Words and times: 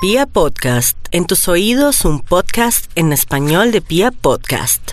Pia 0.00 0.26
Podcast, 0.26 0.96
en 1.10 1.26
tus 1.26 1.48
oídos 1.48 2.04
un 2.04 2.20
podcast 2.20 2.88
en 2.94 3.12
español 3.12 3.72
de 3.72 3.80
Pia 3.80 4.12
Podcast. 4.12 4.92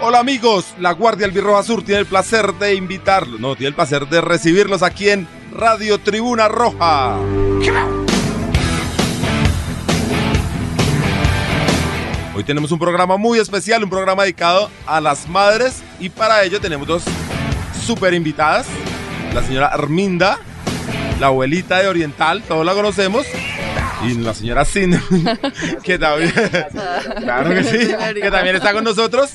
Hola 0.00 0.20
amigos, 0.20 0.66
la 0.78 0.92
Guardia 0.92 1.26
Albirroja 1.26 1.64
Sur 1.64 1.82
tiene 1.82 2.02
el 2.02 2.06
placer 2.06 2.54
de 2.54 2.76
invitarlos, 2.76 3.40
no, 3.40 3.56
tiene 3.56 3.70
el 3.70 3.74
placer 3.74 4.08
de 4.08 4.20
recibirlos 4.20 4.84
aquí 4.84 5.08
en 5.08 5.26
Radio 5.52 5.98
Tribuna 5.98 6.46
Roja. 6.46 7.18
Hoy 12.36 12.44
tenemos 12.44 12.70
un 12.70 12.78
programa 12.78 13.16
muy 13.16 13.40
especial, 13.40 13.82
un 13.82 13.90
programa 13.90 14.22
dedicado 14.22 14.70
a 14.86 15.00
las 15.00 15.28
madres 15.28 15.82
y 15.98 16.08
para 16.08 16.44
ello 16.44 16.60
tenemos 16.60 16.86
dos 16.86 17.02
super 17.88 18.12
invitadas, 18.12 18.66
la 19.34 19.42
señora 19.42 19.68
Arminda, 19.68 20.36
la 21.20 21.28
abuelita 21.28 21.78
de 21.78 21.88
Oriental, 21.88 22.42
todos 22.46 22.66
la 22.66 22.74
conocemos, 22.74 23.24
y 24.06 24.12
la 24.18 24.34
señora 24.34 24.66
Sin, 24.66 24.92
que 25.82 25.98
también, 25.98 26.30
claro 27.22 27.48
que 27.48 27.64
sí, 27.64 27.88
que 28.20 28.30
también 28.30 28.56
está 28.56 28.74
con 28.74 28.84
nosotros. 28.84 29.30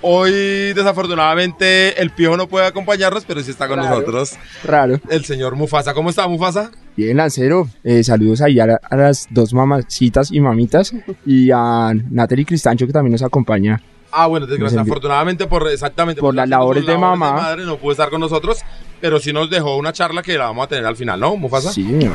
Hoy, 0.00 0.72
desafortunadamente, 0.72 2.00
el 2.00 2.08
piojo 2.10 2.36
no 2.38 2.48
puede 2.48 2.64
acompañarnos, 2.66 3.24
pero 3.26 3.42
sí 3.42 3.50
está 3.50 3.68
con 3.68 3.76
nosotros 3.78 4.36
Raro. 4.64 4.98
el 5.10 5.24
señor 5.26 5.54
Mufasa. 5.56 5.92
¿Cómo 5.92 6.08
está, 6.08 6.26
Mufasa? 6.28 6.70
Bien, 6.96 7.16
Lancero. 7.16 7.68
Eh, 7.84 8.02
saludos 8.04 8.40
ahí 8.40 8.58
a, 8.58 8.66
la- 8.68 8.80
a 8.88 8.96
las 8.96 9.26
dos 9.28 9.52
mamacitas 9.52 10.30
y 10.32 10.40
mamitas. 10.40 10.94
Y 11.26 11.50
a 11.52 11.92
Natalie 12.10 12.46
Cristancho, 12.46 12.86
que 12.86 12.92
también 12.92 13.10
nos 13.12 13.22
acompaña. 13.24 13.82
Ah, 14.10 14.26
bueno, 14.26 14.46
desgraciadamente, 14.46 14.64
Nos 14.64 14.72
envió- 14.86 14.92
afortunadamente 14.92 15.46
por 15.46 15.68
exactamente 15.68 16.20
Por 16.20 16.34
las 16.34 16.44
sus 16.44 16.50
labores 16.50 16.86
de 16.86 16.96
mamá. 16.98 17.32
madre 17.32 17.64
no 17.64 17.76
pudo 17.76 17.92
estar 17.92 18.08
con 18.10 18.20
nosotros, 18.20 18.60
pero 19.00 19.20
sí 19.20 19.32
nos 19.32 19.50
dejó 19.50 19.76
una 19.76 19.92
charla 19.92 20.22
que 20.22 20.38
la 20.38 20.46
vamos 20.46 20.64
a 20.64 20.68
tener 20.68 20.86
al 20.86 20.96
final, 20.96 21.20
¿no, 21.20 21.36
Mufasa? 21.36 21.72
Sí, 21.72 21.84
señor. 21.84 22.14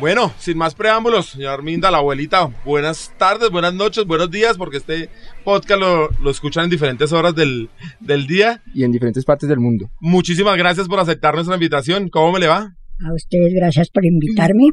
Bueno, 0.00 0.32
sin 0.38 0.58
más 0.58 0.74
preámbulos, 0.74 1.26
señor 1.30 1.52
Arminda, 1.54 1.90
la 1.90 1.98
abuelita, 1.98 2.50
buenas 2.64 3.12
tardes, 3.16 3.48
buenas 3.50 3.72
noches, 3.72 4.04
buenos 4.04 4.30
días, 4.30 4.58
porque 4.58 4.76
este 4.78 5.08
podcast 5.44 5.80
lo, 5.80 6.10
lo 6.20 6.30
escuchan 6.30 6.64
en 6.64 6.70
diferentes 6.70 7.12
horas 7.12 7.34
del, 7.34 7.70
del 8.00 8.26
día. 8.26 8.60
Y 8.74 8.84
en 8.84 8.92
diferentes 8.92 9.24
partes 9.24 9.48
del 9.48 9.60
mundo. 9.60 9.88
Muchísimas 10.00 10.56
gracias 10.58 10.88
por 10.88 10.98
aceptar 10.98 11.34
nuestra 11.34 11.54
invitación. 11.54 12.08
¿Cómo 12.10 12.32
me 12.32 12.40
le 12.40 12.48
va? 12.48 12.74
A 13.02 13.14
ustedes 13.14 13.54
gracias 13.54 13.88
por 13.88 14.04
invitarme. 14.04 14.70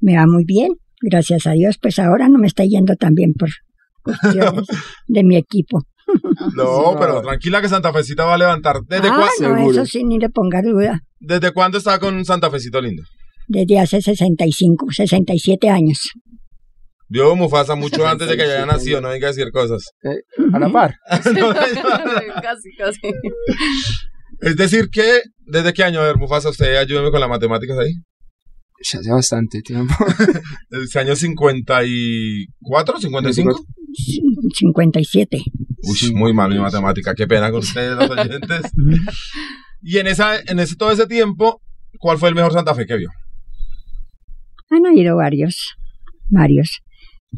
Me 0.00 0.16
va 0.16 0.26
muy 0.26 0.44
bien. 0.44 0.70
Gracias 1.02 1.46
a 1.46 1.52
Dios, 1.52 1.78
pues 1.80 1.98
ahora 1.98 2.28
no 2.28 2.38
me 2.38 2.46
está 2.46 2.64
yendo 2.64 2.94
tan 2.96 3.14
bien 3.14 3.32
por 3.38 3.48
cuestiones 4.02 4.66
de 5.06 5.24
mi 5.24 5.36
equipo. 5.36 5.82
No, 6.56 6.90
Sí, 6.92 6.96
pero 6.98 7.22
tranquila 7.22 7.60
que 7.62 7.68
Santa 7.68 7.92
Fecita 7.92 8.24
va 8.24 8.34
a 8.34 8.38
levantar. 8.38 8.80
¿Desde, 8.86 9.08
ah, 9.08 9.16
cua- 9.16 9.48
no, 9.64 9.70
eso 9.70 9.86
sí, 9.86 10.04
ni 10.04 10.18
le 10.18 10.28
ponga 10.28 10.60
duda. 10.62 11.00
¿Desde 11.18 11.52
cuándo 11.52 11.78
está 11.78 11.98
con 11.98 12.24
Santa 12.24 12.50
Fecito 12.50 12.80
lindo? 12.80 13.02
Desde 13.48 13.78
hace 13.80 14.00
65, 14.00 14.86
67 14.90 15.68
años. 15.68 16.10
Vio 17.08 17.34
Mufasa 17.34 17.74
mucho 17.74 18.06
antes 18.06 18.28
de 18.28 18.36
que 18.36 18.44
haya 18.44 18.64
nacido, 18.66 19.00
no 19.00 19.08
venga 19.08 19.26
a 19.26 19.30
decir 19.32 19.50
cosas. 19.50 19.90
Eh, 20.04 20.20
a 20.52 20.58
la 20.60 20.68
par. 20.70 20.94
casi, 21.10 22.70
casi. 22.78 23.00
Es 24.40 24.56
decir 24.56 24.88
que, 24.90 25.20
¿desde 25.46 25.72
qué 25.72 25.82
año? 25.82 26.00
A 26.00 26.04
ver, 26.04 26.16
Mufasa, 26.16 26.50
usted 26.50 26.76
ayúdeme 26.76 27.10
con 27.10 27.18
las 27.20 27.28
matemáticas 27.28 27.76
ahí. 27.78 27.90
Se 28.80 28.98
hace 28.98 29.10
bastante 29.10 29.60
tiempo. 29.60 29.94
¿Desde 30.70 31.00
año 31.00 31.14
54, 31.14 33.00
55? 33.00 33.64
57. 34.54 35.42
Uy, 35.82 36.14
muy 36.14 36.32
mal 36.32 36.50
mi 36.50 36.58
matemática, 36.58 37.14
qué 37.14 37.26
pena 37.26 37.50
con 37.50 37.60
ustedes, 37.60 37.96
los 37.96 38.10
oyentes. 38.10 38.72
Y 39.82 39.96
en 39.98 40.08
esa, 40.08 40.38
en 40.46 40.58
ese 40.58 40.76
todo 40.76 40.90
ese 40.90 41.06
tiempo, 41.06 41.62
¿cuál 41.98 42.18
fue 42.18 42.28
el 42.28 42.34
mejor 42.34 42.52
Santa 42.52 42.74
Fe 42.74 42.84
que 42.84 42.98
vio? 42.98 43.08
Han 44.68 44.86
habido 44.86 45.16
varios, 45.16 45.74
varios. 46.28 46.80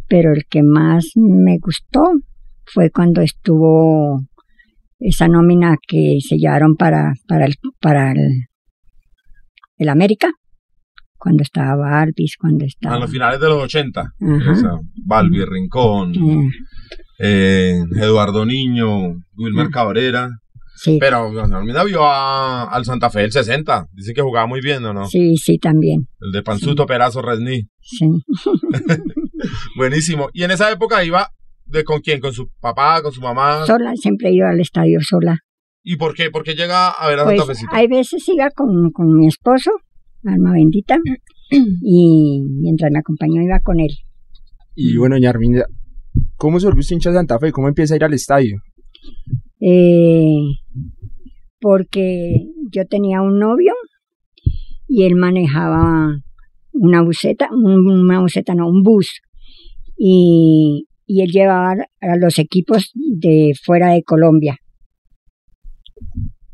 Pero 0.08 0.32
el 0.32 0.44
que 0.48 0.62
más 0.62 1.12
me 1.14 1.58
gustó 1.58 2.02
fue 2.64 2.90
cuando 2.90 3.20
estuvo 3.20 4.22
esa 4.98 5.28
nómina 5.28 5.76
que 5.86 6.18
se 6.20 6.36
llevaron 6.36 6.74
para, 6.76 7.12
para 7.28 7.46
el, 7.46 7.54
para 7.80 8.12
el, 8.12 8.48
el 9.78 9.88
América. 9.88 10.32
Cuando 11.22 11.42
estaba 11.44 11.76
Balvis, 11.76 12.36
cuando 12.36 12.64
A 12.64 12.66
estaba... 12.66 12.98
los 12.98 13.10
finales 13.10 13.38
de 13.40 13.48
los 13.48 13.62
80. 13.62 14.00
Ajá. 14.00 14.50
O 14.50 14.54
sea, 14.56 14.70
Balbi 15.06 15.44
Rincón, 15.44 16.12
Eh, 16.14 16.50
eh, 17.20 17.80
Eduardo 18.00 18.44
Niño, 18.44 19.14
Wilmer. 19.36 19.68
Cabrera. 19.70 20.28
sí, 20.74 20.98
Pero 21.00 21.28
Arminda 21.54 21.84
vio 21.84 22.04
a- 22.04 22.64
al 22.64 22.84
Santa 22.84 23.08
Fe 23.08 23.20
del 23.20 23.30
60. 23.30 23.86
Dice 23.92 24.14
que 24.14 24.20
jugaba 24.22 24.48
muy 24.48 24.60
bien, 24.60 24.84
¿o 24.84 24.92
no? 24.92 25.06
sí, 25.06 25.36
sí, 25.36 25.58
también. 25.58 26.08
El 26.20 26.32
de 26.32 26.42
Panzuto, 26.42 26.86
Perazo, 26.86 27.22
Resni. 27.22 27.68
Sí. 27.80 28.06
Buenísimo. 29.76 30.28
Y 30.32 30.42
en 30.44 30.50
esa 30.50 30.70
época 30.70 31.04
iba 31.04 31.28
de 31.66 31.84
con 31.84 32.00
quién, 32.00 32.20
con 32.20 32.32
su 32.32 32.48
papá, 32.60 33.00
con 33.02 33.12
su 33.12 33.20
mamá. 33.20 33.64
Sola, 33.66 33.92
siempre 33.96 34.32
iba 34.32 34.50
al 34.50 34.60
estadio 34.60 34.98
sola. 35.02 35.38
¿Y 35.84 35.96
por 35.96 36.14
qué? 36.14 36.30
¿Por 36.30 36.42
qué 36.44 36.54
llega 36.54 36.90
a 36.90 37.08
ver 37.08 37.18
a 37.20 37.24
Pues 37.24 37.38
Santa 37.38 37.52
Fecito? 37.54 37.70
hay 37.74 37.86
veces 37.88 38.28
iba 38.28 38.50
con, 38.50 38.90
con 38.92 39.16
mi 39.16 39.26
esposo, 39.26 39.70
alma 40.24 40.52
bendita, 40.52 40.98
y 41.50 42.40
mientras 42.60 42.90
me 42.92 42.98
acompañó 42.98 43.42
iba 43.42 43.60
con 43.60 43.80
él. 43.80 43.90
Y 44.74 44.96
bueno, 44.96 45.16
doña 45.16 45.30
Arminda, 45.30 45.66
¿cómo 46.36 46.58
se 46.60 46.66
volvió 46.66 46.80
usted 46.80 46.94
hincha 46.96 47.10
de 47.10 47.16
Santa 47.16 47.38
Fe? 47.38 47.52
¿Cómo 47.52 47.68
empieza 47.68 47.94
a 47.94 47.96
ir 47.96 48.04
al 48.04 48.14
estadio? 48.14 48.56
Eh, 49.60 50.36
porque 51.60 52.46
yo 52.70 52.86
tenía 52.86 53.22
un 53.22 53.38
novio 53.38 53.72
y 54.88 55.04
él 55.04 55.14
manejaba 55.14 56.16
una 56.72 57.02
buseta, 57.02 57.48
un- 57.52 57.88
una 57.90 58.20
buseta 58.20 58.54
no, 58.54 58.68
un 58.68 58.82
bus, 58.82 59.20
y, 59.96 60.86
y 61.06 61.20
él 61.22 61.30
llevaba 61.30 61.74
a 62.00 62.16
los 62.16 62.38
equipos 62.38 62.90
de 62.94 63.52
fuera 63.62 63.92
de 63.92 64.02
Colombia, 64.02 64.56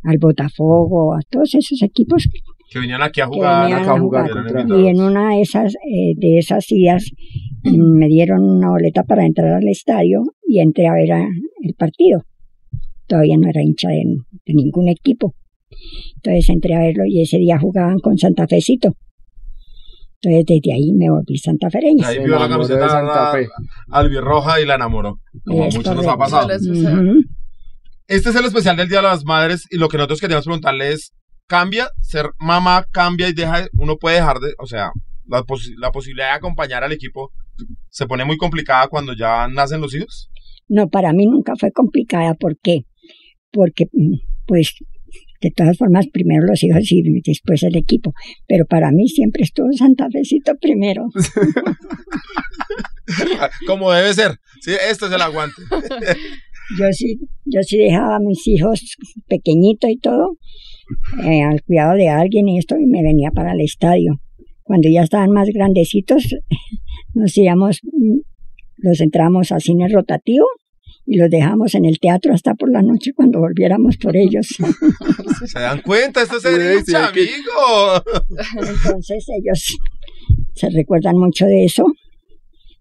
al 0.03 0.19
Botafogo, 0.19 1.15
a 1.15 1.21
todos 1.31 1.55
esos 1.55 1.83
equipos 1.83 2.29
Que 2.71 2.79
venían 2.81 3.01
aquí 3.03 3.21
a 3.21 3.25
que 3.25 3.31
jugar. 3.37 3.63
venían 3.63 3.81
acá 3.83 3.93
a 3.93 3.97
a 3.97 4.01
jugar 4.01 4.31
Y 4.79 4.87
en 4.89 5.01
una 5.01 5.31
de 5.35 5.41
esas, 5.43 5.75
eh, 5.75 6.13
de 6.17 6.39
esas 6.39 6.65
idas 6.71 7.05
mm, 7.65 7.81
me 7.99 8.09
dieron 8.09 8.43
una 8.45 8.69
boleta 8.71 9.03
para 9.05 9.25
entrar 9.25 9.53
al 9.55 9.69
estadio 9.69 10.23
y 10.47 10.61
entré 10.61 10.87
a 10.87 10.93
ver 10.95 11.13
a- 11.13 11.29
el 11.63 11.75
partido. 11.75 12.23
Todavía 13.07 13.37
no 13.39 13.49
era 13.49 13.63
hincha 13.63 13.89
de, 13.89 14.03
de 14.47 14.55
ningún 14.55 14.89
equipo. 14.89 15.35
Entonces 16.17 16.49
entré 16.51 16.75
a 16.75 16.81
verlo 16.81 17.05
y 17.07 17.23
ese 17.23 17.39
día 17.39 17.59
jugaban 17.59 17.99
con 18.01 18.19
Santa 18.19 18.47
Fecito. 18.47 18.93
Entonces 20.21 20.45
desde 20.47 20.73
ahí 20.75 20.93
me 20.93 21.09
volví 21.11 21.39
santafereña. 21.39 22.07
Ahí 22.09 22.19
vio 22.19 22.27
la 22.29 22.47
enamoró 22.47 22.67
de 22.67 22.75
camiseta 22.75 22.89
Santa 22.89 23.33
Fe. 23.33 23.47
albirroja 23.91 24.61
y 24.61 24.67
la 24.67 24.75
enamoró. 24.75 25.21
Como 25.45 25.63
a 25.65 25.69
Es 25.69 25.77
muchos 25.77 25.95
nos 25.95 26.07
ha 26.07 26.17
correcto. 26.17 26.37
pasado. 26.37 26.53
Este 28.09 28.31
es 28.31 28.37
el 28.37 28.45
especial 28.47 28.77
del 28.77 28.89
Día 28.89 28.99
de 28.99 29.05
las 29.05 29.25
Madres 29.25 29.65
y 29.71 29.77
lo 29.79 29.89
que 29.89 29.97
nosotros 29.99 30.21
queríamos 30.21 30.45
preguntarle 30.47 30.93
es, 30.93 31.13
¿cambia? 31.49 31.89
¿Ser 32.01 32.27
mamá 32.39 32.85
cambia 32.93 33.29
y 33.29 33.33
deja, 33.33 33.67
uno 33.73 33.97
puede 33.97 34.17
dejar 34.17 34.39
de, 34.39 34.55
o 34.59 34.67
sea, 34.67 34.91
la, 35.27 35.43
posi- 35.43 35.75
la 35.79 35.91
posibilidad 35.91 36.29
de 36.31 36.37
acompañar 36.37 36.85
al 36.85 36.93
equipo 36.93 37.33
se 37.89 38.07
pone 38.07 38.25
muy 38.25 38.37
complicada 38.37 38.87
cuando 38.89 39.15
ya 39.15 39.49
nacen 39.49 39.81
los 39.81 39.95
hijos? 39.95 40.31
No, 40.69 40.89
para 40.89 41.13
mí 41.13 41.27
nunca 41.27 41.55
fue 41.59 41.73
complicada. 41.73 42.35
¿Por 42.35 42.59
qué? 42.63 42.83
Porque, 43.51 43.87
mm, 43.93 44.15
pues, 44.47 44.75
de 45.41 45.51
todas 45.51 45.79
formas, 45.79 46.07
primero 46.13 46.45
los 46.47 46.63
hijos 46.63 46.93
y 46.93 47.03
después 47.25 47.63
el 47.63 47.77
equipo. 47.77 48.13
Pero 48.47 48.67
para 48.67 48.91
mí 48.93 49.09
siempre 49.09 49.43
estuvo 49.45 49.69
Santa 49.73 50.09
Fecito 50.11 50.53
primero. 50.61 51.07
Como 53.67 53.91
debe 53.93 54.13
ser. 54.15 54.39
Sí, 54.61 54.73
este 54.73 55.07
es 55.07 55.13
el 55.13 55.23
aguante. 55.23 55.63
Yo 56.79 56.85
sí, 56.93 57.19
yo 57.47 57.63
sí 57.63 57.79
dejaba 57.79 58.17
a 58.17 58.21
mis 58.21 58.47
hijos 58.47 58.95
pequeñitos 59.27 59.89
y 59.89 59.97
todo 59.97 60.37
eh, 61.25 61.43
al 61.43 61.63
cuidado 61.63 61.95
de 61.95 62.09
alguien 62.09 62.49
y 62.49 62.59
esto 62.59 62.77
y 62.79 62.87
me 62.87 63.03
venía 63.03 63.31
para 63.31 63.53
el 63.53 63.61
estadio. 63.61 64.21
Cuando 64.63 64.89
ya 64.89 65.03
estaban 65.03 65.31
más 65.31 65.49
grandecitos, 65.53 66.25
nos 67.15 67.37
íbamos, 67.37 67.81
mm, 67.85 68.19
los 68.79 69.01
entramos 69.01 69.51
al 69.53 69.61
cine 69.63 69.89
rotativo 69.89 70.47
y 71.07 71.17
los 71.17 71.31
dejamos 71.31 71.75
en 71.75 71.87
el 71.87 71.99
teatro 72.01 72.35
hasta 72.35 72.55
por 72.55 72.71
la 72.71 72.83
noche 72.83 73.13
cuando 73.15 73.41
volviéramos 73.41 73.97
por 73.97 74.17
ellos. 74.17 74.49
¿Se 75.47 75.59
dan 75.59 75.81
cuenta? 75.81 76.23
Esto 76.23 76.37
hay 76.45 76.83
que- 76.85 76.95
amigo. 76.95 78.03
Entonces 78.85 79.27
ellos 79.41 79.77
se 80.55 80.69
recuerdan 80.71 81.17
mucho 81.17 81.47
de 81.47 81.65
eso, 81.65 81.85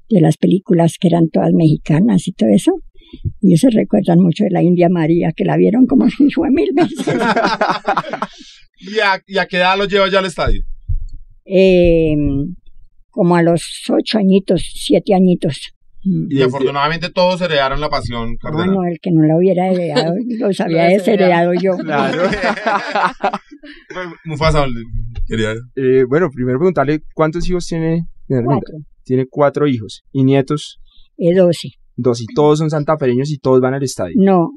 de 0.10 0.20
las 0.22 0.38
películas 0.38 0.98
que 1.00 1.08
eran 1.08 1.30
todas 1.30 1.54
mexicanas 1.54 2.28
y 2.28 2.34
todo 2.34 2.50
eso. 2.50 2.74
Y 3.42 3.58
se 3.58 3.70
recuerdan 3.70 4.20
mucho 4.20 4.44
de 4.44 4.52
la 4.52 4.62
India 4.62 4.88
María, 4.90 5.32
que 5.36 5.44
la 5.46 5.58
vieron 5.58 5.86
como 5.86 6.10
si 6.10 6.30
fue 6.32 6.50
mil 6.52 6.70
veces. 6.74 7.06
¿Y 8.80 9.00
a, 9.00 9.22
y 9.26 9.38
a 9.38 9.46
qué 9.48 9.58
edad 9.58 9.78
los 9.78 9.88
lleva 9.88 10.10
ya 10.10 10.20
al 10.20 10.26
estadio? 10.26 10.62
Eh, 11.46 12.14
como 13.10 13.36
a 13.36 13.42
los 13.42 13.64
ocho 13.90 14.18
añitos, 14.20 14.62
siete 14.76 15.14
añitos. 15.16 15.74
Y 16.30 16.42
afortunadamente 16.42 17.10
todos 17.10 17.42
heredaron 17.42 17.82
la 17.82 17.90
pasión 17.90 18.36
Ah, 18.36 18.38
cardenal. 18.42 18.76
no, 18.76 18.84
el 18.86 18.98
que 19.02 19.10
no 19.12 19.24
lo 19.28 19.38
hubiera 19.40 19.70
heredado, 19.70 20.14
los 20.40 20.60
había 20.62 20.86
Lo 20.86 20.94
desheredado 20.94 21.52
yo. 21.62 21.76
Claro. 21.78 22.24
Mufasa, 24.26 24.66
quería... 25.28 25.54
Eh, 25.76 26.04
bueno, 26.08 26.30
primero 26.34 26.60
preguntarle 26.60 27.02
cuántos 27.14 27.50
hijos 27.50 27.66
tiene. 27.68 28.06
Cuatro, 28.28 28.78
Tiene 29.04 29.26
cuatro 29.30 29.68
hijos 29.68 30.04
y 30.12 30.24
nietos, 30.24 30.80
eh, 31.18 31.34
doce. 31.34 31.70
Dos, 31.98 32.22
y 32.22 32.26
todos 32.34 32.60
son 32.60 32.70
santafereños 32.70 33.30
y 33.32 33.38
todos 33.40 33.60
van 33.60 33.74
al 33.74 33.84
estadio. 33.84 34.16
No, 34.18 34.52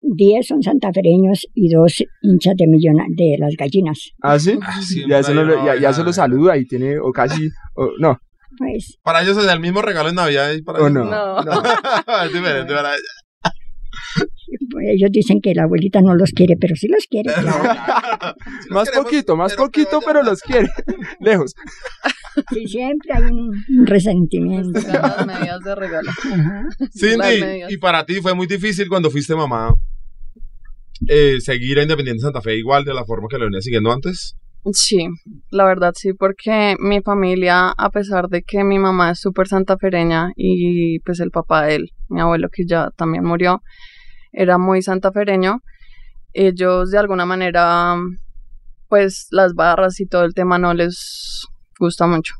diez 0.00 0.46
son 0.46 0.62
santafereños 0.62 1.46
y 1.54 1.68
dos 1.72 2.02
hinchas 2.22 2.54
de 2.56 2.66
millona, 2.68 3.04
de 3.08 3.36
las 3.38 3.54
gallinas. 3.56 4.10
¿Ah, 4.22 4.38
sí? 4.38 4.58
Ah, 4.62 4.78
ya 5.08 5.18
eso 5.18 5.30
hay 5.30 5.34
no 5.36 5.44
lo- 5.44 5.60
una 5.62 5.76
ya, 5.80 5.92
se 5.92 6.04
lo 6.04 6.12
saluda 6.12 6.56
y 6.56 6.66
tiene, 6.66 6.98
o 6.98 7.10
casi, 7.12 7.48
o, 7.74 7.88
no, 7.98 8.18
Pues 8.58 8.98
Para 9.02 9.22
ellos 9.22 9.36
es 9.38 9.50
el 9.50 9.60
mismo 9.60 9.80
regalo 9.80 10.10
en 10.10 10.14
Navidad 10.16 10.52
y 10.52 10.62
para 10.62 10.78
o 10.80 10.82
ellos 10.88 10.92
no. 10.92 11.04
No. 11.06 11.40
es 12.26 12.32
diferente 12.32 12.74
para 12.74 12.90
ellos. 12.94 13.21
Ellos 14.82 15.10
dicen 15.10 15.40
que 15.40 15.54
la 15.54 15.64
abuelita 15.64 16.00
no 16.02 16.14
los 16.14 16.30
quiere, 16.32 16.56
pero 16.60 16.74
sí 16.76 16.88
los 16.88 17.06
quiere. 17.06 17.32
claro. 17.32 18.36
Si 18.62 18.72
Más 18.72 18.88
queremos, 18.88 19.10
poquito, 19.10 19.36
más 19.36 19.52
pero 19.52 19.64
poquito, 19.64 20.00
pero 20.04 20.22
los 20.22 20.40
quiere. 20.40 20.68
Lejos. 21.20 21.54
Sí, 22.52 22.66
siempre 22.66 23.10
hay 23.12 23.24
un, 23.24 23.86
resentimiento. 23.86 24.80
Sacan 24.80 25.02
las 25.02 25.26
medidas 25.26 25.60
de 25.60 25.74
regalo. 25.74 26.10
Ajá. 26.10 26.68
Cindy, 26.92 27.64
y 27.68 27.76
para 27.78 28.04
ti 28.04 28.14
fue 28.20 28.34
muy 28.34 28.46
difícil 28.46 28.88
cuando 28.88 29.10
fuiste 29.10 29.34
mamá 29.34 29.74
eh, 31.08 31.40
seguir 31.40 31.78
a 31.78 31.82
Independiente 31.82 32.22
Santa 32.22 32.40
Fe 32.40 32.56
igual 32.56 32.84
de 32.84 32.94
la 32.94 33.04
forma 33.04 33.28
que 33.28 33.38
lo 33.38 33.46
venía 33.46 33.60
siguiendo 33.60 33.92
antes. 33.92 34.36
Sí, 34.72 35.08
la 35.50 35.64
verdad 35.64 35.92
sí, 35.96 36.12
porque 36.12 36.76
mi 36.78 37.00
familia, 37.00 37.70
a 37.76 37.90
pesar 37.90 38.28
de 38.28 38.42
que 38.42 38.62
mi 38.62 38.78
mamá 38.78 39.10
es 39.10 39.20
súper 39.20 39.48
santafereña 39.48 40.30
y 40.36 41.00
pues 41.00 41.18
el 41.18 41.32
papá 41.32 41.66
de 41.66 41.74
él, 41.76 41.90
mi 42.08 42.20
abuelo 42.20 42.48
que 42.48 42.64
ya 42.64 42.90
también 42.96 43.24
murió, 43.24 43.60
era 44.32 44.58
muy 44.58 44.82
santafereño, 44.82 45.60
ellos 46.32 46.90
de 46.90 46.98
alguna 46.98 47.26
manera, 47.26 47.96
pues 48.88 49.28
las 49.30 49.54
barras 49.54 50.00
y 50.00 50.06
todo 50.06 50.24
el 50.24 50.34
tema 50.34 50.58
no 50.58 50.74
les 50.74 51.46
gusta 51.78 52.06
mucho. 52.06 52.34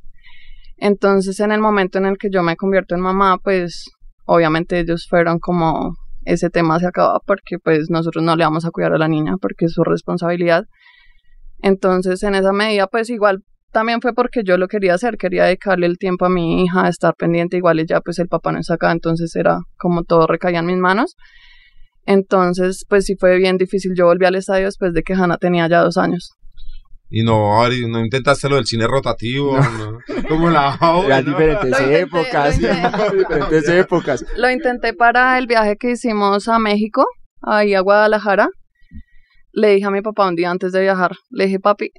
Entonces 0.76 1.38
en 1.40 1.52
el 1.52 1.60
momento 1.60 1.98
en 1.98 2.06
el 2.06 2.18
que 2.18 2.28
yo 2.30 2.42
me 2.42 2.56
convierto 2.56 2.94
en 2.94 3.02
mamá, 3.02 3.38
pues 3.38 3.90
obviamente 4.24 4.80
ellos 4.80 5.06
fueron 5.08 5.38
como 5.38 5.94
ese 6.24 6.50
tema 6.50 6.78
se 6.78 6.86
acaba 6.86 7.20
porque 7.26 7.58
pues 7.58 7.90
nosotros 7.90 8.22
no 8.24 8.36
le 8.36 8.44
vamos 8.44 8.64
a 8.64 8.70
cuidar 8.70 8.92
a 8.92 8.98
la 8.98 9.08
niña 9.08 9.36
porque 9.40 9.66
es 9.66 9.72
su 9.72 9.84
responsabilidad. 9.84 10.64
Entonces, 11.60 12.22
en 12.22 12.34
esa 12.34 12.52
medida, 12.52 12.86
pues 12.88 13.10
igual 13.10 13.44
también 13.72 14.00
fue 14.00 14.12
porque 14.12 14.42
yo 14.44 14.58
lo 14.58 14.68
quería 14.68 14.94
hacer, 14.94 15.16
quería 15.16 15.44
dedicarle 15.44 15.86
el 15.86 15.96
tiempo 15.98 16.26
a 16.26 16.28
mi 16.28 16.64
hija, 16.64 16.88
estar 16.88 17.14
pendiente, 17.14 17.56
igual 17.56 17.78
ella, 17.78 18.00
pues 18.00 18.18
el 18.18 18.28
papá 18.28 18.52
no 18.52 18.58
está 18.58 18.74
acá, 18.74 18.92
entonces 18.92 19.34
era 19.36 19.60
como 19.78 20.02
todo 20.04 20.26
recaía 20.26 20.58
en 20.58 20.66
mis 20.66 20.76
manos. 20.76 21.16
Entonces, 22.06 22.84
pues 22.88 23.04
sí 23.04 23.14
fue 23.18 23.36
bien 23.38 23.56
difícil. 23.58 23.92
Yo 23.96 24.06
volví 24.06 24.24
al 24.26 24.34
estadio 24.34 24.66
después 24.66 24.92
de 24.92 25.02
que 25.02 25.14
Hannah 25.14 25.38
tenía 25.38 25.68
ya 25.68 25.80
dos 25.80 25.96
años. 25.96 26.32
Y 27.14 27.24
no, 27.24 27.62
Ari, 27.62 27.86
no 27.90 28.00
intentaste 28.02 28.48
lo 28.48 28.56
del 28.56 28.64
cine 28.64 28.86
rotativo, 28.86 29.58
no, 29.58 29.98
como 30.28 30.48
la 30.48 30.78
Eran 31.04 31.24
¿no? 31.26 31.30
diferentes 31.30 31.70
Lo 31.70 31.76
intenté, 31.78 32.00
épocas. 32.00 32.58
lo 32.58 32.68
intenté. 32.68 33.16
diferentes 33.18 33.68
épocas. 33.68 34.24
Lo 34.38 34.50
intenté 34.50 34.94
para 34.94 35.36
el 35.38 35.46
viaje 35.46 35.76
que 35.76 35.90
hicimos 35.90 36.48
a 36.48 36.58
México, 36.58 37.04
ahí 37.42 37.74
a 37.74 37.80
Guadalajara. 37.80 38.48
Le 39.52 39.74
dije 39.74 39.84
a 39.86 39.90
mi 39.90 40.00
papá 40.00 40.26
un 40.26 40.36
día 40.36 40.50
antes 40.50 40.72
de 40.72 40.80
viajar, 40.80 41.12
le 41.28 41.44
dije, 41.44 41.60
papi, 41.60 41.90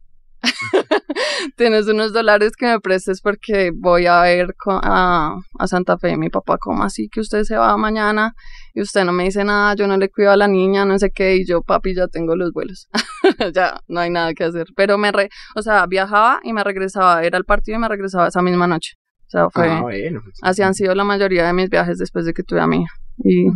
tienes 1.58 1.88
unos 1.88 2.14
dólares 2.14 2.54
que 2.58 2.66
me 2.66 2.80
prestes 2.80 3.22
porque 3.22 3.72
voy 3.74 4.06
a 4.06 4.22
ver 4.22 4.56
a, 4.68 5.38
a 5.60 5.68
Santa 5.68 5.98
Fe. 5.98 6.18
Mi 6.18 6.30
papá, 6.30 6.58
¿cómo 6.58 6.84
así 6.84 7.08
que 7.10 7.20
usted 7.20 7.44
se 7.44 7.56
va 7.56 7.76
mañana 7.78 8.34
y 8.74 8.82
usted 8.82 9.06
no 9.06 9.14
me 9.14 9.26
dice 9.26 9.44
nada? 9.44 9.76
Yo 9.76 9.88
no 9.88 9.98
le 9.98 10.10
cuido 10.10 10.32
a 10.32 10.38
la 10.38 10.48
niña, 10.48 10.86
no 10.86 10.98
sé 11.00 11.12
qué. 11.12 11.38
Y 11.38 11.46
yo, 11.46 11.62
papi, 11.62 11.96
ya 11.96 12.08
tengo 12.08 12.36
los 12.36 12.52
vuelos. 12.52 12.88
ya, 13.54 13.80
no 13.88 14.00
hay 14.00 14.10
nada 14.10 14.34
que 14.34 14.44
hacer. 14.44 14.68
Pero 14.76 14.98
me, 14.98 15.12
re, 15.12 15.30
o 15.56 15.62
sea, 15.62 15.86
viajaba 15.88 16.40
y 16.44 16.54
me 16.54 16.64
regresaba. 16.64 17.24
Era 17.24 17.38
el 17.38 17.46
partido 17.46 17.78
y 17.78 17.82
me 17.82 17.88
regresaba 17.88 18.28
esa 18.28 18.42
misma 18.42 18.68
noche. 18.68 18.94
O 19.28 19.30
sea, 19.30 19.50
fue... 19.50 19.70
Ah, 19.70 19.82
bueno. 19.82 20.22
pues. 20.24 20.38
Así 20.42 20.62
han 20.62 20.74
sido 20.74 20.94
la 20.96 21.04
mayoría 21.04 21.46
de 21.46 21.54
mis 21.54 21.70
viajes 21.70 21.98
después 21.98 22.26
de 22.26 22.34
que 22.34 22.44
tuve 22.44 22.62
a 22.62 22.68
mi 22.68 22.82
hija. 22.82 22.94
Y 23.24 23.48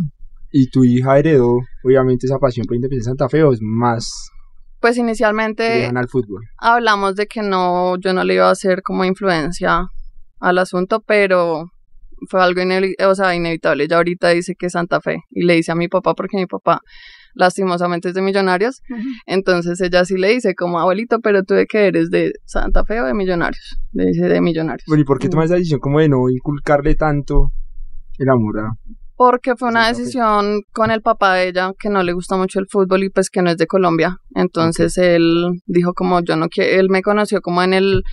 Y 0.50 0.70
tu 0.70 0.84
hija 0.84 1.18
heredó, 1.18 1.58
obviamente, 1.84 2.26
esa 2.26 2.38
pasión 2.38 2.66
por 2.66 2.76
Independencia 2.76 3.10
Santa 3.10 3.28
Fe 3.28 3.42
o 3.44 3.52
es 3.52 3.60
más 3.60 4.30
pues 4.80 4.96
inicialmente 4.96 5.80
lejana 5.80 6.00
al 6.00 6.08
fútbol. 6.08 6.42
hablamos 6.58 7.16
de 7.16 7.26
que 7.26 7.42
no, 7.42 7.96
yo 7.98 8.12
no 8.12 8.24
le 8.24 8.34
iba 8.34 8.48
a 8.48 8.52
hacer 8.52 8.82
como 8.82 9.04
influencia 9.04 9.86
al 10.40 10.58
asunto, 10.58 11.00
pero 11.00 11.64
fue 12.28 12.42
algo 12.42 12.60
o 13.06 13.14
sea, 13.14 13.34
inevitable. 13.34 13.84
Ella 13.84 13.96
ahorita 13.96 14.30
dice 14.30 14.54
que 14.56 14.66
es 14.66 14.72
Santa 14.72 15.00
Fe 15.00 15.18
y 15.30 15.44
le 15.44 15.54
dice 15.54 15.72
a 15.72 15.74
mi 15.74 15.88
papá 15.88 16.14
porque 16.14 16.36
mi 16.36 16.46
papá 16.46 16.80
lastimosamente 17.34 18.08
es 18.08 18.14
de 18.14 18.22
Millonarios, 18.22 18.82
entonces 19.26 19.80
ella 19.80 20.04
sí 20.04 20.16
le 20.16 20.28
dice 20.30 20.54
como 20.54 20.80
abuelito, 20.80 21.20
pero 21.20 21.44
tú 21.44 21.54
de 21.54 21.66
qué 21.66 21.86
eres, 21.86 22.10
de 22.10 22.32
Santa 22.44 22.84
Fe 22.84 23.00
o 23.00 23.06
de 23.06 23.14
Millonarios, 23.14 23.78
le 23.92 24.06
dice 24.06 24.26
de 24.26 24.40
Millonarios. 24.40 24.84
Bueno, 24.88 25.02
¿y 25.02 25.04
por 25.04 25.18
qué 25.18 25.28
tomas 25.28 25.46
esa 25.46 25.54
decisión 25.54 25.78
como 25.78 26.00
de 26.00 26.08
no 26.08 26.28
inculcarle 26.28 26.96
tanto 26.96 27.52
el 28.18 28.28
amor 28.28 28.58
a... 28.58 28.70
Porque 29.18 29.56
fue 29.56 29.68
una 29.68 29.88
decisión 29.88 30.62
con 30.72 30.92
el 30.92 31.02
papá 31.02 31.34
de 31.34 31.48
ella 31.48 31.72
que 31.76 31.90
no 31.90 32.04
le 32.04 32.12
gusta 32.12 32.36
mucho 32.36 32.60
el 32.60 32.68
fútbol 32.70 33.02
y 33.02 33.10
pues 33.10 33.30
que 33.30 33.42
no 33.42 33.50
es 33.50 33.56
de 33.56 33.66
Colombia. 33.66 34.18
Entonces 34.36 34.96
él 34.96 35.60
dijo 35.66 35.92
como 35.92 36.20
yo 36.20 36.36
no 36.36 36.46
quiero, 36.48 36.78
él 36.78 36.88
me 36.88 37.02
conoció 37.02 37.40
como 37.40 37.60
en 37.64 37.74
el... 37.74 38.04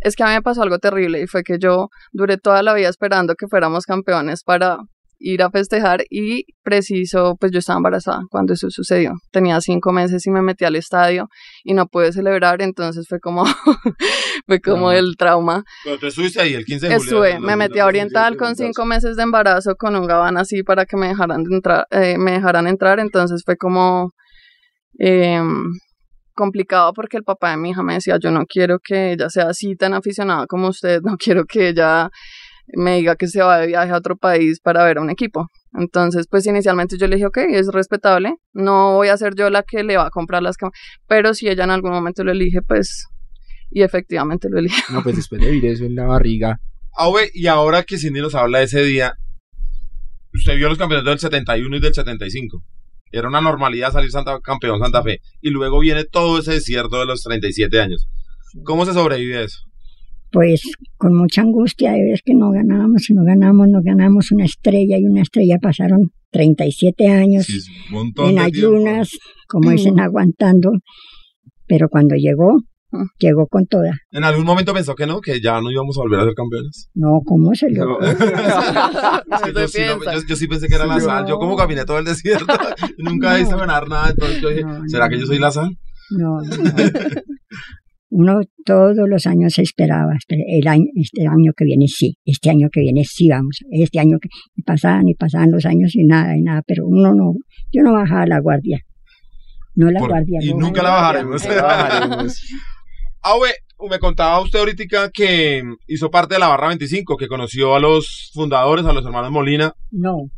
Es 0.00 0.16
que 0.16 0.24
a 0.24 0.26
mí 0.26 0.32
me 0.32 0.42
pasó 0.42 0.62
algo 0.62 0.80
terrible 0.80 1.22
y 1.22 1.28
fue 1.28 1.44
que 1.44 1.58
yo 1.60 1.88
duré 2.10 2.36
toda 2.36 2.64
la 2.64 2.74
vida 2.74 2.88
esperando 2.88 3.36
que 3.36 3.46
fuéramos 3.46 3.86
campeones 3.86 4.42
para 4.42 4.78
ir 5.20 5.42
a 5.42 5.50
festejar 5.50 6.04
y 6.08 6.46
preciso, 6.62 7.36
pues 7.38 7.52
yo 7.52 7.58
estaba 7.58 7.76
embarazada 7.76 8.22
cuando 8.30 8.54
eso 8.54 8.70
sucedió. 8.70 9.12
Tenía 9.30 9.60
cinco 9.60 9.92
meses 9.92 10.26
y 10.26 10.30
me 10.30 10.40
metí 10.40 10.64
al 10.64 10.76
estadio 10.76 11.28
y 11.62 11.74
no 11.74 11.86
pude 11.86 12.12
celebrar, 12.12 12.62
entonces 12.62 13.06
fue 13.06 13.20
como, 13.20 13.44
fue 14.46 14.60
como 14.60 14.90
el 14.90 15.16
trauma. 15.16 15.62
Pero 15.84 15.98
tú 15.98 16.06
estuviste 16.06 16.40
ahí 16.40 16.54
el 16.54 16.64
15 16.64 16.88
de 16.88 16.94
julio. 16.96 17.04
Estuve, 17.04 17.40
me 17.40 17.54
metí 17.54 17.78
a 17.78 17.84
2017, 17.84 17.84
oriental 17.84 18.36
con 18.36 18.56
cinco 18.56 18.86
meses 18.86 19.16
de 19.16 19.22
embarazo 19.22 19.76
con 19.76 19.94
un 19.94 20.06
gabán 20.06 20.38
así 20.38 20.62
para 20.62 20.86
que 20.86 20.96
me 20.96 21.08
dejaran 21.08 21.44
de 21.44 21.54
entrar, 21.54 21.86
eh, 21.90 22.16
me 22.18 22.32
dejaran 22.32 22.66
entrar, 22.66 22.98
entonces 22.98 23.42
fue 23.44 23.56
como 23.56 24.12
em, 24.98 25.64
complicado 26.34 26.94
porque 26.94 27.18
el 27.18 27.24
papá 27.24 27.50
de 27.50 27.58
mi 27.58 27.70
hija 27.70 27.82
me 27.82 27.94
decía, 27.94 28.16
yo 28.18 28.30
no 28.30 28.46
quiero 28.46 28.78
que 28.82 29.12
ella 29.12 29.28
sea 29.28 29.48
así 29.50 29.76
tan 29.76 29.92
aficionada 29.92 30.46
como 30.46 30.68
usted, 30.68 31.02
no 31.02 31.16
quiero 31.18 31.44
que 31.44 31.68
ella 31.68 32.08
me 32.74 32.96
diga 32.96 33.16
que 33.16 33.26
se 33.28 33.42
va 33.42 33.58
de 33.58 33.66
viaje 33.66 33.90
a 33.92 33.96
otro 33.96 34.16
país 34.16 34.60
para 34.60 34.84
ver 34.84 34.98
a 34.98 35.00
un 35.00 35.10
equipo. 35.10 35.48
Entonces, 35.78 36.26
pues 36.30 36.46
inicialmente 36.46 36.96
yo 36.98 37.06
le 37.06 37.16
dije, 37.16 37.26
ok, 37.26 37.38
es 37.50 37.68
respetable, 37.68 38.34
no 38.52 38.94
voy 38.94 39.08
a 39.08 39.16
ser 39.16 39.34
yo 39.36 39.50
la 39.50 39.62
que 39.62 39.84
le 39.84 39.96
va 39.96 40.06
a 40.06 40.10
comprar 40.10 40.42
las 40.42 40.56
cam- 40.56 40.70
pero 41.06 41.34
si 41.34 41.48
ella 41.48 41.64
en 41.64 41.70
algún 41.70 41.92
momento 41.92 42.24
lo 42.24 42.32
elige, 42.32 42.60
pues, 42.62 43.06
y 43.70 43.82
efectivamente 43.82 44.48
lo 44.50 44.58
elige. 44.58 44.82
No, 44.92 45.02
pues 45.02 45.16
después 45.16 45.40
de 45.40 45.50
vivir 45.50 45.70
eso 45.70 45.84
en 45.84 45.94
la 45.94 46.04
barriga. 46.04 46.58
Ah, 46.96 47.06
güey, 47.08 47.30
y 47.34 47.46
ahora 47.46 47.84
que 47.84 47.98
Cindy 47.98 48.20
nos 48.20 48.34
habla 48.34 48.58
de 48.58 48.64
ese 48.64 48.82
día, 48.82 49.14
usted 50.34 50.56
vio 50.56 50.68
los 50.68 50.78
campeonatos 50.78 51.10
del 51.12 51.18
71 51.20 51.76
y 51.76 51.80
del 51.80 51.94
75. 51.94 52.62
Era 53.12 53.28
una 53.28 53.40
normalidad 53.40 53.92
salir 53.92 54.10
Santa, 54.10 54.38
campeón 54.40 54.78
Santa 54.80 55.02
Fe. 55.02 55.18
Y 55.40 55.50
luego 55.50 55.80
viene 55.80 56.04
todo 56.04 56.38
ese 56.38 56.52
desierto 56.52 56.98
de 57.00 57.06
los 57.06 57.22
37 57.22 57.80
años. 57.80 58.08
¿Cómo 58.64 58.86
se 58.86 58.92
sobrevive 58.92 59.38
a 59.38 59.42
eso? 59.42 59.58
Pues 60.32 60.62
con 60.96 61.14
mucha 61.14 61.42
angustia 61.42 61.92
de 61.92 62.02
ver 62.04 62.20
que 62.24 62.34
no 62.34 62.50
ganábamos 62.50 63.08
y 63.10 63.14
no 63.14 63.24
ganábamos, 63.24 63.68
no 63.68 63.80
ganábamos 63.82 64.30
una 64.32 64.44
estrella 64.44 64.96
y 64.98 65.04
una 65.04 65.22
estrella 65.22 65.58
pasaron 65.60 66.10
37 66.30 67.08
años 67.08 67.46
Sí, 67.46 67.56
es 67.58 67.68
en 68.28 68.38
ayunas, 68.38 69.10
como 69.48 69.70
dicen, 69.70 69.98
aguantando. 69.98 70.70
Pero 71.66 71.88
cuando 71.88 72.14
llegó, 72.14 72.58
Mm. 72.92 73.04
llegó 73.20 73.46
con 73.46 73.66
toda. 73.66 73.92
En 74.10 74.24
algún 74.24 74.44
momento 74.44 74.74
pensó 74.74 74.96
que 74.96 75.06
no, 75.06 75.20
que 75.20 75.40
ya 75.40 75.60
no 75.60 75.70
íbamos 75.70 75.96
a 75.96 76.00
volver 76.00 76.18
a 76.18 76.24
ser 76.24 76.34
campeones. 76.34 76.90
No, 76.94 77.20
¿cómo 77.24 77.54
se 77.54 77.70
lo.? 77.70 78.00
Es 78.00 78.18
yo, 79.54 79.68
sí, 79.68 79.80
no- 79.86 80.12
yo- 80.12 80.26
yo 80.28 80.34
sí 80.36 80.48
pensé 80.48 80.66
que 80.66 80.74
era 80.74 80.86
la 80.86 80.98
sal. 80.98 81.24
Yo 81.28 81.38
como 81.38 81.56
caminé 81.56 81.84
todo 81.84 81.98
el 82.00 82.04
desierto 82.04 82.46
nunca 82.98 83.30
No. 83.30 83.36
he 83.36 83.38
visto 83.40 83.56
ganar 83.56 83.88
nada. 83.88 84.10
Entonces 84.10 84.40
yo 84.42 84.48
dije, 84.48 84.64
No, 84.64 84.88
¿será 84.88 85.04
no, 85.06 85.10
que 85.10 85.20
yo 85.20 85.26
soy 85.26 85.38
la 85.38 85.50
sal? 85.52 85.78
No, 86.10 86.40
no. 86.40 86.50
Uno 88.10 88.40
todos 88.64 89.08
los 89.08 89.26
años 89.26 89.58
esperaba, 89.58 90.14
espera, 90.18 90.42
el 90.48 90.66
año, 90.66 90.86
este 90.96 91.26
año 91.26 91.52
que 91.56 91.64
viene 91.64 91.86
sí, 91.86 92.16
este 92.24 92.50
año 92.50 92.68
que 92.72 92.80
viene 92.80 93.04
sí 93.04 93.28
vamos, 93.28 93.58
este 93.70 94.00
año 94.00 94.18
que 94.20 94.28
y 94.56 94.62
pasaban 94.62 95.06
y 95.08 95.14
pasaban 95.14 95.50
los 95.52 95.64
años 95.64 95.94
y 95.94 96.04
nada, 96.04 96.36
y 96.36 96.42
nada, 96.42 96.62
pero 96.66 96.86
uno 96.86 97.14
no, 97.14 97.34
yo 97.72 97.82
no 97.82 97.92
bajaba 97.92 98.26
la 98.26 98.40
guardia. 98.40 98.80
No 99.76 99.90
la 99.90 100.00
Por- 100.00 100.10
guardia. 100.10 100.40
y 100.42 100.50
no, 100.52 100.58
nunca 100.58 100.82
la 100.82 100.90
bajaremos. 100.90 101.48
La 101.48 101.62
bajaremos. 101.62 102.40
Me 103.88 103.98
contaba 103.98 104.40
usted 104.42 104.58
ahorita 104.58 105.10
que 105.12 105.62
hizo 105.86 106.10
parte 106.10 106.34
de 106.34 106.40
la 106.40 106.48
Barra 106.48 106.68
25, 106.68 107.16
que 107.16 107.28
conoció 107.28 107.74
a 107.74 107.80
los 107.80 108.30
fundadores, 108.34 108.84
a 108.84 108.92
los 108.92 109.04
hermanos 109.06 109.30
Molina. 109.30 109.72
No, 109.90 110.28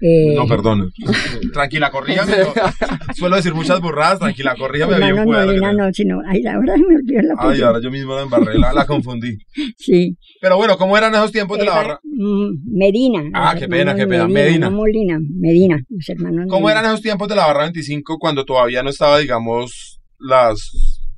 Eh, 0.00 0.34
No, 0.36 0.46
perdón. 0.46 0.90
Tranquila, 1.52 1.90
corrígame. 1.90 2.32
yo 2.38 2.52
suelo 3.14 3.36
decir 3.36 3.54
muchas 3.54 3.80
burradas. 3.80 4.18
Tranquila, 4.18 4.54
bien. 4.98 5.08
hermano 5.10 5.24
pueda, 5.24 5.44
Molina, 5.46 5.70
que- 5.70 5.76
no, 5.76 5.92
sino, 5.92 6.20
ay, 6.28 6.46
ahora 6.46 6.76
me 6.76 6.94
olvidó 6.96 7.22
la 7.22 7.34
Ay, 7.38 7.60
ahora 7.62 7.80
yo 7.82 7.90
mismo 7.90 8.14
la 8.14 8.22
embarré, 8.22 8.58
la, 8.58 8.72
la 8.72 8.86
confundí. 8.86 9.36
Sí. 9.76 10.16
Pero 10.40 10.56
bueno, 10.56 10.76
¿cómo 10.78 10.96
eran 10.96 11.14
esos 11.14 11.32
tiempos 11.32 11.58
de 11.58 11.64
la 11.64 11.74
barra? 11.74 12.00
mm, 12.04 12.76
Medina. 12.76 13.22
Ah, 13.34 13.54
qué 13.58 13.66
pena, 13.68 13.94
qué 13.94 14.06
pena, 14.06 14.28
Medina. 14.28 14.70
No 14.70 14.76
Molina, 14.76 15.18
Medina, 15.20 15.80
los 15.88 16.08
hermanos 16.08 16.46
¿Cómo 16.48 16.66
Medina. 16.66 16.80
eran 16.80 16.92
esos 16.92 17.02
tiempos 17.02 17.28
de 17.28 17.34
la 17.36 17.46
barra 17.46 17.62
25 17.62 18.18
cuando 18.18 18.44
todavía 18.44 18.82
no 18.82 18.90
estaba, 18.90 19.18
digamos, 19.18 20.00
las, 20.18 20.70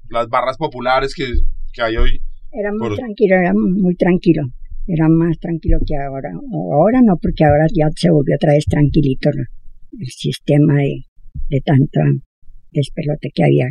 las 0.09 0.29
barras 0.29 0.57
populares 0.57 1.15
que, 1.15 1.27
que 1.73 1.83
hay 1.83 1.97
hoy? 1.97 2.21
Era 2.53 2.71
muy 2.73 2.89
por- 2.89 2.97
tranquilo, 2.97 3.35
era 3.37 3.53
muy 3.55 3.95
tranquilo. 3.97 4.43
Era 4.87 5.09
más 5.09 5.39
tranquilo 5.39 5.79
que 5.87 5.97
ahora. 5.97 6.31
O 6.53 6.75
ahora 6.75 7.01
no, 7.05 7.17
porque 7.21 7.45
ahora 7.45 7.67
ya 7.73 7.87
se 7.97 8.11
volvió 8.11 8.35
otra 8.37 8.53
vez 8.55 8.65
tranquilito 8.67 9.31
el 9.31 9.45
el 9.99 10.07
sistema 10.07 10.75
de, 10.77 11.03
de 11.49 11.61
tanta 11.63 12.01
despelote 12.71 13.31
que 13.35 13.43
había. 13.45 13.67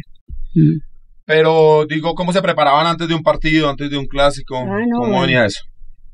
Mm. 0.53 0.79
Pero 1.25 1.85
digo, 1.85 2.13
¿cómo 2.13 2.33
se 2.33 2.41
preparaban 2.41 2.87
antes 2.87 3.07
de 3.07 3.15
un 3.15 3.23
partido, 3.23 3.69
antes 3.69 3.89
de 3.89 3.97
un 3.97 4.05
clásico? 4.05 4.57
Ah, 4.57 4.81
no, 4.87 4.97
¿Cómo 4.97 5.07
bueno. 5.11 5.21
venía 5.21 5.45
eso? 5.45 5.61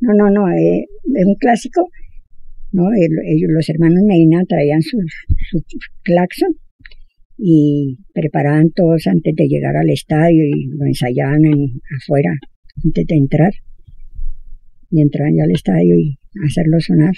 No, 0.01 0.11
no, 0.13 0.29
no, 0.29 0.47
eh, 0.51 0.85
es 1.15 1.25
un 1.25 1.35
clásico. 1.35 1.87
No, 2.71 2.83
El- 2.93 3.17
ellos, 3.33 3.49
los 3.51 3.67
hermanos 3.69 4.03
Medina 4.05 4.41
traían 4.47 4.81
su, 4.81 4.97
su 5.49 5.63
claxon 6.03 6.49
y 7.37 7.97
preparaban 8.13 8.69
todos 8.75 9.07
antes 9.07 9.33
de 9.35 9.47
llegar 9.47 9.75
al 9.75 9.89
estadio 9.89 10.43
y 10.43 10.67
lo 10.77 10.85
ensayaban 10.85 11.43
en- 11.45 11.81
afuera 11.97 12.31
antes 12.83 13.05
de 13.07 13.15
entrar. 13.15 13.51
Y 14.95 15.01
entraban 15.01 15.33
ya 15.37 15.43
al 15.43 15.51
estadio 15.51 15.93
y 15.95 16.17
hacerlo 16.45 16.77
sonar. 16.79 17.13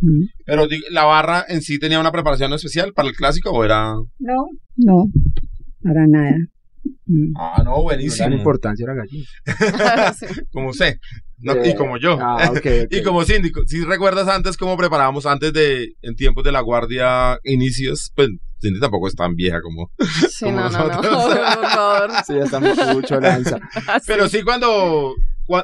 Mm. 0.00 0.26
Pero 0.44 0.66
la 0.90 1.04
barra 1.04 1.44
en 1.48 1.62
sí 1.62 1.78
tenía 1.78 1.98
una 1.98 2.12
preparación 2.12 2.52
especial 2.52 2.92
para 2.92 3.08
el 3.08 3.14
clásico 3.16 3.50
o 3.50 3.64
era... 3.64 3.94
No, 4.18 4.46
no, 4.76 5.06
para 5.82 6.06
nada. 6.06 6.36
Mm. 7.06 7.32
Ah, 7.36 7.62
no, 7.64 7.70
No 7.76 7.82
buenísimo. 7.82 8.28
la 8.28 8.36
importancia 8.36 8.86
de 8.86 8.94
la 8.94 9.02
gallina. 9.02 9.26
Como 10.52 10.68
usted. 10.70 10.96
No, 11.38 11.52
Eh, 11.54 11.70
y 11.70 11.74
como 11.74 11.98
yo. 11.98 12.16
Ah, 12.20 12.48
ok, 12.50 12.56
ok. 12.56 12.66
Y 12.90 13.02
como 13.02 13.22
síndico, 13.24 13.60
si 13.66 13.84
recuerdas 13.84 14.26
antes 14.28 14.56
cómo 14.56 14.76
preparábamos 14.76 15.26
antes 15.26 15.52
de, 15.52 15.92
en 16.02 16.14
tiempos 16.14 16.44
de 16.44 16.52
la 16.52 16.60
guardia 16.60 17.38
inicios, 17.44 18.10
pues 18.14 18.28
Cindy 18.60 18.80
tampoco 18.80 19.08
es 19.08 19.14
tan 19.14 19.34
vieja 19.34 19.60
como... 19.60 19.90
Sí, 20.30 20.44
Como 20.46 20.60
no, 20.60 20.70
no, 20.70 20.78
no, 20.78 20.86
nosotros. 20.88 21.24
por 21.24 21.66
favor. 21.68 22.10
Sí, 22.26 22.32
ya 22.34 22.44
está 22.44 22.92
mucho 22.94 23.20
lanza. 23.20 23.58
Pero 24.06 24.28
sí 24.30 24.42
cuando, 24.42 25.14
cua- 25.14 25.14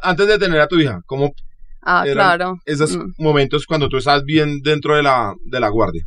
antes 0.02 0.26
de 0.26 0.38
tener 0.38 0.60
a 0.60 0.66
tu 0.68 0.78
hija, 0.78 1.00
como 1.06 1.30
Ah, 1.84 2.04
eran 2.06 2.14
claro. 2.38 2.54
esos 2.64 2.96
Mm. 2.96 3.12
momentos 3.18 3.66
cuando 3.66 3.88
tú 3.88 3.96
estás 3.96 4.22
bien 4.24 4.60
dentro 4.62 4.94
de 4.96 5.02
la, 5.02 5.34
de 5.44 5.58
la 5.60 5.68
guardia. 5.68 6.04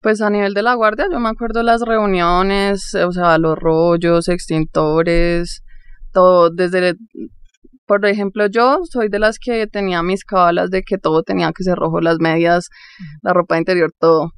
Pues 0.00 0.22
a 0.22 0.30
nivel 0.30 0.54
de 0.54 0.62
la 0.62 0.72
guardia, 0.74 1.06
yo 1.12 1.20
me 1.20 1.28
acuerdo 1.28 1.62
las 1.62 1.82
reuniones, 1.82 2.94
o 2.94 3.12
sea, 3.12 3.36
los 3.36 3.58
rollos, 3.58 4.28
extintores, 4.28 5.62
todo, 6.12 6.48
desde, 6.50 6.94
por 7.86 8.04
ejemplo, 8.06 8.46
yo 8.46 8.78
soy 8.90 9.08
de 9.10 9.18
las 9.18 9.38
que 9.38 9.66
tenía 9.66 10.02
mis 10.02 10.24
cabalas 10.24 10.70
de 10.70 10.82
que 10.82 10.96
todo 10.96 11.22
tenía 11.22 11.52
que 11.54 11.64
ser 11.64 11.74
rojo, 11.76 12.00
las 12.00 12.16
medias, 12.18 12.68
la 13.22 13.34
ropa 13.34 13.58
interior, 13.58 13.92
todo. 13.98 14.30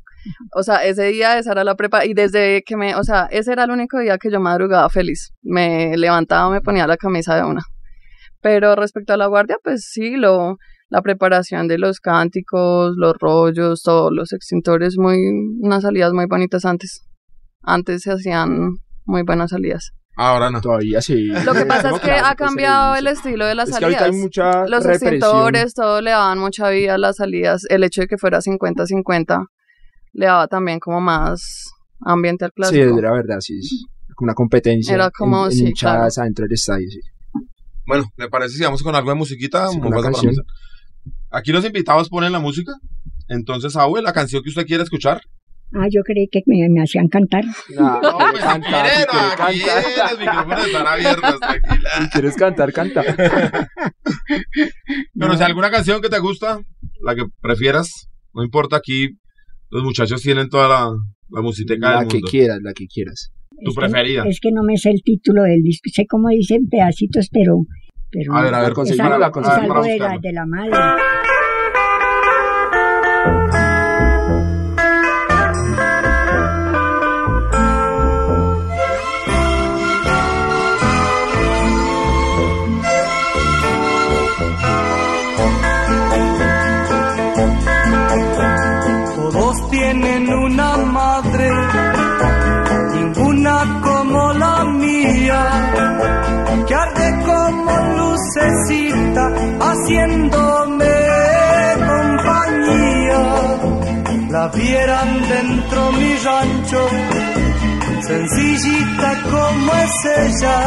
O 0.54 0.62
sea, 0.64 0.84
ese 0.84 1.04
día 1.06 1.38
esa 1.38 1.52
era 1.52 1.64
la 1.64 1.75
prepa 1.76 2.04
y 2.06 2.14
desde 2.14 2.62
que 2.64 2.76
me, 2.76 2.94
o 2.96 3.02
sea, 3.04 3.26
ese 3.30 3.52
era 3.52 3.64
el 3.64 3.70
único 3.70 3.99
día 4.00 4.18
que 4.18 4.30
yo 4.30 4.40
madrugaba 4.40 4.88
feliz. 4.88 5.30
Me 5.42 5.96
levantaba, 5.96 6.50
me 6.50 6.61
ponía 6.61 6.87
la 6.88 6.96
camisa 6.96 7.34
de 7.37 7.44
una. 7.44 7.62
Pero 8.42 8.75
respecto 8.76 9.12
a 9.12 9.16
la 9.16 9.26
guardia, 9.28 9.56
pues 9.62 9.88
sí, 9.90 10.16
lo, 10.16 10.56
la 10.88 11.00
preparación 11.02 11.68
de 11.68 11.78
los 11.78 12.00
cánticos, 12.00 12.94
los 12.96 13.14
rollos, 13.20 13.82
todos 13.82 14.11
los 14.12 14.32
extintores, 14.32 14.96
muy, 14.99 15.16
unas 15.61 15.82
salidas 15.82 16.12
muy 16.12 16.26
bonitas 16.26 16.64
antes. 16.64 17.06
Antes 17.62 18.02
se 18.02 18.12
hacían 18.12 18.70
muy 19.04 19.22
buenas 19.22 19.50
salidas. 19.50 19.92
Ahora 20.16 20.50
no. 20.50 20.61
Todavía 20.61 21.00
sí. 21.00 21.26
Lo 21.28 21.54
que 21.54 21.64
pasa 21.64 21.90
es 21.90 22.00
que 22.00 22.11
ha 22.11 22.18
Clásicos, 22.20 22.37
cambiado 22.49 22.94
sí, 22.94 22.99
el 22.99 23.06
sí. 23.06 23.12
estilo 23.12 23.46
de 23.46 23.54
las 23.54 23.68
Es 23.70 23.78
que 23.78 23.84
ahorita 23.84 24.00
salidas. 24.00 24.16
hay 24.16 24.22
mucha 24.22 24.66
Los 24.66 24.84
represión. 24.84 25.14
extintores, 25.14 25.75
todo 25.75 26.00
le 26.02 26.11
daban 26.11 26.38
mucha 26.38 26.68
vida 26.68 26.94
a 26.94 26.99
las 26.99 27.16
salidas. 27.16 27.62
El 27.70 27.84
hecho 27.84 28.02
de 28.02 28.08
que 28.08 28.18
fuera 28.18 28.40
50-50 28.40 29.46
le 30.14 30.26
daba 30.26 30.49
también 30.49 30.80
como 30.80 31.00
más 31.00 31.70
ambiente 32.04 32.44
al 32.44 32.50
Sí, 32.50 32.54
clásico. 32.56 32.99
era 32.99 33.12
verdad, 33.12 33.38
sí. 33.40 33.62
sí. 33.62 33.87
Una 34.18 34.34
competencia. 34.34 34.94
Era 34.94 35.11
como, 35.11 35.46
en, 35.46 35.52
en 35.52 35.56
sí, 35.58 35.64
hinchadas 35.68 36.18
adentro 36.18 36.44
del 36.44 36.52
estadio, 36.52 36.88
sí. 36.90 37.00
Bueno, 37.87 38.05
¿le 38.17 38.29
parece 38.29 38.57
si 38.57 38.62
vamos 38.62 38.83
con 38.83 38.95
algo 38.95 39.11
de 39.11 39.17
musiquita? 39.17 39.69
Sí, 39.69 39.79
una 39.79 40.01
canción. 40.03 40.35
Aquí 41.31 41.53
los 41.53 41.65
invitados 41.65 42.09
ponen 42.09 42.33
la 42.33 42.39
música. 42.39 42.73
Entonces, 43.29 43.75
Abue, 43.77 44.03
la 44.03 44.12
canción 44.12 44.43
que 44.43 44.51
usted 44.51 44.67
quiere 44.67 44.83
escuchar. 44.85 45.21
Ah, 45.75 45.87
yo 45.91 46.03
creí 46.05 46.29
que 46.31 46.43
me, 46.45 46.69
me 46.69 46.83
hacían 46.83 47.09
cantar. 47.09 47.45
No, 47.75 48.01
No, 48.03 48.19
pues 48.19 48.33
si 48.37 48.41
cantar, 48.43 48.87
no, 49.12 50.11
los 50.11 50.19
micrófonos 50.21 50.67
están 50.67 50.87
abiertos, 50.87 51.41
tranquila. 51.41 51.91
Si 52.03 52.09
quieres 52.11 52.37
cantar, 52.37 52.73
canta. 52.75 53.03
Pero 55.19 55.37
si 55.37 55.43
alguna 55.43 55.71
canción 55.71 56.01
que 56.03 56.09
te 56.09 56.19
gusta, 56.19 56.61
la 57.03 57.15
que 57.15 57.25
prefieras, 57.41 58.09
no 58.35 58.43
importa, 58.45 58.77
aquí 58.77 59.11
los 59.71 59.83
muchachos 59.83 60.21
tienen 60.23 60.49
toda 60.51 60.69
la, 60.69 60.91
la 61.31 61.41
musiquita 61.41 61.75
La 61.79 62.01
del 62.01 62.09
que 62.09 62.17
mundo. 62.17 62.29
quieras, 62.31 62.59
la 62.62 62.73
que 62.75 62.87
quieras. 62.87 63.31
Tu 63.64 63.71
Es 63.71 63.76
que- 63.76 63.81
preferida. 63.81 64.25
Es 64.28 64.40
que 64.40 64.50
no 64.52 64.62
me 64.62 64.76
sé 64.76 64.90
el 64.90 65.02
título 65.02 65.42
del 65.45 65.62
disco. 65.62 65.88
Sé 65.92 66.07
cómo 66.09 66.28
dicen 66.28 66.69
pedacitos, 66.71 67.28
pero. 67.33 67.61
pero 68.11 68.35
A 68.35 68.42
ver, 68.42 68.54
a 68.54 68.62
ver, 68.62 68.73
conseguimos 68.73 69.19
la 69.19 69.31
la, 69.99 70.19
de 70.21 70.33
la 70.33 70.47
madre. 70.47 71.02
La 104.42 104.49
vieran 104.49 105.22
dentro 105.28 105.92
mi 105.92 106.16
rancho, 106.16 106.88
sencillita 108.00 109.11
como 109.30 109.72
es 109.72 109.96
ella, 110.18 110.58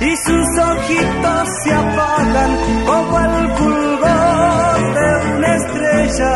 y 0.00 0.16
sus 0.16 0.48
ojitos 0.70 1.48
se 1.62 1.74
apagan 1.74 2.52
como 2.86 3.20
el 3.20 3.52
fulgor 3.58 4.94
de 4.96 5.08
una 5.36 5.56
estrella. 5.56 6.32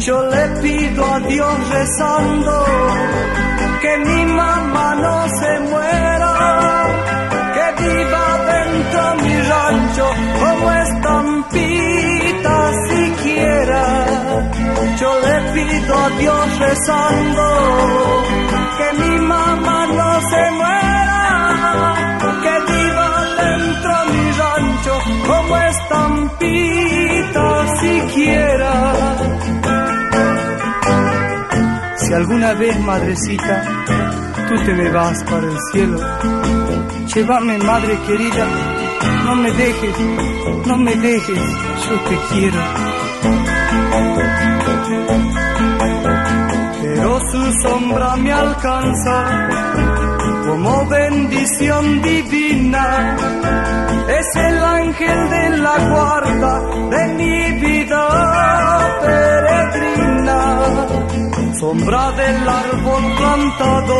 Yo 0.00 0.22
le 0.28 0.48
pido 0.60 1.06
a 1.06 1.20
Dios 1.20 1.70
rezando 1.70 2.64
que 3.80 3.98
mi 4.04 4.26
mamá 4.34 4.94
no 4.96 5.28
se 5.40 5.60
muera, 5.60 6.30
le 15.26 15.36
pido 15.52 15.94
a 15.98 16.08
Dios 16.20 16.58
rezando 16.58 17.46
que 18.78 18.88
mi 19.02 19.14
mamá 19.32 19.78
no 19.98 20.10
se 20.30 20.42
muera, 20.58 21.14
que 22.44 22.54
viva 22.72 23.08
dentro 23.42 23.92
mi 24.12 24.24
rancho 24.40 24.94
como 25.26 25.52
estampita 25.74 27.46
siquiera. 27.80 28.72
Si 31.96 32.12
alguna 32.12 32.50
vez, 32.54 32.80
madrecita, 32.80 33.54
tú 34.48 34.54
te 34.64 34.72
me 34.74 34.88
vas 34.90 35.24
para 35.24 35.46
el 35.46 35.58
cielo, 35.72 35.98
llévame, 37.14 37.58
madre 37.58 37.98
querida, 38.06 38.46
no 39.24 39.34
me 39.34 39.50
dejes, 39.50 39.96
no 40.66 40.76
me 40.76 40.94
dejes, 40.94 41.42
yo 41.88 42.00
te 42.08 42.16
quiero. 42.30 42.62
Pero 46.82 47.20
su 47.30 47.52
sombra 47.62 48.16
me 48.16 48.32
alcanza 48.32 49.48
como 50.46 50.86
bendición 50.86 52.02
divina. 52.02 53.16
Es 54.08 54.36
el 54.36 54.64
ángel 54.64 55.30
de 55.30 55.50
la 55.58 55.78
guarda 55.90 56.60
de 56.90 57.06
mi 57.14 57.52
vida 57.60 58.02
peregrina. 59.02 60.40
Sombra 61.58 62.12
del 62.12 62.48
árbol 62.48 63.04
plantado 63.18 63.98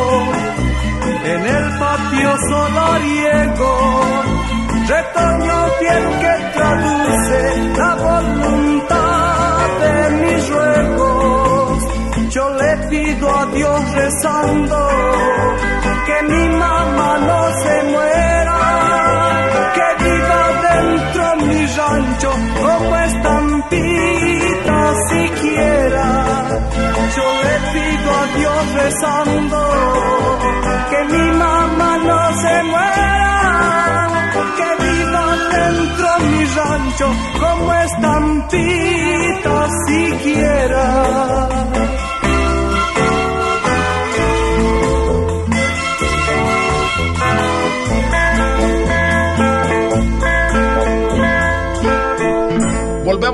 en 1.25 1.47
el 1.47 1.79
patio 1.79 2.37
solariego. 2.49 3.73
Retoño 4.89 5.59
fiel 5.79 6.05
que 6.21 6.35
traduce 6.55 7.16
rezando 14.07 14.79
que 16.07 16.19
mi 16.31 16.45
mamá 16.63 17.11
no 17.29 17.41
se 17.63 17.77
muera, 17.93 18.59
que 19.77 19.89
viva 20.05 20.43
dentro 20.69 21.25
mi 21.47 21.61
rancho 21.79 22.31
como 22.63 22.97
estampita 23.09 24.79
siquiera. 25.11 26.07
Yo 27.17 27.27
le 27.47 27.57
pido 27.73 28.09
a 28.21 28.25
Dios 28.39 28.63
rezando 28.81 29.61
que 30.91 31.01
mi 31.13 31.27
mamá 31.43 31.91
no 32.09 32.21
se 32.43 32.55
muera, 32.73 34.09
que 34.59 34.71
viva 34.85 35.27
dentro 35.57 36.09
mi 36.31 36.43
rancho 36.59 37.09
como 37.41 37.67
estampita 37.87 39.57
siquiera. 39.89 41.66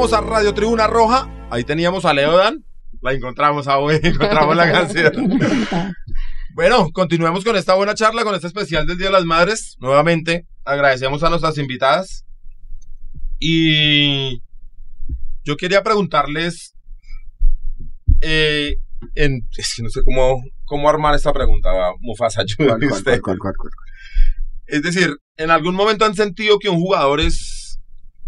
A 0.02 0.20
Radio 0.20 0.52
Tribuna 0.52 0.88
Roja. 0.88 1.28
Ahí 1.48 1.62
teníamos 1.62 2.04
a 2.04 2.12
Leodan. 2.12 2.64
La 3.02 3.12
encontramos 3.12 3.68
a 3.68 3.78
hoy, 3.78 4.00
encontramos 4.02 4.56
la 4.56 4.72
canción. 4.72 5.38
Bueno, 6.54 6.90
continuemos 6.92 7.44
con 7.44 7.54
esta 7.54 7.74
buena 7.74 7.94
charla, 7.94 8.24
con 8.24 8.34
este 8.34 8.48
especial 8.48 8.84
del 8.84 8.98
Día 8.98 9.06
de 9.06 9.12
las 9.12 9.24
Madres. 9.24 9.76
Nuevamente, 9.78 10.48
agradecemos 10.64 11.22
a 11.22 11.30
nuestras 11.30 11.56
invitadas. 11.56 12.26
Y 13.38 14.42
yo 15.44 15.56
quería 15.56 15.84
preguntarles, 15.84 16.74
eh, 18.22 18.74
en, 19.14 19.46
es 19.56 19.74
que 19.76 19.84
no 19.84 19.88
sé 19.88 20.02
cómo, 20.04 20.42
cómo 20.64 20.90
armar 20.90 21.14
esta 21.14 21.32
pregunta, 21.32 21.70
va, 21.70 21.92
Mufasa, 22.00 22.42
ayúdame 22.42 22.88
usted. 22.88 23.20
Es 24.66 24.82
decir, 24.82 25.16
¿en 25.36 25.52
algún 25.52 25.76
momento 25.76 26.04
han 26.04 26.16
sentido 26.16 26.58
que 26.58 26.68
un 26.70 26.80
jugador 26.80 27.20
es, 27.20 27.61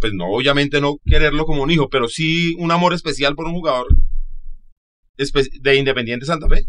pues 0.01 0.13
no, 0.15 0.27
obviamente 0.27 0.81
no 0.81 0.97
quererlo 1.05 1.45
como 1.47 1.63
un 1.63 1.71
hijo, 1.71 1.89
pero 1.89 2.09
sí 2.09 2.55
un 2.59 2.71
amor 2.71 2.93
especial 2.95 3.35
por 3.35 3.47
un 3.47 3.55
jugador 3.55 3.87
espe- 5.19 5.51
de 5.63 5.77
Independiente 5.77 6.27
Santa 6.27 6.49
Fe? 6.49 6.65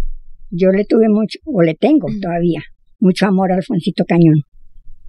Yo 0.51 0.70
le 0.70 0.86
tuve 0.86 1.10
mucho, 1.10 1.39
o 1.46 1.62
le 1.62 1.74
tengo 1.75 2.08
todavía, 2.22 2.62
mucho 3.00 3.25
amor 3.25 3.51
a 3.51 3.55
Alfonsito 3.55 4.05
Cañón. 4.05 4.41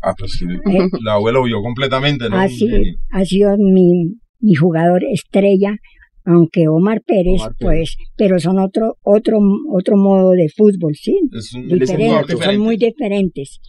Ah, 0.02 0.14
pues 0.16 0.38
que 0.38 0.44
Eh, 0.84 0.88
la 1.02 1.14
abuela 1.14 1.40
huyó 1.40 1.60
completamente, 1.62 2.28
¿no? 2.28 2.38
Así, 2.38 2.68
ha 3.10 3.24
sido 3.24 3.56
mi, 3.58 4.14
mi 4.40 4.54
jugador 4.54 5.02
estrella, 5.12 5.76
aunque 6.24 6.68
Omar 6.68 7.02
Pérez, 7.06 7.40
Omar 7.40 7.54
Pérez. 7.58 7.94
pues, 7.96 7.96
pero 8.16 8.38
son 8.40 8.58
otro, 8.58 8.96
otro, 9.02 9.38
otro 9.70 9.96
modo 9.96 10.30
de 10.32 10.48
fútbol, 10.48 10.94
sí, 10.94 11.18
Es 11.32 11.52
un, 11.54 11.64
es 11.64 11.68
son 11.70 11.78
diferente. 11.78 12.58
muy 12.58 12.76
diferentes, 12.76 13.60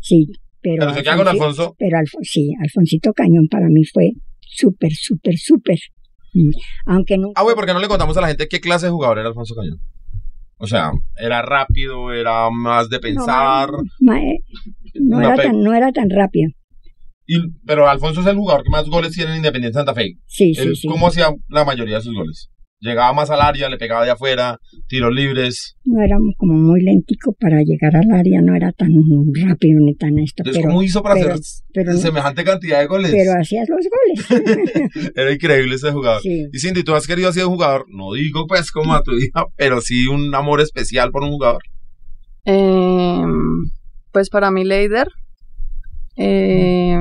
sí, 0.00 0.26
pero, 0.62 0.76
Pero 0.80 0.94
se 0.94 1.02
queda 1.02 1.16
con 1.16 1.28
Alfonso. 1.28 1.74
pero 1.78 1.98
sí, 2.22 2.50
Alfonsito 2.62 3.12
Cañón 3.12 3.48
para 3.50 3.66
mí 3.68 3.84
fue 3.84 4.10
súper, 4.40 4.92
súper, 4.92 5.36
súper, 5.38 5.78
Mm. 6.32 6.50
aunque 6.86 7.18
no, 7.18 7.32
Ah, 7.34 7.42
güey, 7.42 7.56
¿por 7.56 7.66
qué 7.66 7.72
no 7.72 7.80
le 7.80 7.88
contamos 7.88 8.16
a 8.16 8.20
la 8.20 8.28
gente 8.28 8.46
qué 8.48 8.60
clase 8.60 8.86
de 8.86 8.92
jugador 8.92 9.18
era 9.18 9.28
Alfonso 9.28 9.54
Cañón? 9.54 9.78
O 10.58 10.66
sea, 10.66 10.92
era 11.16 11.42
rápido, 11.42 12.12
era 12.12 12.48
más 12.50 12.88
de 12.90 12.98
pensar. 13.00 13.70
ma- 14.00 14.20
eh, 14.20 14.38
no, 14.94 15.20
era 15.20 15.34
tan, 15.36 15.60
no 15.62 15.74
era 15.74 15.90
tan 15.92 16.08
rápido, 16.10 16.50
y- 17.26 17.50
pero 17.64 17.88
Alfonso 17.88 18.20
es 18.20 18.26
el 18.26 18.36
jugador 18.36 18.62
que 18.64 18.70
más 18.70 18.86
goles 18.88 19.12
tiene 19.12 19.30
en 19.32 19.38
Independiente 19.38 19.76
Santa 19.78 19.94
Fe. 19.94 20.14
sí, 20.26 20.54
sí, 20.54 20.74
sí, 20.76 20.86
¿Cómo 20.88 21.06
hacía 21.08 21.30
la 21.48 21.64
mayoría 21.64 21.96
de 21.96 22.02
sus 22.02 22.14
goles? 22.14 22.50
Llegaba 22.82 23.12
más 23.12 23.28
al 23.28 23.42
área, 23.42 23.68
le 23.68 23.76
pegaba 23.76 24.06
de 24.06 24.10
afuera, 24.10 24.58
tiros 24.88 25.12
libres. 25.14 25.76
no 25.84 26.02
era 26.02 26.16
como 26.38 26.54
muy 26.54 26.80
lentico 26.82 27.34
para 27.38 27.60
llegar 27.62 27.94
al 27.94 28.10
área, 28.10 28.40
no 28.40 28.54
era 28.56 28.72
tan 28.72 28.88
rápido 29.46 29.80
ni 29.80 29.94
tan 29.96 30.18
esto, 30.18 30.42
Entonces, 30.42 30.62
pero, 30.62 30.68
¿cómo 30.70 30.82
hizo 30.82 31.02
para 31.02 31.14
pero- 31.16 31.34
hacer 31.34 31.44
pero 31.74 31.92
semejante 31.98 32.42
cantidad 32.42 32.80
de 32.80 32.86
goles? 32.86 33.10
pero 33.10 33.32
hacías 33.38 33.68
los 33.68 33.80
goles. 33.90 35.12
Era 35.14 35.30
increíble 35.32 35.74
ese 35.74 35.92
jugador. 35.92 36.22
Sí. 36.22 36.46
Y 36.52 36.58
Cindy, 36.58 36.82
¿tú 36.82 36.94
has 36.94 37.06
querido 37.06 37.28
así 37.28 37.40
de 37.40 37.44
jugador? 37.44 37.84
No 37.90 38.14
digo 38.14 38.46
pues 38.46 38.70
como 38.72 38.94
a 38.94 39.02
tu 39.02 39.12
hija, 39.12 39.44
pero 39.56 39.82
sí 39.82 40.06
un 40.06 40.34
amor 40.34 40.62
especial 40.62 41.10
por 41.10 41.22
un 41.22 41.32
jugador. 41.32 41.62
Eh, 42.46 43.22
pues 44.12 44.30
para 44.30 44.50
mí 44.50 44.64
Leider, 44.64 45.06
eh, 46.16 46.96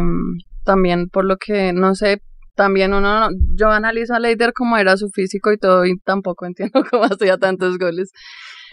también 0.66 1.08
por 1.10 1.26
lo 1.26 1.38
que, 1.38 1.74
no 1.74 1.96
sé, 1.96 2.22
también 2.60 2.94
uno, 2.94 3.22
no- 3.22 3.36
yo 3.56 3.70
analizo 3.72 4.14
a 4.14 4.20
Leider 4.20 4.52
como 4.52 4.76
era 4.78 4.98
su 4.98 5.08
físico 5.10 5.54
y 5.54 5.58
todo 5.58 5.86
y 5.86 5.98
tampoco 6.00 6.46
entiendo 6.46 6.84
cómo 6.92 7.06
hacía 7.06 7.38
tantos 7.38 7.78
goles. 7.78 8.12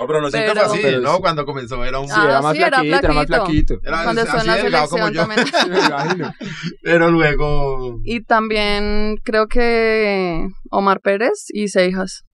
No, 0.00 0.06
pero 0.08 0.20
no 0.20 0.28
siempre 0.30 0.52
fue 0.54 0.62
así, 0.62 0.78
Pero 0.82 1.00
¿no? 1.02 1.18
Cuando 1.20 1.44
comenzó 1.46 1.84
era 1.84 2.00
un... 2.00 2.08
Sí, 2.08 2.14
era 2.20 2.38
Ah, 2.38 2.42
más 2.42 2.56
sí, 2.56 2.62
era 2.62 2.78
flaquito, 2.80 2.98
era 2.98 3.12
más 3.14 3.26
flaquito. 3.26 3.74
Era 3.84 4.02
Cuando 4.02 4.20
estuvo 4.22 4.40
en 4.40 4.40
así 4.40 4.48
la 4.48 4.56
delgado 4.64 4.88
como 4.88 5.08
yo. 5.08 5.26
también. 5.26 5.46
Pero 6.82 7.10
luego... 7.12 8.00
Y 8.04 8.24
también 8.24 9.16
creo 9.22 9.46
que 9.46 10.48
Omar 10.70 11.00
Pérez 11.00 11.44
y 11.48 11.68
Seijas. 11.68 12.24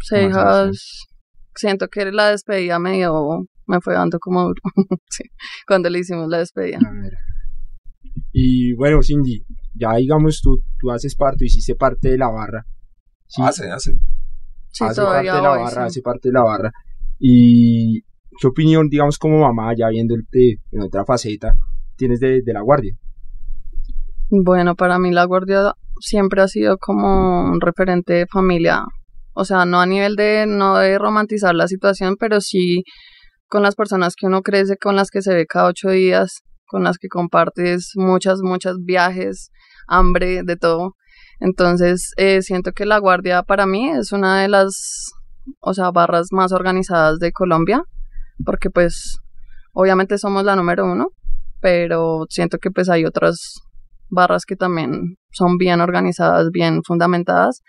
Seijas, 0.00 1.06
siento 1.56 1.88
que 1.88 2.10
la 2.12 2.28
despedida 2.30 2.78
medio 2.78 3.46
me 3.66 3.80
fue 3.80 3.94
dando 3.94 4.18
como 4.20 4.42
duro. 4.44 4.62
sí, 5.10 5.24
cuando 5.66 5.90
le 5.90 5.98
hicimos 5.98 6.28
la 6.28 6.38
despedida. 6.38 6.78
Y 8.32 8.72
bueno, 8.74 9.02
Cindy, 9.02 9.44
ya 9.74 9.94
digamos 9.96 10.40
tú, 10.42 10.62
tú 10.78 10.90
haces 10.90 11.14
parte, 11.14 11.46
hiciste 11.46 11.74
parte 11.74 12.10
de 12.10 12.18
la 12.18 12.28
barra. 12.28 12.64
Sí, 13.26 13.42
Hace, 13.42 13.70
hace. 13.70 13.92
Sí, 14.70 14.84
hace 14.84 15.02
parte 15.02 15.26
de 15.26 15.42
la 15.42 15.48
voy, 15.50 15.58
barra, 15.58 15.70
sí. 15.70 15.86
hace 15.86 16.02
parte 16.02 16.28
de 16.28 16.32
la 16.32 16.42
barra. 16.42 16.70
Y 17.18 18.02
qué 18.40 18.46
opinión, 18.46 18.88
digamos, 18.88 19.18
como 19.18 19.40
mamá, 19.40 19.72
ya 19.76 19.88
viéndote 19.88 20.56
en 20.70 20.80
otra 20.80 21.04
faceta, 21.04 21.54
tienes 21.96 22.20
de, 22.20 22.42
de 22.42 22.52
la 22.52 22.60
guardia. 22.62 22.94
Bueno, 24.30 24.74
para 24.74 24.98
mí 24.98 25.10
la 25.12 25.24
guardia 25.24 25.72
siempre 26.00 26.42
ha 26.42 26.48
sido 26.48 26.78
como 26.78 27.42
un 27.44 27.60
referente 27.60 28.14
de 28.14 28.26
familia. 28.26 28.84
O 29.34 29.44
sea, 29.44 29.64
no 29.64 29.80
a 29.80 29.86
nivel 29.86 30.16
de, 30.16 30.46
no 30.46 30.78
de 30.78 30.98
romantizar 30.98 31.54
la 31.54 31.68
situación, 31.68 32.16
pero 32.18 32.40
sí 32.40 32.82
con 33.48 33.62
las 33.62 33.74
personas 33.74 34.14
que 34.16 34.26
uno 34.26 34.40
crece, 34.42 34.76
con 34.78 34.96
las 34.96 35.10
que 35.10 35.20
se 35.22 35.34
ve 35.34 35.46
cada 35.46 35.68
ocho 35.68 35.90
días, 35.90 36.40
con 36.72 36.84
las 36.84 36.96
que 36.96 37.08
compartes 37.08 37.92
muchas, 37.96 38.40
muchas 38.42 38.78
viajes, 38.82 39.50
hambre, 39.86 40.42
de 40.42 40.56
todo. 40.56 40.96
Entonces, 41.38 42.12
eh, 42.16 42.40
siento 42.40 42.72
que 42.72 42.86
la 42.86 42.98
guardia 42.98 43.42
para 43.42 43.66
mí 43.66 43.90
es 43.90 44.10
una 44.12 44.40
de 44.40 44.48
las, 44.48 45.12
o 45.60 45.74
sea, 45.74 45.90
barras 45.90 46.28
más 46.32 46.50
organizadas 46.50 47.18
de 47.18 47.30
Colombia, 47.30 47.84
porque 48.44 48.70
pues 48.70 49.18
obviamente 49.74 50.16
somos 50.16 50.44
la 50.44 50.56
número 50.56 50.86
uno, 50.86 51.08
pero 51.60 52.24
siento 52.30 52.56
que 52.58 52.70
pues 52.70 52.88
hay 52.88 53.04
otras 53.04 53.60
barras 54.08 54.46
que 54.46 54.56
también 54.56 55.16
son 55.30 55.58
bien 55.58 55.82
organizadas, 55.82 56.50
bien 56.50 56.82
fundamentadas. 56.84 57.62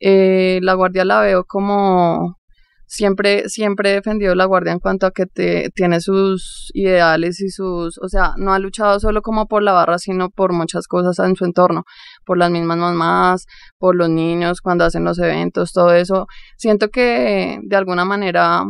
Eh, 0.00 0.58
la 0.62 0.72
guardia 0.72 1.04
la 1.04 1.20
veo 1.20 1.44
como 1.44 2.36
siempre, 2.86 3.48
siempre 3.48 3.90
he 3.90 3.94
defendido 3.94 4.34
la 4.34 4.44
guardia 4.44 4.72
en 4.72 4.78
cuanto 4.78 5.06
a 5.06 5.10
que 5.10 5.26
te, 5.26 5.70
tiene 5.74 6.00
sus 6.00 6.70
ideales 6.74 7.40
y 7.40 7.50
sus, 7.50 7.98
o 7.98 8.08
sea, 8.08 8.34
no 8.36 8.52
ha 8.52 8.58
luchado 8.58 8.98
solo 9.00 9.22
como 9.22 9.46
por 9.46 9.62
la 9.62 9.72
barra, 9.72 9.98
sino 9.98 10.30
por 10.30 10.52
muchas 10.52 10.86
cosas 10.86 11.18
en 11.26 11.36
su 11.36 11.44
entorno, 11.44 11.84
por 12.24 12.38
las 12.38 12.50
mismas 12.50 12.78
mamás, 12.78 13.46
por 13.78 13.96
los 13.96 14.08
niños 14.08 14.60
cuando 14.60 14.84
hacen 14.84 15.04
los 15.04 15.18
eventos, 15.18 15.72
todo 15.72 15.92
eso. 15.94 16.26
Siento 16.56 16.88
que 16.88 17.58
de 17.62 17.76
alguna 17.76 18.04
manera 18.04 18.64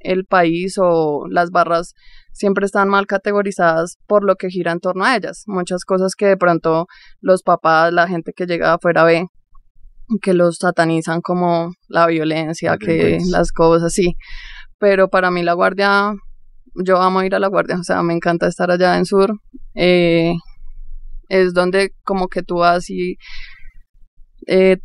el 0.00 0.24
país 0.24 0.76
o 0.78 1.26
las 1.30 1.50
barras 1.50 1.94
siempre 2.32 2.66
están 2.66 2.88
mal 2.88 3.06
categorizadas 3.06 3.98
por 4.06 4.24
lo 4.24 4.36
que 4.36 4.48
gira 4.50 4.72
en 4.72 4.80
torno 4.80 5.04
a 5.04 5.16
ellas. 5.16 5.44
Muchas 5.46 5.84
cosas 5.84 6.14
que 6.16 6.26
de 6.26 6.36
pronto 6.36 6.86
los 7.20 7.42
papás, 7.42 7.92
la 7.92 8.08
gente 8.08 8.32
que 8.34 8.46
llega 8.46 8.74
afuera 8.74 9.04
ve, 9.04 9.26
que 10.20 10.34
los 10.34 10.56
satanizan 10.56 11.20
como 11.20 11.72
la 11.88 12.06
violencia, 12.06 12.76
que 12.78 12.92
delincuencia. 12.92 13.38
las 13.38 13.52
cosas 13.52 13.84
así. 13.84 14.16
Pero 14.78 15.08
para 15.08 15.30
mí 15.30 15.42
la 15.42 15.54
guardia, 15.54 16.12
yo 16.74 17.00
amo 17.00 17.22
ir 17.22 17.34
a 17.34 17.38
la 17.38 17.48
guardia, 17.48 17.78
o 17.78 17.84
sea, 17.84 18.02
me 18.02 18.14
encanta 18.14 18.46
estar 18.46 18.70
allá 18.70 18.96
en 18.96 19.06
sur. 19.06 19.32
Eh, 19.74 20.34
es 21.28 21.54
donde 21.54 21.92
como 22.04 22.28
que 22.28 22.42
tú 22.42 22.56
vas 22.56 22.90
y 22.90 23.16
eh, 24.46 24.78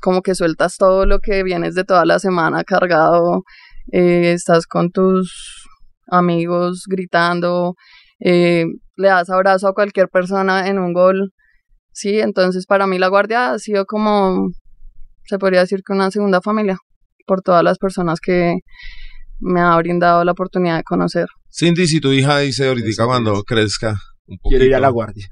como 0.00 0.22
que 0.22 0.34
sueltas 0.34 0.76
todo 0.78 1.06
lo 1.06 1.20
que 1.20 1.42
vienes 1.42 1.74
de 1.74 1.84
toda 1.84 2.04
la 2.04 2.18
semana 2.18 2.64
cargado, 2.64 3.44
eh, 3.92 4.32
estás 4.32 4.66
con 4.66 4.90
tus 4.90 5.66
amigos 6.08 6.84
gritando, 6.88 7.74
eh, 8.20 8.66
le 8.96 9.08
das 9.08 9.30
abrazo 9.30 9.68
a 9.68 9.74
cualquier 9.74 10.08
persona 10.08 10.68
en 10.68 10.78
un 10.78 10.92
gol. 10.92 11.32
Sí, 11.92 12.20
entonces 12.20 12.66
para 12.66 12.86
mí 12.86 12.98
la 12.98 13.08
guardia 13.08 13.52
ha 13.52 13.58
sido 13.58 13.84
como, 13.86 14.50
se 15.24 15.38
podría 15.38 15.60
decir 15.60 15.80
que 15.86 15.92
una 15.92 16.10
segunda 16.10 16.40
familia, 16.40 16.78
por 17.26 17.42
todas 17.42 17.62
las 17.62 17.78
personas 17.78 18.20
que 18.20 18.56
me 19.40 19.60
ha 19.60 19.76
brindado 19.76 20.24
la 20.24 20.32
oportunidad 20.32 20.76
de 20.76 20.84
conocer. 20.84 21.26
Cindy, 21.50 21.86
si 21.86 22.00
tu 22.00 22.12
hija 22.12 22.38
dice 22.38 22.68
ahorita 22.68 23.06
cuando 23.06 23.42
crezca 23.42 23.96
un 24.26 24.38
poquito... 24.38 24.48
Quiero 24.48 24.64
ir 24.64 24.74
a 24.74 24.80
la 24.80 24.88
guardia. 24.88 25.26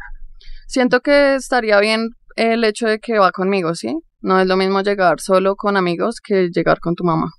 Siento 0.66 1.00
que 1.00 1.34
estaría 1.34 1.78
bien 1.80 2.10
el 2.36 2.64
hecho 2.64 2.86
de 2.86 2.98
que 2.98 3.18
va 3.18 3.32
conmigo, 3.32 3.74
¿sí? 3.74 3.94
No 4.20 4.38
es 4.40 4.46
lo 4.46 4.56
mismo 4.56 4.82
llegar 4.82 5.20
solo 5.20 5.56
con 5.56 5.76
amigos 5.76 6.16
que 6.22 6.48
llegar 6.52 6.78
con 6.80 6.94
tu 6.94 7.04
mamá. 7.04 7.30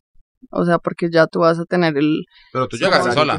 O 0.50 0.66
sea, 0.66 0.80
porque 0.80 1.10
ya 1.12 1.28
tú 1.28 1.40
vas 1.40 1.60
a 1.60 1.66
tener 1.66 1.98
el... 1.98 2.24
Pero 2.52 2.68
tú 2.68 2.78
llegaste 2.78 3.12
sola. 3.12 3.38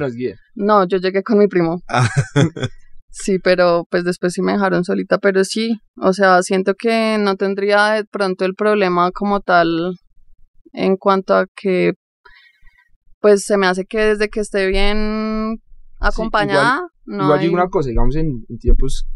No, 0.55 0.87
yo 0.87 0.99
llegué 0.99 1.23
con 1.23 1.39
mi 1.39 1.49
primo. 1.49 1.83
Ah. 1.89 2.09
Sí, 3.15 3.39
pero 3.39 3.87
pues 3.91 4.05
después 4.05 4.33
sí 4.33 4.41
me 4.41 4.53
dejaron 4.53 4.85
solita, 4.85 5.19
pero 5.19 5.45
sí, 5.45 5.79
o 6.01 6.15
sea, 6.15 6.43
siento 6.43 6.73
que 6.75 7.19
no 7.21 7.37
tendría 7.37 7.91
de 7.93 8.05
pronto 8.07 8.47
el 8.47 8.55
problema 8.55 9.11
como 9.13 9.41
tal 9.41 9.97
en 10.73 10.97
cuanto 10.97 11.35
a 11.35 11.47
que 11.55 11.93
pues 13.21 13.45
se 13.45 13.57
me 13.59 13.67
hace 13.67 13.85
que 13.85 13.99
desde 14.01 14.29
que 14.29 14.41
esté 14.41 14.67
bien 14.67 15.61
acompañada, 16.01 16.89
no 17.05 17.25
Igual 17.25 17.39
hay- 17.39 17.45
digo 17.47 17.55
una 17.55 17.69
cosa, 17.69 17.91
digamos 17.91 18.17
en, 18.17 18.45
en 18.49 18.59
tiempos, 18.59 19.07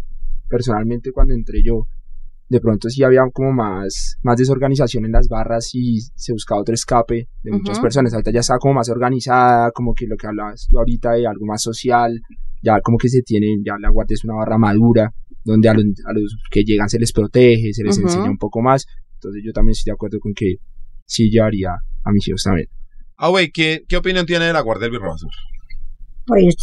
personalmente 0.48 1.10
cuando 1.10 1.32
entré 1.34 1.62
yo, 1.64 1.86
de 2.48 2.60
pronto 2.60 2.88
sí 2.88 3.02
había 3.02 3.22
como 3.32 3.52
más, 3.52 4.16
más 4.22 4.36
desorganización 4.36 5.04
en 5.06 5.12
las 5.12 5.26
barras 5.28 5.70
y 5.74 6.00
se 6.14 6.32
buscaba 6.32 6.60
otro 6.60 6.74
escape 6.74 7.28
de 7.42 7.50
muchas 7.50 7.78
personas. 7.80 8.12
Ahorita 8.12 8.30
ya 8.30 8.40
está 8.40 8.58
como 8.58 8.74
más 8.74 8.88
organizada, 8.88 9.72
como 9.72 9.94
que 9.94 10.06
lo 10.06 10.16
que 10.16 10.28
hablabas 10.28 10.66
tú 10.68 10.78
ahorita 10.78 11.12
de 11.12 11.26
algo 11.26 11.44
más 11.46 11.62
social, 11.62 12.20
ya 12.66 12.80
como 12.80 12.98
que 12.98 13.08
se 13.08 13.22
tiene, 13.22 13.46
ya 13.64 13.74
la 13.80 13.90
guardia 13.90 14.14
es 14.14 14.24
una 14.24 14.34
barra 14.34 14.58
madura, 14.58 15.12
donde 15.44 15.68
a 15.68 15.74
los, 15.74 15.84
a 16.06 16.12
los 16.12 16.36
que 16.50 16.64
llegan 16.64 16.88
se 16.88 16.98
les 16.98 17.12
protege, 17.12 17.72
se 17.72 17.84
les 17.84 17.96
enseña 17.98 18.28
un 18.28 18.38
poco 18.38 18.60
más. 18.60 18.84
Entonces 19.14 19.42
yo 19.44 19.52
también 19.52 19.72
estoy 19.72 19.90
de 19.90 19.94
acuerdo 19.94 20.18
con 20.18 20.34
que 20.34 20.56
sí 21.06 21.30
llevaría 21.30 21.70
a 22.04 22.10
mis 22.12 22.26
hijos 22.28 22.42
también. 22.42 22.68
Ah, 23.16 23.28
güey, 23.28 23.50
¿qué, 23.50 23.82
¿qué 23.88 23.96
opinión 23.96 24.26
tiene 24.26 24.46
de 24.46 24.52
la 24.52 24.60
Guardia 24.60 24.88
del 24.88 24.90
Birro 24.98 25.14
Azul? 25.14 25.30
Pues. 26.26 26.54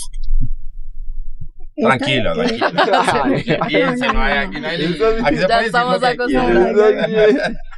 Tranquila, 1.75 2.33
eh, 2.33 2.57
tranquila. 2.59 3.65
Piense, 3.67 4.07
no 4.13 4.21
hay- 4.21 4.37
aquí 4.45 4.59
no 4.61 4.67
hay- 4.67 4.83
aquí 5.23 5.37
se 5.37 5.47
Ya 5.47 5.61
estamos 5.61 6.03
acostumbrados. 6.03 6.93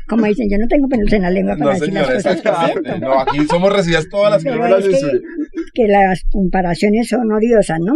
Como 0.09 0.25
dicen, 0.25 0.47
yo 0.51 0.57
no 0.57 0.67
tengo 0.67 0.87
pelos 0.89 1.11
en 1.13 1.21
la 1.21 1.29
lengua 1.31 1.53
para 1.55 1.65
No, 1.65 1.71
decir 1.71 1.85
señora, 1.87 2.13
las 2.13 2.23
cosas 2.23 2.41
que 2.41 2.81
siento. 2.83 2.99
No, 2.99 3.19
aquí 3.21 3.47
somos 3.47 3.73
recibidas 3.73 4.07
todas 4.09 4.31
las 4.33 4.43
Pero 4.43 4.77
es 4.77 4.85
que, 4.85 4.91
censuren. 4.91 5.21
que 5.73 5.87
las 5.87 6.21
comparaciones 6.31 7.07
son 7.07 7.31
odiosas, 7.31 7.79
¿no? 7.79 7.95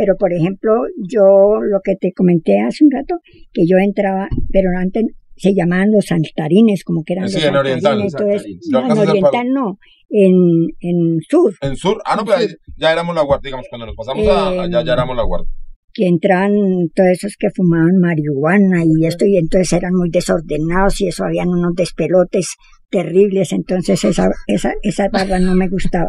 Pero, 0.00 0.16
por 0.16 0.32
ejemplo, 0.32 0.72
yo 0.96 1.58
lo 1.60 1.80
que 1.84 1.94
te 1.94 2.10
comenté 2.14 2.58
hace 2.60 2.84
un 2.86 2.90
rato, 2.90 3.16
que 3.52 3.66
yo 3.66 3.76
entraba, 3.76 4.28
pero 4.50 4.70
antes 4.78 5.04
se 5.36 5.52
llamaban 5.54 5.92
los 5.92 6.06
saltarines, 6.06 6.84
como 6.84 7.02
que 7.04 7.12
eran 7.12 7.28
Sí, 7.28 7.34
los 7.36 7.44
en 7.48 7.56
oriental, 7.56 8.00
Entonces, 8.00 8.46
no, 8.70 8.78
en 8.80 8.90
a 8.90 8.94
oriental 8.94 9.46
no, 9.52 9.78
en, 10.08 10.34
en 10.80 11.18
sur, 11.28 11.52
En 11.60 11.76
sur, 11.76 12.00
ah, 12.06 12.16
no, 12.16 12.24
pero 12.24 12.38
ya 12.78 12.92
éramos 12.92 13.14
la 13.14 13.22
guardia, 13.22 13.48
digamos, 13.48 13.66
cuando 13.68 13.86
nos 13.88 13.96
pasamos 13.96 14.26
a, 14.26 14.54
Eh, 14.54 14.60
allá 14.60 14.82
ya 14.82 14.92
éramos 14.94 15.14
la 15.16 15.24
guardia. 15.24 15.52
que 15.92 16.06
entraban 16.06 16.52
todos 16.94 17.10
esos 17.10 17.36
que 17.38 17.50
fumaban 17.50 17.98
marihuana 18.00 18.82
y 18.84 19.04
esto, 19.06 19.26
y 19.26 19.36
entonces 19.36 19.70
eran 19.74 19.92
muy 19.92 20.08
desordenados 20.08 20.98
y 21.02 21.08
eso, 21.08 21.24
habían 21.24 21.48
unos 21.48 21.74
despelotes 21.74 22.56
terribles, 22.88 23.52
entonces 23.52 24.02
esa, 24.04 24.30
esa, 24.46 24.72
esa 24.82 25.08
barra 25.10 25.38
no 25.40 25.54
me 25.54 25.68
gustaba. 25.68 26.08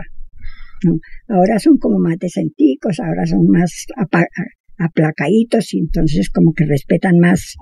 No, 0.84 0.96
Ahora 1.36 1.60
son 1.60 1.78
como 1.78 2.00
más 2.00 2.18
decenticos, 2.20 3.00
ahora 3.00 3.26
son 3.26 3.48
más 3.48 3.86
aplacaditos 4.78 5.74
y 5.74 5.80
entonces 5.80 6.30
como 6.30 6.54
que 6.54 6.66
respetan 6.66 7.20
más 7.20 7.56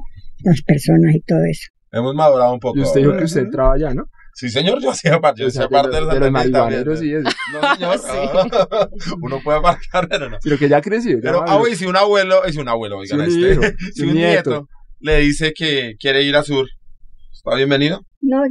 las 0.43 0.61
personas 0.61 1.15
y 1.15 1.21
todo 1.21 1.39
eso. 1.49 1.67
Hemos 1.91 2.15
madurado 2.15 2.53
un 2.53 2.59
poco. 2.59 2.77
Y 2.79 2.81
usted 2.83 3.01
dijo 3.01 3.17
que 3.17 3.23
usted 3.25 3.41
entraba 3.41 3.73
allá, 3.73 3.93
¿no? 3.93 4.05
Sí, 4.35 4.47
señor, 4.49 4.81
yo 4.81 4.91
hacía 4.91 5.19
parte, 5.19 5.41
yo 5.41 5.47
hacía 5.47 5.67
parte 5.67 5.89
de, 5.89 5.95
de, 5.95 6.01
los- 6.05 6.13
de 6.13 6.19
los 6.21 6.31
marihuaneros 6.31 7.03
y 7.03 7.13
eso. 7.13 7.29
No, 7.51 7.97
señor. 7.97 7.99
Uno 9.21 9.39
puede 9.43 9.57
aparcar, 9.57 10.07
pero 10.07 10.29
no. 10.29 10.37
Sino 10.39 10.57
que 10.57 10.69
ya 10.69 10.79
creció. 10.81 11.17
ya 11.17 11.21
Pero, 11.21 11.43
ah, 11.45 11.57
güey, 11.57 11.75
si 11.75 11.85
un 11.85 11.97
abuelo, 11.97 12.45
es 12.45 12.55
un 12.55 12.69
abuelo, 12.69 13.03
Si 13.03 13.13
oigan, 13.13 13.27
un 13.27 13.33
este, 13.33 13.51
hijo, 13.51 13.61
si 13.95 14.03
un 14.03 14.13
nieto 14.13 14.67
le 15.01 15.19
dice 15.19 15.51
que 15.53 15.95
quiere 15.99 16.23
ir 16.23 16.35
a 16.37 16.43
sur, 16.43 16.67
¿está 17.33 17.55
bienvenido? 17.55 18.05
No, 18.21 18.43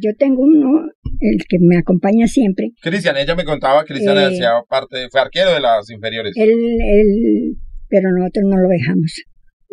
yo 0.00 0.10
tengo 0.18 0.42
uno, 0.42 0.86
el 1.20 1.38
que 1.48 1.58
me 1.60 1.78
acompaña 1.78 2.26
siempre, 2.26 2.70
Cristian, 2.80 3.16
ella 3.16 3.34
me 3.34 3.44
contaba, 3.44 3.84
Cristian 3.84 4.18
Eh, 4.18 4.24
hacía 4.24 4.50
parte, 4.68 5.08
fue 5.10 5.20
arquero 5.20 5.52
de 5.52 5.60
las 5.60 5.88
inferiores. 5.90 6.32
Él, 6.36 6.50
él, 6.50 7.56
pero 7.88 8.10
nosotros 8.10 8.44
no 8.48 8.58
lo 8.58 8.68
dejamos. 8.68 9.22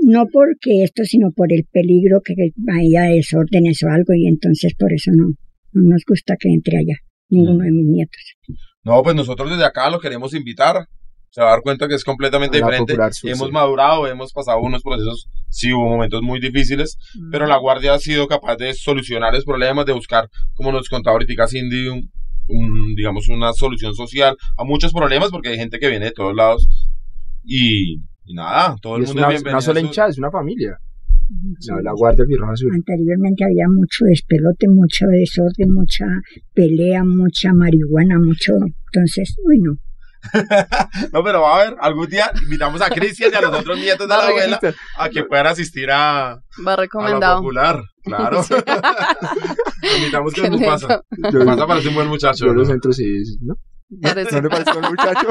No 0.03 0.25
porque 0.31 0.83
esto, 0.83 1.03
sino 1.03 1.31
por 1.31 1.51
el 1.53 1.65
peligro 1.71 2.21
que 2.23 2.33
haya 2.73 3.13
desórdenes 3.13 3.83
o 3.83 3.89
algo, 3.89 4.13
y 4.15 4.27
entonces 4.27 4.73
por 4.77 4.93
eso 4.93 5.11
no, 5.13 5.27
no 5.73 5.89
nos 5.89 6.03
gusta 6.07 6.35
que 6.39 6.49
entre 6.49 6.77
allá, 6.77 6.97
ninguno 7.29 7.63
de 7.63 7.71
mis 7.71 7.85
nietos. 7.85 8.35
No, 8.83 9.03
pues 9.03 9.15
nosotros 9.15 9.51
desde 9.51 9.65
acá 9.65 9.89
lo 9.89 9.99
queremos 9.99 10.33
invitar. 10.33 10.87
Se 11.31 11.39
va 11.41 11.47
a 11.47 11.51
dar 11.51 11.61
cuenta 11.61 11.87
que 11.87 11.95
es 11.95 12.03
completamente 12.03 12.57
diferente. 12.57 12.93
Hemos 12.93 13.47
sí. 13.47 13.51
madurado, 13.51 14.05
hemos 14.05 14.33
pasado 14.33 14.59
unos 14.59 14.83
procesos, 14.83 15.29
sí 15.49 15.71
hubo 15.71 15.87
momentos 15.87 16.21
muy 16.21 16.41
difíciles, 16.41 16.97
pero 17.31 17.47
la 17.47 17.57
Guardia 17.57 17.93
ha 17.93 17.99
sido 17.99 18.27
capaz 18.27 18.57
de 18.57 18.73
solucionar 18.73 19.33
los 19.33 19.45
problemas, 19.45 19.85
de 19.85 19.93
buscar, 19.93 20.27
como 20.55 20.73
nos 20.73 20.89
contaba 20.89 21.13
ahorita 21.13 21.47
Cindy, 21.47 21.87
un, 21.87 22.11
un, 22.49 22.95
digamos, 22.95 23.29
una 23.29 23.53
solución 23.53 23.95
social 23.95 24.35
a 24.57 24.65
muchos 24.65 24.91
problemas, 24.91 25.29
porque 25.31 25.49
hay 25.49 25.57
gente 25.57 25.79
que 25.79 25.87
viene 25.89 26.07
de 26.07 26.11
todos 26.11 26.35
lados. 26.35 26.67
Y, 27.45 27.93
y 28.25 28.33
nada, 28.33 28.75
todo 28.81 28.97
el 28.97 29.01
Y 29.01 29.03
es 29.05 29.09
mundo 29.11 29.21
una, 29.21 29.27
es 29.29 29.33
bienvenido. 29.35 29.55
una 29.57 29.61
sola 29.61 29.79
hinchada, 29.79 30.09
es 30.09 30.17
una 30.17 30.31
familia. 30.31 30.77
La, 31.65 31.81
la 31.81 31.93
Guardia 31.93 32.25
Azul. 32.51 32.71
Anteriormente 32.73 33.45
había 33.45 33.67
mucho 33.69 34.03
despelote, 34.03 34.67
mucho 34.67 35.05
desorden, 35.07 35.73
mucha 35.73 36.05
pelea, 36.53 37.05
mucha 37.05 37.53
marihuana, 37.53 38.19
mucho. 38.19 38.51
Entonces, 38.93 39.33
uy, 39.47 39.59
no. 39.59 39.77
No, 41.13 41.23
pero 41.23 41.41
va 41.41 41.55
a 41.55 41.63
ver, 41.65 41.75
algún 41.81 42.07
día 42.07 42.31
invitamos 42.43 42.81
a 42.81 42.89
Cristian 42.89 43.31
y 43.33 43.35
a 43.35 43.41
los 43.41 43.53
otros 43.59 43.77
nietos 43.77 44.07
de 44.07 44.15
la 44.15 44.23
abuela 44.27 44.59
a 44.97 45.09
que 45.09 45.23
puedan 45.23 45.47
asistir 45.47 45.89
a, 45.91 46.35
Va 46.35 46.73
a 46.73 46.75
la 46.75 46.75
recomendado. 46.75 47.37
popular. 47.37 47.81
Claro. 48.03 48.43
Invitamos 49.97 50.33
que 50.33 50.49
nos 50.49 50.61
pasa. 50.61 51.01
Yo, 51.31 51.45
Pasa 51.45 51.67
parece 51.67 51.87
un 51.89 51.95
buen 51.95 52.07
muchacho. 52.07 52.45
yo 52.45 52.53
¿no? 52.53 52.59
los 52.59 52.67
centros 52.67 52.95
sí, 52.95 53.05
¿no? 53.41 53.55
Parece- 54.01 54.35
¿No 54.35 54.41
le 54.43 54.49
parece 54.49 54.77
un 54.77 54.85
muchacho? 54.89 55.27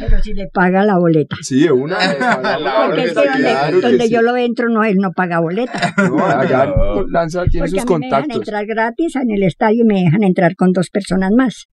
Pero 0.00 0.22
si 0.22 0.32
le 0.34 0.46
paga 0.52 0.84
la 0.84 0.96
boleta. 0.98 1.36
Sí, 1.42 1.68
una. 1.68 1.96
Claro 2.16 2.86
Porque 2.86 3.02
que 3.02 3.08
es 3.08 3.14
que 3.14 3.80
donde, 3.80 4.04
sí. 4.06 4.10
yo 4.12 4.22
lo 4.22 4.36
entro, 4.36 4.68
no, 4.68 4.82
él 4.84 4.96
no 4.98 5.10
paga 5.12 5.40
boleta. 5.40 5.92
No, 5.98 6.24
allá 6.24 6.66
No. 6.66 7.02
Lanza 7.08 7.44
tiene 7.46 7.66
Porque 7.66 7.80
sus 7.80 7.90
a 7.90 7.94
mí 7.94 8.00
me 8.00 8.06
dejan 8.06 8.20
contactos. 8.22 8.36
entrar 8.36 8.66
gratis 8.66 9.16
en 9.16 9.30
el 9.32 9.42
estadio 9.42 9.82
y 9.82 9.86
me 9.86 10.00
dejan 10.04 10.22
entrar 10.22 10.54
con 10.56 10.72
dos 10.72 10.88
personas 10.90 11.32
más 11.36 11.66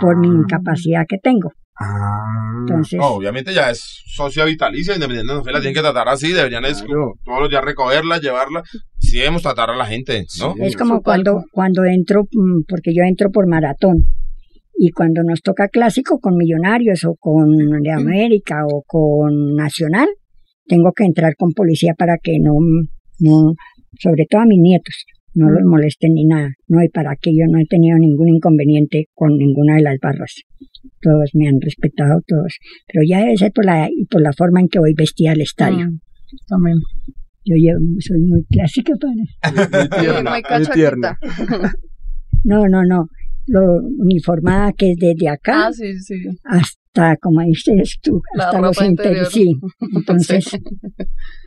por 0.00 0.16
mi 0.18 0.28
Ah. 0.28 0.40
incapacidad 0.42 1.04
que 1.08 1.18
tengo. 1.18 1.52
Ah, 1.80 2.20
Entonces, 2.60 2.98
No, 3.00 3.08
obviamente 3.08 3.52
ya 3.52 3.70
es 3.70 4.02
socia 4.06 4.44
vitalicia, 4.44 4.94
independiente 4.94 5.34
de 5.34 5.52
la 5.52 5.58
tienen 5.60 5.74
que 5.74 5.80
tratar 5.80 6.08
así, 6.08 6.32
deberían 6.32 6.64
es 6.64 6.82
Claro. 6.82 7.14
todos 7.24 7.40
los 7.40 7.50
días 7.50 7.64
recogerla, 7.64 8.18
llevarla. 8.18 8.62
Sí 9.00 9.18
debemos 9.18 9.42
tratar 9.42 9.70
a 9.70 9.76
la 9.76 9.84
gente, 9.84 10.24
¿no? 10.40 10.54
Sí. 10.54 10.60
es 10.62 10.76
como 10.76 11.02
cuando, 11.02 11.42
cuando 11.52 11.84
entro, 11.84 12.22
mm, 12.30 12.62
porque 12.68 12.94
yo 12.94 13.02
entro 13.02 13.30
por 13.30 13.46
maratón. 13.48 14.04
Y 14.76 14.90
cuando 14.92 15.22
nos 15.24 15.40
toca 15.42 15.68
clásico 15.68 16.18
con 16.20 16.36
Millonarios 16.36 17.04
o 17.04 17.16
con 17.18 17.48
de 17.82 17.90
América 17.92 18.62
o 18.66 18.82
con 18.86 19.54
Nacional, 19.54 20.08
tengo 20.66 20.92
que 20.92 21.04
entrar 21.04 21.34
con 21.36 21.52
policía 21.52 21.94
para 21.98 22.16
que 22.22 22.38
no, 22.40 22.52
no 23.18 23.52
sobre 24.00 24.26
todo 24.28 24.40
a 24.42 24.46
mis 24.46 24.60
nietos, 24.60 25.04
no 25.34 25.50
los 25.50 25.62
molesten 25.64 26.14
ni 26.14 26.24
nada. 26.24 26.50
No, 26.68 26.82
y 26.82 26.88
para 26.88 27.16
que 27.16 27.30
yo 27.34 27.44
no 27.50 27.58
he 27.58 27.66
tenido 27.66 27.98
ningún 27.98 28.28
inconveniente 28.28 29.06
con 29.14 29.36
ninguna 29.36 29.76
de 29.76 29.82
las 29.82 29.98
barras. 30.00 30.34
Todos 31.00 31.30
me 31.34 31.48
han 31.48 31.60
respetado, 31.60 32.20
todos. 32.26 32.58
Pero 32.92 33.04
ya 33.08 33.20
debe 33.20 33.36
ser 33.36 33.52
por 33.52 33.64
la, 33.64 33.88
y 33.90 34.04
por 34.06 34.22
la 34.22 34.32
forma 34.32 34.60
en 34.60 34.68
que 34.68 34.78
voy 34.78 34.94
vestida 34.96 35.32
al 35.32 35.40
estadio. 35.40 35.86
Mm, 35.90 35.98
También. 36.48 36.78
Yo 37.46 37.54
llevo, 37.56 37.78
soy 38.00 38.20
muy 38.20 38.42
clásica 38.44 38.92
para... 38.98 39.12
muy 39.70 39.82
Sí, 39.82 40.00
tierna, 40.00 40.30
muy 40.30 40.42
muy 40.42 40.72
tierna. 40.74 41.18
cachorrita. 41.20 41.72
No, 42.44 42.66
no, 42.68 42.82
no. 42.84 43.06
Lo 43.46 43.60
uniformada 43.98 44.72
que 44.72 44.92
es 44.92 44.96
desde 44.98 45.28
acá 45.28 45.66
Ah, 45.68 45.72
sí, 45.72 45.98
sí. 45.98 46.14
hasta, 46.44 47.16
como 47.16 47.40
dices 47.42 47.98
tú, 48.02 48.20
hasta 48.38 48.60
los 48.60 48.80
interiores. 48.82 49.28
Sí. 49.32 49.50
Entonces, 49.94 50.50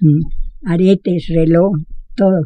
mm, 0.01 0.67
aretes, 0.71 1.27
reloj, 1.33 1.71
todo. 2.15 2.41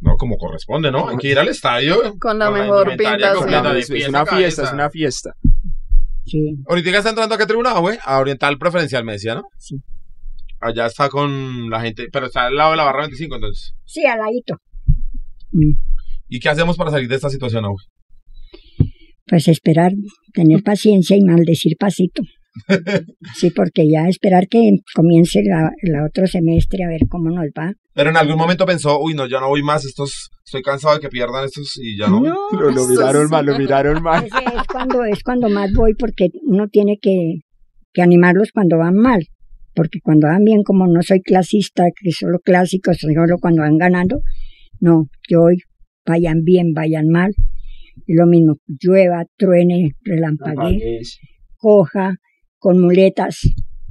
No, 0.00 0.16
como 0.16 0.36
corresponde, 0.36 0.90
¿no? 0.92 1.08
Hay 1.08 1.16
que 1.16 1.28
ir 1.28 1.38
al 1.38 1.48
estadio. 1.48 2.16
Con 2.20 2.38
la 2.38 2.50
mejor 2.50 2.96
pinta, 2.96 3.32
sí. 3.32 3.38
completa, 3.38 3.72
de 3.72 3.80
Es, 3.80 3.90
una 4.08 4.26
fiesta, 4.26 4.26
cabeza. 4.26 4.62
es 4.64 4.72
una 4.72 4.90
fiesta. 4.90 5.30
Sí, 6.26 6.56
Ahorita 6.68 6.90
está 6.90 7.10
entrando 7.10 7.34
a 7.34 7.38
qué 7.38 7.46
tribuna, 7.46 7.72
güey? 7.78 7.98
A 8.04 8.18
Oriental 8.18 8.58
Preferencial, 8.58 9.04
me 9.04 9.12
decía, 9.12 9.36
¿no? 9.36 9.44
Sí. 9.58 9.76
Allá 10.60 10.86
está 10.86 11.08
con 11.08 11.70
la 11.70 11.80
gente, 11.80 12.08
pero 12.12 12.26
está 12.26 12.46
al 12.46 12.56
lado 12.56 12.72
de 12.72 12.76
la 12.78 12.84
barra 12.84 13.02
25, 13.02 13.34
entonces. 13.36 13.74
sí, 13.84 14.04
al 14.04 14.18
ladito. 14.18 14.56
Mm. 15.52 15.72
¿Y 16.28 16.40
qué 16.40 16.48
hacemos 16.48 16.76
para 16.76 16.90
salir 16.90 17.08
de 17.08 17.14
esta 17.14 17.30
situación, 17.30 17.64
güey? 17.64 17.86
Pues 19.26 19.48
esperar, 19.48 19.92
tener 20.32 20.62
paciencia 20.62 21.16
y 21.16 21.20
maldecir 21.22 21.76
pasito. 21.78 22.22
Sí, 23.34 23.50
porque 23.50 23.88
ya 23.90 24.08
esperar 24.08 24.48
que 24.48 24.70
comience 24.94 25.42
la, 25.44 25.70
la 25.82 26.04
otro 26.06 26.26
semestre 26.26 26.84
a 26.84 26.88
ver 26.88 27.02
cómo 27.08 27.30
nos 27.30 27.46
va. 27.58 27.72
Pero 27.94 28.10
en 28.10 28.16
algún 28.16 28.36
momento 28.36 28.66
pensó, 28.66 29.00
uy, 29.00 29.14
no, 29.14 29.26
ya 29.26 29.40
no 29.40 29.48
voy 29.48 29.62
más, 29.62 29.84
estos, 29.84 30.30
estoy 30.44 30.62
cansado 30.62 30.94
de 30.94 31.00
que 31.00 31.08
pierdan 31.08 31.44
estos 31.44 31.72
y 31.76 31.98
ya 31.98 32.08
no. 32.08 32.20
voy". 32.20 32.28
Lo, 32.28 32.70
lo 32.70 32.86
miraron 32.86 33.28
mal, 33.30 33.46
lo 33.46 33.58
miraron 33.58 34.02
mal. 34.02 34.24
Es 34.24 34.66
cuando 34.70 35.04
es 35.04 35.22
cuando 35.22 35.48
más 35.48 35.72
voy 35.72 35.94
porque 35.94 36.28
uno 36.44 36.68
tiene 36.68 36.98
que, 37.00 37.40
que 37.92 38.02
animarlos 38.02 38.50
cuando 38.52 38.78
van 38.78 38.94
mal 38.94 39.26
porque 39.74 39.98
cuando 40.02 40.26
van 40.26 40.42
bien 40.42 40.62
como 40.62 40.86
no 40.86 41.02
soy 41.02 41.20
clasista 41.20 41.84
que 41.94 42.10
solo 42.10 42.38
clásicos 42.38 42.96
solo 42.98 43.36
cuando 43.38 43.60
van 43.60 43.76
ganando 43.76 44.20
no 44.80 45.06
yo 45.28 45.40
voy 45.40 45.58
vayan 46.06 46.42
bien, 46.44 46.72
vayan 46.72 47.08
mal. 47.08 47.34
Y 48.06 48.14
lo 48.14 48.26
mismo, 48.26 48.56
llueva, 48.66 49.24
truene, 49.36 49.92
relampaguee, 50.02 51.00
coja, 51.56 52.16
con 52.58 52.80
muletas, 52.80 53.40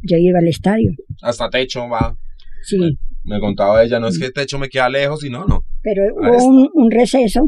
yo 0.03 0.17
iba 0.17 0.39
al 0.39 0.47
estadio. 0.47 0.91
Hasta 1.21 1.49
techo 1.49 1.87
va. 1.89 2.15
Sí, 2.63 2.77
Me 3.23 3.39
contaba 3.39 3.83
ella, 3.83 3.99
no 3.99 4.07
es 4.07 4.17
que 4.19 4.31
techo 4.31 4.57
me 4.59 4.69
queda 4.69 4.89
lejos 4.89 5.23
y 5.23 5.29
no, 5.29 5.45
no. 5.45 5.61
pero 5.83 6.03
hubo 6.15 6.47
un, 6.47 6.69
un 6.73 6.91
receso 6.91 7.41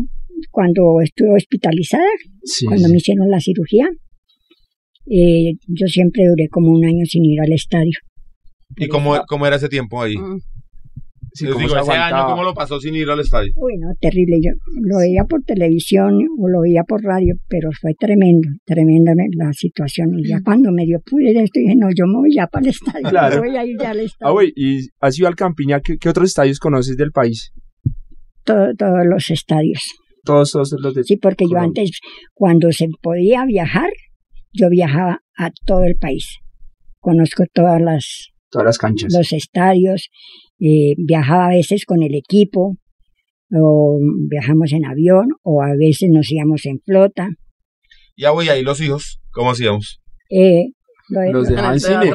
cuando 0.51 1.01
estuve 1.01 1.35
hospitalizada, 1.35 2.05
Sí, 2.43 2.65
cuando 2.65 2.85
sí. 2.85 2.91
me 2.91 2.97
hicieron 2.97 3.29
la 3.29 3.39
cirugía. 3.39 3.87
Eh, 5.09 5.53
yo 5.67 5.87
siempre 5.87 6.23
duré 6.27 6.47
como 6.49 6.71
un 6.71 6.83
año 6.85 7.05
sin 7.05 7.23
ir 7.25 7.39
al 7.41 7.51
estadio. 7.53 7.97
¿Y 8.75 8.87
cómo, 8.87 9.15
cómo 9.27 9.47
era 9.47 9.55
ese 9.55 9.69
tiempo 9.69 10.01
ahí? 10.01 10.17
Mm. 10.17 10.39
Sí, 11.33 11.45
Les 11.45 11.53
cómo 11.53 11.67
digo, 11.67 11.75
se 11.75 11.81
ese 11.91 11.91
año. 11.99 12.25
¿cómo 12.27 12.43
lo 12.43 12.53
pasó 12.53 12.79
sin 12.79 12.95
ir 12.95 13.09
al 13.09 13.19
estadio? 13.19 13.51
Uy, 13.55 13.77
no, 13.77 13.89
terrible. 13.99 14.39
Yo 14.41 14.51
lo 14.81 14.97
veía 14.99 15.23
por 15.25 15.43
televisión 15.43 16.13
o 16.39 16.47
lo 16.47 16.61
veía 16.61 16.83
por 16.83 17.03
radio, 17.03 17.35
pero 17.47 17.69
fue 17.79 17.93
tremendo, 17.99 18.49
tremenda 18.65 19.13
me- 19.15 19.27
la 19.35 19.51
situación. 19.53 20.17
Y 20.19 20.27
ya 20.29 20.41
cuando 20.43 20.71
me 20.71 20.83
dio 20.85 20.99
pude 21.05 21.31
esto, 21.31 21.59
dije, 21.59 21.75
no, 21.75 21.87
yo 21.95 22.05
me 22.07 22.17
voy 22.17 22.33
ya 22.35 22.47
para 22.47 22.63
el 22.63 22.69
estadio, 22.69 23.09
Claro. 23.09 23.35
yo 23.35 23.41
voy 23.41 23.55
a 23.57 23.65
ir 23.65 23.77
ya 23.79 23.91
al 23.91 23.99
Ah, 23.99 24.03
estadio. 24.03 24.33
güey, 24.33 24.53
¿y 24.55 24.87
has 24.99 25.19
ido 25.19 25.27
al 25.27 25.35
Campiña? 25.35 25.79
¿Qué, 25.81 25.97
qué 25.97 26.09
otros 26.09 26.27
estadios 26.29 26.59
conoces 26.59 26.97
del 26.97 27.11
país? 27.11 27.51
Todo- 28.43 28.73
todos 28.77 29.05
los 29.05 29.29
estadios. 29.29 29.81
Todos, 30.23 30.51
todos 30.51 30.75
los 30.81 30.93
de... 30.93 31.03
Sí, 31.03 31.17
porque 31.17 31.45
yo 31.49 31.57
antes, 31.57 31.99
cuando 32.33 32.71
se 32.71 32.87
podía 33.01 33.45
viajar, 33.45 33.89
yo 34.53 34.69
viajaba 34.69 35.21
a 35.37 35.51
todo 35.65 35.83
el 35.83 35.95
país. 35.95 36.37
Conozco 36.99 37.43
todas 37.53 37.81
las 37.81 38.29
Todas 38.49 38.65
las 38.65 38.77
canchas. 38.77 39.13
los 39.13 39.31
estadios, 39.33 40.09
eh, 40.59 40.93
viajaba 40.97 41.45
a 41.47 41.49
veces 41.55 41.85
con 41.85 42.01
el 42.03 42.15
equipo, 42.15 42.75
o 43.53 43.99
viajamos 44.29 44.71
en 44.73 44.85
avión, 44.85 45.27
o 45.43 45.61
a 45.63 45.69
veces 45.77 46.09
nos 46.11 46.29
íbamos 46.31 46.65
en 46.65 46.79
flota. 46.85 47.29
Ya 48.17 48.31
voy 48.31 48.49
ahí 48.49 48.63
los 48.63 48.81
hijos, 48.81 49.19
¿cómo 49.31 49.51
hacíamos? 49.51 50.01
Eh, 50.29 50.65
lo 51.09 51.21
de- 51.21 51.31
Los 51.31 51.43
lo- 51.43 51.49
dejaban 51.55 51.73
el 51.75 51.79
cine. 51.79 52.05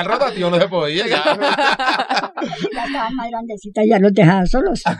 en 0.00 0.04
rotativo 0.06 0.50
no 0.50 0.58
se 0.58 0.68
podía. 0.68 1.06
Ya. 1.06 1.22
ya 2.74 2.84
estaban 2.86 3.14
más 3.14 3.30
grandecitas, 3.30 3.84
ya 3.88 3.98
los 3.98 4.12
dejaba 4.12 4.46
solos. 4.46 4.82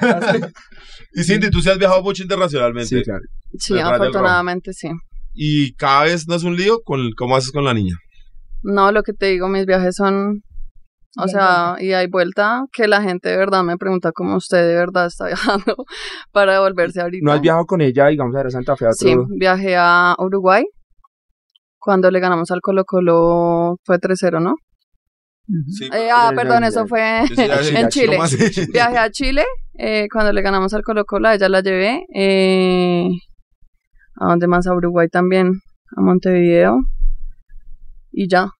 Y 1.14 1.24
Cindy, 1.24 1.50
tú 1.50 1.60
sí 1.60 1.68
has 1.68 1.78
viajado 1.78 2.02
mucho 2.02 2.22
internacionalmente. 2.22 2.86
Sí, 2.98 3.02
claro. 3.02 3.20
Sí, 3.58 3.78
afortunadamente 3.78 4.72
sí. 4.72 4.88
Y 5.34 5.74
cada 5.74 6.04
vez 6.04 6.26
no 6.26 6.36
es 6.36 6.42
un 6.44 6.56
lío 6.56 6.80
con 6.84 7.10
cómo 7.16 7.36
haces 7.36 7.52
con 7.52 7.64
la 7.64 7.74
niña. 7.74 7.96
No, 8.62 8.92
lo 8.92 9.02
que 9.02 9.12
te 9.12 9.26
digo, 9.26 9.48
mis 9.48 9.66
viajes 9.66 9.94
son, 9.96 10.42
o 11.18 11.28
sea, 11.28 11.76
y 11.78 11.92
hay 11.92 12.06
vuelta 12.08 12.64
que 12.72 12.88
la 12.88 13.02
gente 13.02 13.28
de 13.28 13.36
verdad 13.36 13.62
me 13.62 13.76
pregunta 13.76 14.12
cómo 14.12 14.36
usted 14.36 14.66
de 14.66 14.74
verdad 14.74 15.06
está 15.06 15.26
viajando 15.28 15.76
para 16.32 16.54
devolverse 16.54 17.00
ahorita. 17.00 17.24
¿No 17.24 17.32
has 17.32 17.40
viajado 17.40 17.66
con 17.66 17.80
ella, 17.80 18.06
digamos, 18.06 18.34
a 18.34 18.38
ver 18.38 18.46
a 18.46 18.50
Santa 18.50 18.76
Fe 18.76 18.86
a 18.86 18.90
otro? 18.90 18.96
Sí, 19.08 19.16
viajé 19.38 19.76
a 19.76 20.14
Uruguay 20.18 20.64
cuando 21.78 22.10
le 22.10 22.20
ganamos 22.20 22.50
al 22.52 22.60
Colo 22.60 22.84
Colo 22.84 23.76
fue 23.84 23.98
3-0, 23.98 24.40
¿no? 24.40 24.54
Sí, 25.68 25.86
Eh, 25.92 26.08
ah, 26.14 26.30
perdón, 26.34 26.62
eso 26.64 26.86
fue 26.86 27.24
sí 27.26 27.34
sí, 27.34 27.42
en 27.76 27.88
Chile. 27.88 28.18
Viajé 28.72 28.98
a 28.98 29.10
Chile 29.10 29.44
eh, 29.76 30.06
cuando 30.10 30.32
le 30.32 30.40
ganamos 30.42 30.72
al 30.74 30.82
Colo 30.82 31.04
Colo, 31.04 31.28
a 31.28 31.34
ella 31.34 31.48
la 31.48 31.60
llevé. 31.60 32.06
eh, 32.14 33.08
¿A 34.20 34.26
dónde 34.28 34.46
más? 34.46 34.66
A 34.68 34.74
Uruguay 34.74 35.08
también, 35.08 35.48
a 35.96 36.00
Montevideo. 36.00 36.78
Y 38.12 38.28
ya. 38.28 38.50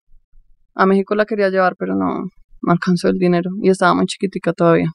A 0.75 0.87
México 0.87 1.15
la 1.15 1.27
quería 1.27 1.51
llevar, 1.51 1.77
pero 1.79 1.95
no, 1.95 2.25
no 2.62 2.72
alcanzó 2.72 3.09
el 3.09 3.18
dinero. 3.18 3.51
Y 3.62 3.68
estaba 3.70 3.94
muy 3.94 4.07
chiquitica 4.07 4.53
todavía. 4.53 4.90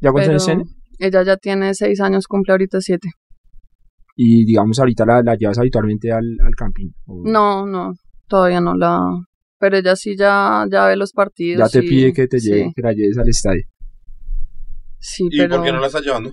¿Ya 0.00 0.10
cuántos 0.10 0.30
años 0.30 0.46
tiene? 0.46 0.64
ella 0.98 1.22
ya 1.24 1.36
tiene 1.36 1.74
seis 1.74 2.00
años, 2.00 2.26
cumple 2.26 2.52
ahorita 2.52 2.80
siete. 2.80 3.08
Y 4.14 4.44
digamos, 4.44 4.78
ahorita 4.78 5.04
la, 5.06 5.22
la 5.22 5.34
llevas 5.36 5.58
habitualmente 5.58 6.12
al, 6.12 6.36
al 6.44 6.54
camping. 6.54 6.90
¿o 7.06 7.22
No, 7.24 7.66
no, 7.66 7.92
todavía 8.28 8.60
no 8.60 8.74
la... 8.76 9.00
Pero 9.58 9.76
ella 9.76 9.96
sí 9.96 10.16
ya, 10.16 10.64
ya 10.70 10.86
ve 10.86 10.96
los 10.96 11.12
partidos. 11.12 11.72
Ya 11.72 11.80
te 11.80 11.84
y- 11.84 11.88
pide 11.88 12.12
que 12.12 12.26
te 12.26 12.38
sí, 12.40 12.50
lleve, 12.50 12.72
que 12.74 12.82
la 12.82 12.92
lleves 12.92 13.16
al 13.18 13.28
estadio. 13.28 13.62
Sí, 14.98 15.26
¿Y 15.30 15.38
pero... 15.38 15.56
por 15.56 15.64
qué 15.64 15.72
no 15.72 15.80
la 15.80 15.86
estás 15.86 16.02
llevando? 16.04 16.32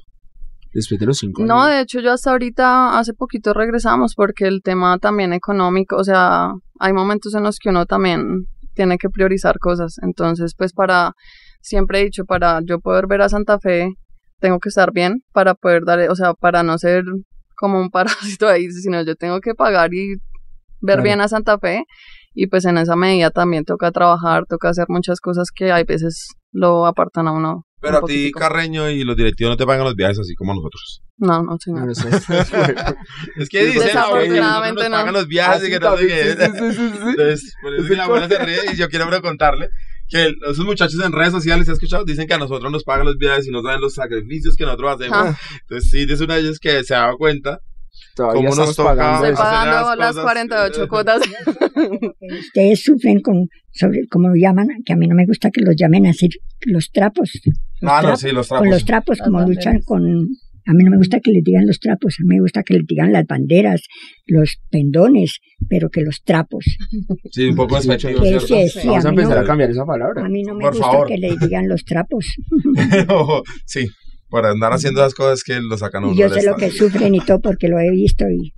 Después 0.73 0.99
de 0.99 1.05
los 1.07 1.17
cinco 1.17 1.43
No, 1.45 1.61
años. 1.63 1.75
de 1.75 1.81
hecho 1.81 1.99
yo 1.99 2.11
hasta 2.11 2.31
ahorita, 2.31 2.99
hace 2.99 3.13
poquito 3.13 3.53
regresamos 3.53 4.13
porque 4.15 4.45
el 4.45 4.61
tema 4.61 4.99
también 4.99 5.33
económico, 5.33 5.95
o 5.95 6.03
sea, 6.03 6.51
hay 6.79 6.93
momentos 6.93 7.33
en 7.33 7.43
los 7.43 7.57
que 7.57 7.69
uno 7.69 7.85
también 7.87 8.45
tiene 8.79 8.97
que 8.97 9.09
priorizar 9.09 9.59
cosas. 9.59 9.97
Entonces, 10.01 10.53
pues 10.57 10.71
para, 10.71 11.11
siempre 11.59 11.99
he 11.99 12.05
dicho, 12.05 12.23
para 12.23 12.61
yo 12.63 12.79
poder 12.79 13.07
ver 13.07 13.21
a 13.21 13.27
Santa 13.27 13.59
Fe, 13.59 13.89
tengo 14.39 14.57
que 14.59 14.69
estar 14.69 14.93
bien 14.93 15.21
para 15.33 15.53
poder 15.53 15.83
darle, 15.83 16.07
o 16.07 16.15
sea, 16.15 16.33
para 16.33 16.63
no 16.63 16.77
ser 16.77 17.03
como 17.57 17.81
un 17.81 17.89
parásito 17.89 18.47
ahí, 18.47 18.71
sino 18.71 19.01
yo 19.03 19.15
tengo 19.15 19.41
que 19.41 19.53
pagar 19.53 19.93
y 19.93 20.11
ver 20.79 20.95
Claro. 20.95 21.03
bien 21.03 21.19
a 21.19 21.27
Santa 21.27 21.59
Fe. 21.59 21.83
Y 22.33 22.47
pues 22.47 22.63
en 22.63 22.77
esa 22.77 22.95
medida 22.95 23.31
también 23.31 23.65
toca 23.65 23.91
trabajar, 23.91 24.45
toca 24.47 24.69
hacer 24.69 24.85
muchas 24.87 25.19
cosas 25.19 25.49
que 25.53 25.73
hay 25.73 25.83
veces 25.83 26.29
lo 26.53 26.85
apartan 26.85 27.27
a 27.27 27.33
uno. 27.33 27.65
Pero 27.81 27.97
a 27.99 28.01
ti. 28.01 28.31
Carreño 28.31 28.89
y 28.89 29.03
los 29.03 29.15
directivos 29.15 29.51
no 29.51 29.57
te 29.57 29.65
pagan 29.65 29.85
los 29.85 29.95
viajes 29.95 30.19
así 30.19 30.35
como 30.35 30.51
a 30.51 30.55
nosotros. 30.55 31.01
No, 31.17 31.41
no, 31.43 31.57
señor. 31.59 31.89
Es 33.37 33.49
que 33.49 33.65
dicen, 33.65 33.89
"Ah, 33.95 34.07
güey, 34.09 34.29
Desafortunadamente 34.29 34.83
no. 34.89 34.95
pagan 34.95 35.13
los 35.13 35.27
viajes 35.27 35.67
y 35.67 35.71
que 35.71 35.79
no 35.79 35.97
sé 35.97 36.07
qué. 36.07 36.29
Entonces, 36.31 37.55
por 37.61 37.73
eso 37.75 37.87
que 37.87 37.95
la 37.95 38.03
abuela 38.05 38.27
se 38.27 38.37
ríe 38.39 38.59
y 38.73 38.75
yo 38.75 38.89
quiero 38.89 39.07
preguntarle 39.09 39.69
que 40.09 40.33
esos 40.49 40.65
muchachos 40.65 40.99
en 41.03 41.11
redes 41.11 41.31
sociales, 41.31 41.69
¿has 41.69 41.73
escuchado? 41.73 42.03
Dicen 42.03 42.25
que 42.27 42.33
a 42.33 42.37
nosotros 42.39 42.71
nos 42.71 42.83
pagan 42.83 43.05
los 43.05 43.17
viajes 43.17 43.47
y 43.47 43.51
no 43.51 43.61
saben 43.61 43.79
los 43.81 43.93
sacrificios 43.93 44.55
que 44.55 44.65
nosotros 44.65 44.95
hacemos. 44.95 45.17
Ah. 45.17 45.37
Entonces, 45.61 45.89
sí, 45.91 46.05
es 46.09 46.21
una 46.21 46.35
de 46.35 46.41
ellas 46.41 46.59
que 46.59 46.83
se 46.83 46.95
ha 46.95 46.99
dado 47.01 47.17
cuenta. 47.17 47.59
Todavía 48.19 48.49
¿Cómo 48.49 48.55
nos 48.55 48.69
estamos 48.69 48.75
toca? 48.75 48.89
pagando 48.89 49.27
Estoy 49.27 49.45
las 49.45 49.97
las 49.97 50.07
cosas, 50.09 50.23
48 50.23 50.83
eh, 50.83 50.87
cuotas. 50.89 51.21
Ustedes 52.39 52.83
sufren 52.83 53.21
con, 53.21 53.47
sobre, 53.71 54.07
como 54.09 54.27
lo 54.29 54.35
llaman, 54.35 54.67
que 54.85 54.91
a 54.93 54.95
mí 54.97 55.07
no 55.07 55.15
me 55.15 55.25
gusta 55.25 55.49
que 55.51 55.61
los 55.61 55.75
llamen 55.77 56.05
así, 56.05 56.27
los 56.65 56.91
trapos. 56.91 57.31
Los 57.81 57.91
Ah, 57.91 57.95
no, 57.97 58.01
trapos, 58.01 58.19
sí, 58.19 58.31
los 58.31 58.47
Con 58.49 58.57
trapos. 58.57 58.69
los 58.73 58.85
trapos, 58.85 59.17
Las 59.19 59.25
como 59.27 59.37
banderas. 59.39 59.65
luchan 59.65 59.81
con... 59.85 60.27
A 60.67 60.73
mí 60.73 60.83
no 60.83 60.91
me 60.91 60.97
gusta 60.97 61.19
que 61.19 61.31
les 61.31 61.43
digan 61.43 61.65
los 61.65 61.79
trapos, 61.79 62.15
a 62.19 62.23
mí 62.27 62.35
me 62.35 62.41
gusta 62.41 62.61
que 62.61 62.75
les 62.75 62.85
digan 62.85 63.11
las 63.11 63.25
banderas, 63.25 63.81
los 64.27 64.57
pendones, 64.69 65.39
pero 65.67 65.89
que 65.89 66.01
los 66.01 66.21
trapos. 66.23 66.63
Sí, 67.31 67.45
un 67.45 67.55
poco 67.55 67.77
despectivo, 67.77 68.21
sí, 68.41 68.67
sí, 68.69 68.87
Vamos 68.87 69.05
a 69.05 69.09
empezar 69.09 69.37
no, 69.37 69.41
a 69.43 69.45
cambiar 69.45 69.71
esa 69.71 69.85
palabra. 69.85 70.23
a 70.25 70.29
mí 70.29 70.43
no 70.43 70.53
me 70.53 70.65
Por 70.65 70.73
gusta 70.73 70.91
favor. 70.91 71.07
que 71.07 71.17
les 71.17 71.39
digan 71.39 71.67
los 71.69 71.83
trapos. 71.85 72.25
sí, 73.65 73.87
por 74.29 74.45
andar 74.45 74.71
haciendo 74.73 75.01
esas 75.01 75.13
cosas 75.15 75.43
que 75.43 75.59
lo 75.59 75.77
sacan 75.77 76.03
a 76.03 76.07
uno 76.07 76.15
yo 76.17 76.29
sé 76.29 76.43
lo 76.45 76.55
que 76.55 76.69
sufren 76.71 77.15
y 77.15 77.19
todo 77.19 77.39
porque 77.41 77.67
lo 77.67 77.79
he 77.79 77.89
visto 77.91 78.25
y... 78.29 78.53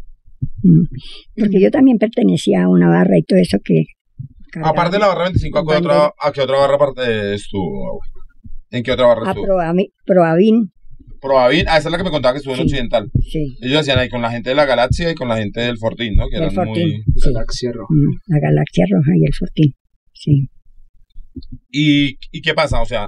mm, 0.63 0.85
Porque 1.39 1.61
yo 1.61 1.71
también 1.71 1.97
pertenecía 1.97 2.63
a 2.63 2.69
una 2.69 2.89
barra 2.89 3.17
y 3.17 3.23
todo 3.23 3.39
eso 3.39 3.57
que... 3.63 3.83
Aparte 4.63 4.97
de 4.97 4.99
la 4.99 5.07
barra 5.07 5.23
25, 5.25 5.59
¿a 5.59 5.65
qué 5.65 5.75
otra, 5.77 6.13
a 6.19 6.31
qué 6.33 6.41
otra 6.41 6.57
barra 6.59 6.75
aparte 6.75 7.33
estuvo? 7.35 8.01
¿En 8.69 8.83
qué 8.83 8.91
otra 8.91 9.07
barra 9.07 9.27
A 9.27 9.31
estuvo? 9.31 9.45
Proavi- 9.47 9.91
Proavin, 10.05 10.71
Proavin, 11.21 11.65
ah, 11.69 11.77
esa 11.77 11.87
es 11.87 11.91
la 11.91 11.97
que 11.97 12.03
me 12.03 12.09
contaba 12.11 12.33
que 12.33 12.39
estuvo 12.39 12.55
en. 12.55 12.61
Occidental. 12.61 13.09
sí, 13.31 13.55
Ellos 13.61 13.79
hacían 13.81 13.99
ahí 13.99 14.09
con 14.09 14.21
la 14.21 14.29
gente 14.31 14.49
de 14.49 14.55
la 14.55 14.65
Galaxia 14.65 15.09
y 15.11 15.15
con 15.15 15.29
la 15.29 15.37
gente 15.37 15.61
del 15.61 15.77
Fortín, 15.77 16.15
¿no? 16.17 16.27
Que 16.27 16.35
del 16.37 16.51
eran 16.51 16.55
Fortín, 16.65 16.83
muy... 16.89 17.03
sí, 17.21 17.31
Galaxia 17.31 17.71
Roja. 17.73 17.93
mm, 17.93 18.19
la 18.27 18.39
Galaxia 18.39 18.85
Roja 18.91 19.11
y 19.15 19.25
el 19.25 19.33
Fortín, 19.35 19.73
sí. 20.13 20.49
¿Y, 21.69 22.17
¿Y 22.31 22.41
qué 22.41 22.53
pasa? 22.53 22.81
O 22.81 22.85
sea, 22.85 23.07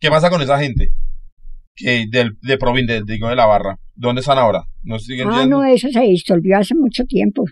¿qué 0.00 0.08
pasa 0.08 0.30
con 0.30 0.40
esa 0.40 0.58
gente? 0.58 0.88
Que 1.76 2.06
del, 2.08 2.36
de 2.40 2.56
Provin, 2.58 2.86
de, 2.86 3.02
digo, 3.04 3.28
de 3.28 3.36
la 3.36 3.46
barra. 3.46 3.76
¿Dónde 3.94 4.20
están 4.20 4.38
ahora? 4.38 4.64
¿No 4.82 4.98
siguen 4.98 5.28
Ah, 5.30 5.40
yendo? 5.42 5.58
no, 5.58 5.64
eso 5.64 5.88
se 5.90 6.00
disolvió 6.00 6.58
hace 6.58 6.74
mucho 6.74 7.04
tiempo. 7.04 7.44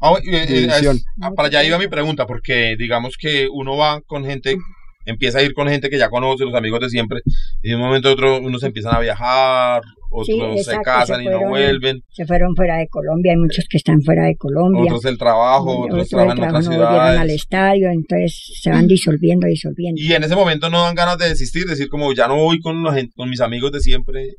Ah, 0.00 0.14
eh, 0.24 0.46
eh, 0.48 0.66
es- 0.70 1.04
ah, 1.20 1.30
para 1.32 1.48
allá 1.48 1.62
iba 1.64 1.78
mi 1.78 1.86
pregunta, 1.88 2.26
porque 2.26 2.74
digamos 2.78 3.16
que 3.18 3.48
uno 3.52 3.76
va 3.76 4.00
con 4.06 4.24
gente, 4.24 4.56
empieza 5.04 5.38
a 5.38 5.42
ir 5.42 5.54
con 5.54 5.68
gente 5.68 5.88
que 5.90 5.98
ya 5.98 6.08
conoce, 6.10 6.44
los 6.44 6.54
amigos 6.54 6.80
de 6.80 6.90
siempre, 6.90 7.20
y 7.62 7.70
de 7.70 7.74
un 7.76 7.80
momento 7.82 8.08
a 8.08 8.12
otro 8.12 8.38
unos 8.40 8.62
empiezan 8.62 8.94
a 8.94 9.00
viajar, 9.00 9.82
otros 10.10 10.26
Sí, 10.26 10.64
se 10.64 10.78
casan 10.82 11.18
se 11.18 11.22
y 11.22 11.26
no 11.26 11.32
fueron. 11.38 11.48
vuelven, 11.50 12.02
Se 12.10 12.26
fueron 12.26 12.54
fuera 12.56 12.76
de 12.78 12.88
Colombia, 12.88 13.32
hay 13.32 13.38
muchos 13.38 13.64
que 13.70 13.76
están 13.76 14.02
fuera 14.02 14.24
de 14.26 14.36
Colombia. 14.36 14.82
otros 14.82 15.02
del 15.02 15.18
trabajo, 15.18 15.80
otros 15.80 15.92
Otros 15.94 16.08
trabajan 16.08 16.38
en 16.38 16.44
otras 16.44 16.64
no 16.64 16.70
volvieron 16.70 16.94
al 16.98 17.12
ciudades. 17.14 17.34
estadio, 17.34 17.90
entonces 17.90 18.58
se 18.60 18.70
van 18.70 18.86
disolviendo, 18.86 19.46
disolviendo. 19.46 20.00
Y 20.00 20.12
en 20.12 20.24
ese 20.24 20.34
momento 20.36 20.68
no 20.68 20.82
dan 20.82 20.94
ganas 20.94 21.18
de 21.18 21.28
desistir, 21.28 21.64
decir 21.66 21.88
como 21.88 22.12
ya 22.12 22.26
no 22.28 22.36
voy 22.36 22.60
con, 22.60 22.82
la 22.82 22.92
gente, 22.92 23.12
con 23.16 23.30
mis 23.30 23.40
amigos 23.40 23.72
de 23.72 23.80
siempre, 23.80 24.34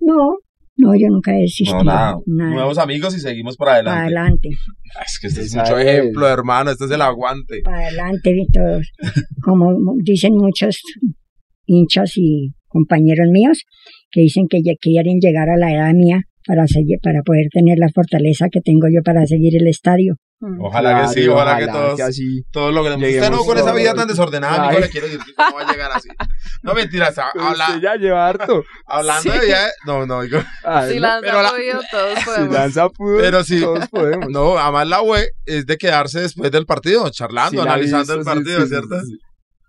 No, 0.00 0.38
no, 0.76 0.92
yo 0.94 1.06
nunca 1.08 1.32
he 1.36 1.42
desistido. 1.42 1.78
no 1.78 1.84
nada, 1.84 2.16
nada. 2.26 2.50
nuevos 2.50 2.78
amigos 2.78 3.16
y 3.16 3.20
seguimos 3.20 3.56
para 3.56 3.82
Para 3.84 4.02
adelante. 4.02 4.48
adelante, 4.48 4.48
Es 5.06 5.18
que 5.20 5.26
este 5.28 5.40
es 5.42 5.54
mucho 5.56 5.78
ejemplo, 5.78 6.28
hermano, 6.28 6.70
este 6.70 6.84
es 6.86 6.90
el 6.90 7.02
aguante. 7.02 7.60
para 7.64 7.78
adelante, 7.86 8.34
todos. 8.52 8.92
Como 9.42 9.94
dicen 10.02 10.34
muchos 10.36 10.80
hinchas 11.66 12.12
y 12.16 12.52
compañeros 12.68 13.28
míos, 13.30 13.62
que 14.10 14.20
dicen 14.22 14.46
que 14.48 14.62
ya 14.64 14.72
quieren 14.80 15.18
llegar 15.20 15.48
a 15.48 15.56
la 15.56 15.72
edad 15.72 15.92
mía 15.94 16.22
para 16.46 16.66
seguir, 16.66 16.98
para 17.02 17.22
poder 17.22 17.46
tener 17.52 17.78
la 17.78 17.88
fortaleza 17.94 18.46
que 18.50 18.60
tengo 18.60 18.86
yo 18.92 19.02
para 19.02 19.26
seguir 19.26 19.56
el 19.56 19.66
estadio. 19.68 20.16
Mm. 20.40 20.60
Ojalá 20.62 21.00
que 21.02 21.08
sí, 21.08 21.14
Claro, 21.24 21.34
ojalá, 21.36 21.58
que 21.58 21.66
todos, 21.68 22.00
así 22.00 22.42
todos 22.52 22.74
logremos. 22.74 22.98
Usted 23.02 23.12
lleguemos 23.14 23.38
no 23.40 23.44
con 23.46 23.56
esa 23.56 23.72
vida 23.72 23.94
tan 23.94 24.08
desordenada, 24.08 24.64
amigo, 24.66 24.80
le 24.80 24.90
quiero 24.90 25.06
decir 25.06 25.20
que 25.24 25.32
no 25.38 25.54
va 25.56 25.62
a 25.66 25.72
llegar 25.72 25.90
así. 25.94 26.08
No, 26.62 26.74
mentira, 26.74 27.08
o 27.08 27.12
sea, 27.12 27.26
Pero 27.32 27.46
habla- 27.46 27.68
usted 27.68 27.80
ya 27.80 27.94
lleva 27.96 28.28
harto. 28.28 28.62
hablando 28.86 29.32
Sí. 29.32 29.38
de 29.38 29.46
vida, 29.46 29.68
no, 29.86 30.04
no, 30.06 30.22
digo, 30.22 30.40
Ay, 30.64 30.88
Si 30.90 30.94
no, 30.96 31.00
lanza 31.02 31.20
pero 31.26 31.42
la- 31.42 31.50
podido, 31.50 31.80
todos 31.90 32.14
si 32.18 32.24
podemos. 32.24 32.54
lanza 32.54 32.88
pudo, 32.90 33.16
Pero 33.18 33.44
sí. 33.44 33.60
todos 33.60 33.88
podemos. 33.88 34.28
no, 34.30 34.58
además 34.58 34.88
la 34.88 35.02
UE 35.02 35.28
es 35.46 35.64
de 35.66 35.76
quedarse 35.78 36.20
después 36.20 36.50
del 36.50 36.66
partido, 36.66 37.08
charlando, 37.10 37.50
Sí 37.50 37.56
la 37.56 37.62
analizando 37.72 38.16
visto, 38.16 38.30
el 38.30 38.36
partido, 38.36 38.60
sí, 38.62 38.68
¿cierto? 38.68 39.00
sí, 39.00 39.06
sí. 39.06 39.18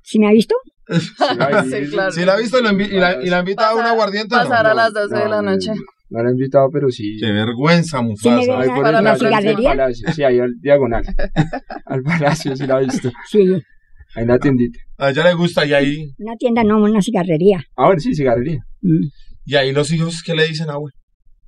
¿Sí 0.03 0.19
me 0.19 0.27
ha 0.27 0.31
visto? 0.31 0.55
Sí, 0.87 0.99
la 1.37 1.49
he 1.61 1.63
Sí, 1.63 1.79
visto. 1.79 1.95
claro. 1.95 2.11
Sí 2.11 2.25
la 2.25 2.33
ha 2.33 2.37
visto 2.37 2.59
y, 2.59 2.63
lo 2.63 2.69
invi- 2.71 2.89
y 2.91 2.99
la, 2.99 3.23
y 3.23 3.25
la 3.27 3.37
ha 3.37 3.39
invitado 3.39 3.69
a 3.69 3.73
un 3.75 3.79
Pasar- 3.81 3.91
aguardiente. 3.93 4.35
¿o 4.35 4.37
no? 4.37 4.43
pasar 4.49 4.65
a 4.67 4.69
No. 4.69 4.75
las 4.75 4.93
12 4.93 5.15
de 5.15 5.29
la 5.29 5.41
No, 5.41 5.51
noche. 5.51 5.71
No 6.09 6.21
lo 6.21 6.29
he 6.29 6.31
invitado, 6.31 6.69
pero 6.71 6.89
sí. 6.89 7.17
Qué 7.19 7.31
vergüenza, 7.31 7.99
Sí, 7.99 8.03
Mufasa. 8.05 8.57
me 8.57 8.63
Ahí 8.63 8.69
por 8.69 8.87
el. 8.87 9.63
Palacio, 9.63 10.13
Sí, 10.13 10.23
ahí 10.23 10.39
al 10.39 10.53
diagonal. 10.61 11.03
al 11.85 12.03
palacio, 12.03 12.55
sí 12.55 12.67
la 12.67 12.81
he 12.81 12.85
visto. 12.85 13.11
Sí, 13.27 13.39
Ahí 14.15 14.23
en 14.23 14.27
la 14.27 14.39
tiendita. 14.39 14.79
A 14.97 15.09
ella 15.09 15.23
le 15.23 15.33
gusta 15.33 15.65
y 15.65 15.73
ahí, 15.73 16.13
una 16.19 16.35
tienda, 16.37 16.63
no, 16.63 16.81
una 16.81 17.01
cigarrería. 17.01 17.63
Ah, 17.75 17.87
bueno, 17.87 17.99
sí, 17.99 18.15
cigarrería. 18.15 18.59
Mm. 18.81 19.07
y 19.45 19.55
ahí 19.55 19.73
los 19.73 19.91
hijos, 19.91 20.23
¿qué 20.23 20.35
le 20.35 20.47
dicen 20.47 20.69
a 20.69 20.77
UE? 20.77 20.91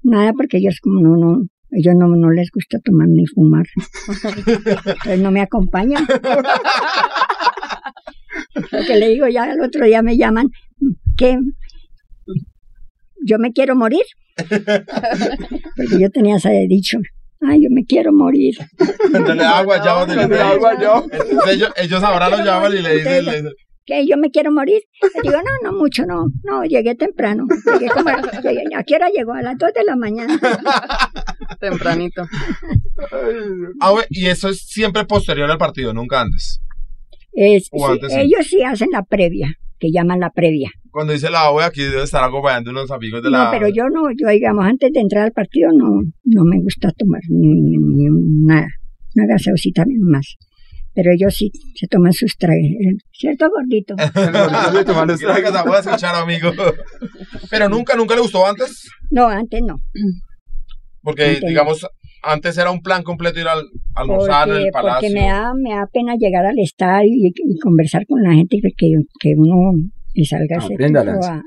Nada, 0.04 0.34
porque 0.34 0.58
ellos 0.58 0.80
como 0.82 1.00
no, 1.02 1.16
no, 1.16 1.42
ellos 1.72 1.96
no, 1.96 2.08
no 2.08 2.30
les 2.32 2.50
gusta 2.52 2.80
tomar 2.84 3.08
ni 3.08 3.26
fumar. 3.28 3.66
Entonces 4.48 5.20
no 5.20 5.32
me 5.32 5.42
acompañan. 5.42 6.06
Lo 8.72 8.86
que 8.86 8.96
le 8.96 9.10
digo, 9.10 9.28
ya 9.28 9.52
el 9.52 9.62
otro 9.62 9.86
día 9.86 10.02
me 10.02 10.18
llaman, 10.18 10.50
que 11.16 11.38
yo 13.26 13.38
me 13.40 13.52
quiero 13.52 13.76
morir. 13.76 14.04
Porque 15.76 16.00
yo 16.00 16.10
tenía 16.12 16.38
ese 16.38 16.66
dicho, 16.68 16.98
ay, 17.42 17.62
yo 17.64 17.70
me 17.72 17.84
quiero 17.86 18.12
morir. 18.14 18.56
Dándole 19.12 19.44
agua, 19.44 19.84
ya, 19.84 20.06
den. 20.06 20.34
agua, 20.34 20.80
ya. 20.80 21.04
Entonces 21.04 21.56
ellos, 21.56 21.72
ellos 21.78 22.04
ahora 22.04 22.30
lo 22.30 22.44
llaman 22.44 22.74
y 22.74 22.82
le 22.82 22.98
dicen, 22.98 23.26
le 23.26 23.32
dicen, 23.32 23.54
¿Qué? 23.86 24.06
¿Yo 24.06 24.18
me 24.18 24.30
quiero 24.32 24.52
morir? 24.52 24.82
Le 25.02 25.22
digo, 25.30 25.38
no, 25.38 25.72
no 25.72 25.78
mucho, 25.78 26.06
no. 26.06 26.26
No, 26.44 26.66
llegué 26.66 26.94
temprano. 26.96 27.46
Llegué 27.80 27.88
como, 27.90 28.10
llegué, 28.44 28.64
¿A 28.76 28.84
qué 28.84 28.96
hora 28.96 29.08
llegó? 29.10 29.32
A 29.32 29.42
las 29.42 29.58
2 29.58 29.72
de 29.74 29.84
la 29.86 29.96
mañana. 29.96 30.38
Tempranito. 31.62 32.28
ah, 33.80 33.94
y 34.10 34.26
eso 34.26 34.50
es 34.50 34.60
siempre 34.68 35.06
posterior 35.06 35.50
al 35.50 35.58
partido, 35.58 35.94
nunca 35.94 36.20
antes. 36.20 36.60
Es- 37.32 37.70
O 37.72 37.86
sí, 37.88 37.94
antes 37.94 38.14
ellos 38.14 38.46
sí 38.48 38.62
hacen 38.64 38.90
la 38.92 39.04
previa, 39.04 39.54
que 39.80 39.90
llaman 39.92 40.20
la 40.20 40.32
previa. 40.32 40.70
Cuando 40.98 41.14
dice 41.14 41.30
la 41.30 41.52
UE, 41.52 41.64
aquí 41.64 41.84
debe 41.84 42.02
estar 42.02 42.24
acompañando 42.24 42.72
unos 42.72 42.90
amigos 42.90 43.22
de 43.22 43.30
la... 43.30 43.44
No, 43.44 43.52
pero 43.52 43.68
yo 43.68 43.84
no, 43.84 44.10
yo 44.20 44.30
digamos, 44.30 44.66
antes 44.66 44.92
de 44.92 45.00
entrar 45.00 45.26
al 45.26 45.32
partido 45.32 45.70
no, 45.72 46.02
no 46.24 46.44
me 46.44 46.60
gusta 46.60 46.90
tomar 46.98 47.22
ni, 47.30 47.50
ni 47.50 48.08
nada, 48.48 48.66
una 49.16 49.28
gaseosita 49.28 49.86
más. 50.10 50.38
Pero 50.96 51.12
ellos 51.12 51.36
sí 51.36 51.52
se 51.76 51.86
toman 51.86 52.14
sus 52.14 52.36
trajes, 52.36 52.72
¿cierto, 53.12 53.48
gordito? 53.48 53.94
Que 53.96 55.64
pueda 55.64 55.82
escuchar, 55.82 56.16
amigo. 56.16 56.52
Pero 57.52 57.70
nunca, 57.70 57.96
nunca 57.96 58.16
le 58.16 58.22
gustó 58.22 58.48
antes. 58.48 58.90
No, 59.12 59.28
antes 59.28 59.62
no. 59.62 59.76
Porque, 61.04 61.40
digamos, 61.48 61.86
antes 62.24 62.58
era 62.58 62.72
un 62.72 62.82
plan 62.82 63.04
completo 63.04 63.40
ir 63.40 63.48
al 63.48 63.62
almorzar 63.94 64.50
en 64.50 64.56
el 64.56 64.72
palacio. 64.72 65.08
porque 65.08 65.14
me 65.14 65.28
da, 65.28 65.52
me 65.54 65.76
da 65.76 65.86
pena 65.94 66.16
llegar 66.18 66.48
al 66.48 66.58
estadio 66.58 67.12
y, 67.12 67.28
y 67.28 67.60
conversar 67.60 68.08
con 68.08 68.24
la 68.24 68.34
gente 68.34 68.58
que, 68.76 68.88
que 69.20 69.36
uno 69.38 69.74
le 70.18 70.26
salga 70.26 70.58
ese 70.58 70.76
tipo 70.76 71.26
a, 71.26 71.36
a 71.36 71.42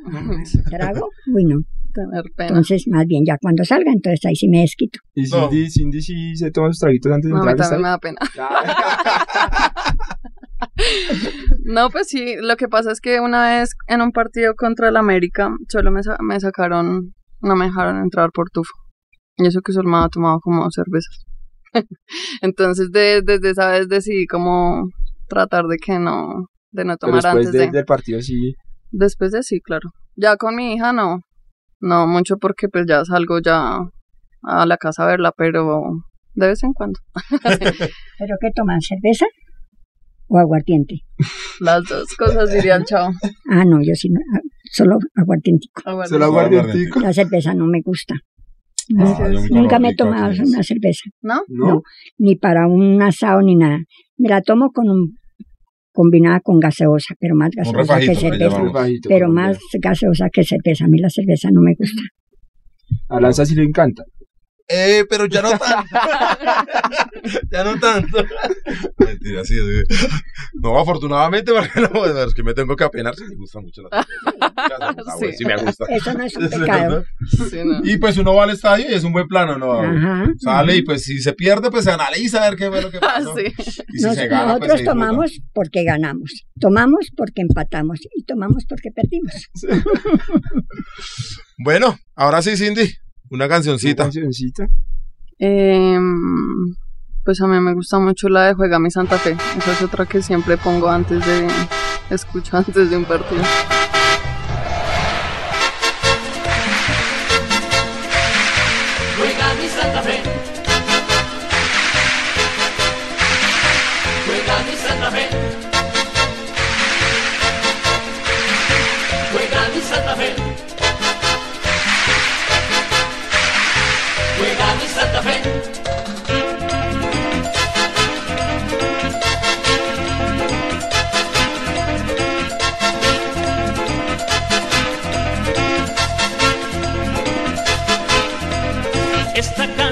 trago. 0.70 1.08
Uy, 1.34 1.44
no. 1.44 1.56
Entonces, 2.38 2.84
más 2.86 3.04
bien 3.06 3.24
ya 3.26 3.36
cuando 3.40 3.64
salga, 3.64 3.90
entonces 3.92 4.24
ahí 4.24 4.36
sí 4.36 4.48
me 4.48 4.60
desquito. 4.60 5.00
Y 5.14 5.22
No. 5.22 5.50
Cindy, 5.50 5.68
Cindy 5.70 6.00
sí 6.00 6.36
se 6.36 6.50
toma 6.52 6.68
sus 6.68 6.78
traguitos 6.78 7.10
antes 7.12 7.28
de 7.28 7.34
No, 7.34 7.42
a 7.42 7.44
mí 7.44 7.50
entrar 7.50 7.66
al 7.66 7.70
también 7.70 7.82
me 7.82 7.88
da 7.88 7.98
pena. 7.98 8.20
No, 11.64 11.90
pues 11.90 12.08
sí, 12.08 12.34
lo 12.40 12.56
que 12.56 12.68
pasa 12.68 12.92
es 12.92 13.00
que 13.00 13.20
una 13.20 13.58
vez 13.58 13.70
en 13.86 14.00
un 14.02 14.12
partido 14.12 14.54
contra 14.56 14.88
el 14.88 14.96
América, 14.96 15.50
solo 15.68 15.90
me, 15.90 16.02
sa- 16.02 16.18
me 16.20 16.38
sacaron, 16.40 17.14
no 17.40 17.56
me 17.56 17.66
dejaron 17.66 17.98
entrar 18.02 18.30
por 18.32 18.50
tufo. 18.50 18.72
Y 19.36 19.46
eso 19.46 19.60
que 19.60 19.72
solo 19.72 19.88
me 19.88 19.96
había 19.96 20.08
tomado 20.08 20.40
como 20.40 20.68
cervezas. 20.70 21.24
Entonces, 22.42 22.90
de- 22.92 23.22
desde 23.22 23.50
esa 23.50 23.70
vez 23.70 23.88
decidí 23.88 24.26
como 24.26 24.88
tratar 25.28 25.66
de 25.66 25.76
que 25.78 25.98
no, 25.98 26.46
de 26.72 26.84
no 26.84 26.96
Pero 26.96 27.12
tomar 27.12 27.22
después 27.22 27.46
antes 27.46 27.52
de- 27.52 27.66
de... 27.66 27.70
del 27.72 27.84
partido 27.84 28.20
sí. 28.22 28.54
Después 28.90 29.32
de 29.32 29.42
sí, 29.42 29.60
claro. 29.60 29.90
Ya 30.16 30.36
con 30.36 30.54
mi 30.56 30.74
hija 30.74 30.92
no. 30.92 31.20
No 31.80 32.06
mucho 32.06 32.36
porque 32.36 32.68
pues 32.68 32.84
ya 32.88 33.04
salgo 33.04 33.38
ya 33.40 33.78
a 34.42 34.66
la 34.66 34.76
casa 34.76 35.04
a 35.04 35.06
verla, 35.06 35.32
pero 35.36 35.80
de 36.34 36.48
vez 36.48 36.62
en 36.62 36.72
cuando. 36.72 36.98
¿Pero 37.42 38.36
qué 38.40 38.50
toman? 38.54 38.80
¿Cerveza 38.80 39.26
o 40.28 40.38
aguardiente? 40.38 41.00
Las 41.60 41.84
dos 41.88 42.14
cosas 42.16 42.52
diría 42.52 42.76
el 42.76 42.84
chavo. 42.84 43.12
Ah, 43.48 43.64
no, 43.64 43.78
yo 43.80 43.94
sí, 43.94 44.08
no, 44.10 44.20
ah, 44.34 44.40
solo 44.72 44.98
aguardientico. 45.16 45.82
Ah, 45.84 45.94
bueno. 45.94 46.08
Se 46.08 46.18
lo 46.18 46.24
aguardientico. 46.26 47.00
La 47.00 47.12
cerveza 47.12 47.54
no 47.54 47.66
me 47.66 47.80
gusta. 47.82 48.14
Ah, 48.98 49.28
Nunca 49.50 49.78
me 49.78 49.90
he 49.90 49.94
tomado 49.94 50.32
una 50.42 50.62
cerveza, 50.64 51.08
¿No? 51.22 51.42
¿No? 51.48 51.66
No. 51.74 51.82
ni 52.18 52.34
para 52.36 52.66
un 52.66 53.00
asado 53.02 53.40
ni 53.40 53.54
nada. 53.56 53.78
Me 54.16 54.28
la 54.28 54.42
tomo 54.42 54.70
con 54.72 54.88
un, 54.90 55.16
combinada 56.00 56.40
con 56.40 56.58
gaseosa, 56.58 57.14
pero 57.20 57.34
más 57.34 57.50
gaseosa 57.54 57.76
que 58.00 58.06
refajito, 58.06 58.30
que 58.30 58.38
le 58.38 58.50
cerveza. 58.50 59.08
Pero 59.08 59.28
más 59.28 59.58
gaseosa 59.78 60.30
que 60.32 60.44
cerveza. 60.44 60.84
A 60.86 60.88
mí 60.88 60.98
la 60.98 61.10
cerveza 61.10 61.50
no 61.52 61.60
me 61.60 61.74
gusta. 61.74 62.02
A 63.10 63.20
Lanza 63.20 63.44
sí 63.44 63.54
le 63.54 63.64
encanta. 63.64 64.02
Eh, 64.72 65.04
pero 65.10 65.26
ya 65.26 65.42
no 65.42 65.50
tanto. 65.50 65.84
ya 67.50 67.64
no 67.64 67.78
tanto. 67.80 68.24
Mentira, 68.98 69.44
sí. 69.44 69.56
sí. 69.56 70.06
No, 70.54 70.78
afortunadamente, 70.78 71.52
porque 71.54 71.80
no, 71.80 72.04
es 72.24 72.34
que 72.34 72.42
me 72.44 72.54
tengo 72.54 72.76
que 72.76 72.84
apenar. 72.84 73.16
Sí, 73.16 73.24
me 73.28 73.34
gusta 73.36 73.60
mucho 73.60 73.82
la 73.82 74.06
cerveza. 74.06 75.16
Sí. 75.18 75.32
Sí. 75.38 75.44
me 75.44 75.56
gusta. 75.56 75.84
Eso 75.88 76.14
no 76.14 76.24
es 76.24 76.36
un 76.36 76.48
pecado. 76.50 77.04
Sí, 77.50 77.58
no. 77.64 77.80
Y 77.82 77.96
pues 77.98 78.16
uno 78.18 78.34
va 78.34 78.44
al 78.44 78.50
estadio 78.50 78.86
y 78.88 78.94
es 78.94 79.02
un 79.04 79.12
buen 79.12 79.26
plano, 79.26 79.58
¿no? 79.58 79.80
Ajá. 79.80 80.26
Sale 80.38 80.76
y 80.76 80.82
pues 80.82 81.02
si 81.02 81.18
se 81.20 81.32
pierde, 81.32 81.70
pues 81.70 81.84
se 81.84 81.90
analiza 81.90 82.44
a 82.44 82.50
ver 82.50 82.58
qué 82.58 82.68
fue 82.70 82.82
lo 82.82 82.90
que 82.90 82.98
Ah, 82.98 83.14
pasó. 83.16 83.34
sí. 83.36 83.52
Y 83.92 83.98
si 83.98 84.04
Nos- 84.06 84.14
se 84.14 84.28
gana, 84.28 84.44
pues 84.58 84.68
nosotros 84.68 84.78
se 84.80 84.84
tomamos 84.84 85.40
porque 85.52 85.82
ganamos, 85.84 86.44
tomamos 86.60 87.08
porque 87.16 87.42
empatamos 87.42 87.98
y 88.14 88.22
tomamos 88.24 88.64
porque 88.68 88.90
perdimos. 88.94 89.32
Bueno, 91.58 91.98
ahora 92.14 92.40
sí, 92.42 92.56
Cindy, 92.56 92.90
una 93.30 93.44
Una 93.44 93.48
cancioncita. 93.48 94.02
cancioncita. 94.04 94.66
Em, 95.38 96.74
pues 97.24 97.40
a 97.40 97.46
mí 97.46 97.58
me 97.60 97.72
gusta 97.74 97.98
mucho 97.98 98.28
la 98.28 98.46
de 98.46 98.54
Juega 98.54 98.78
mi 98.78 98.90
Santa 98.90 99.16
Fe. 99.18 99.36
Esa 99.56 99.72
es 99.72 99.82
otra 99.82 100.04
que 100.06 100.20
siempre 100.22 100.56
pongo 100.56 100.88
antes 100.90 101.24
de. 101.24 101.48
Escucho 102.10 102.56
antes 102.56 102.90
de 102.90 102.96
un 102.96 103.04
partido. 103.04 103.42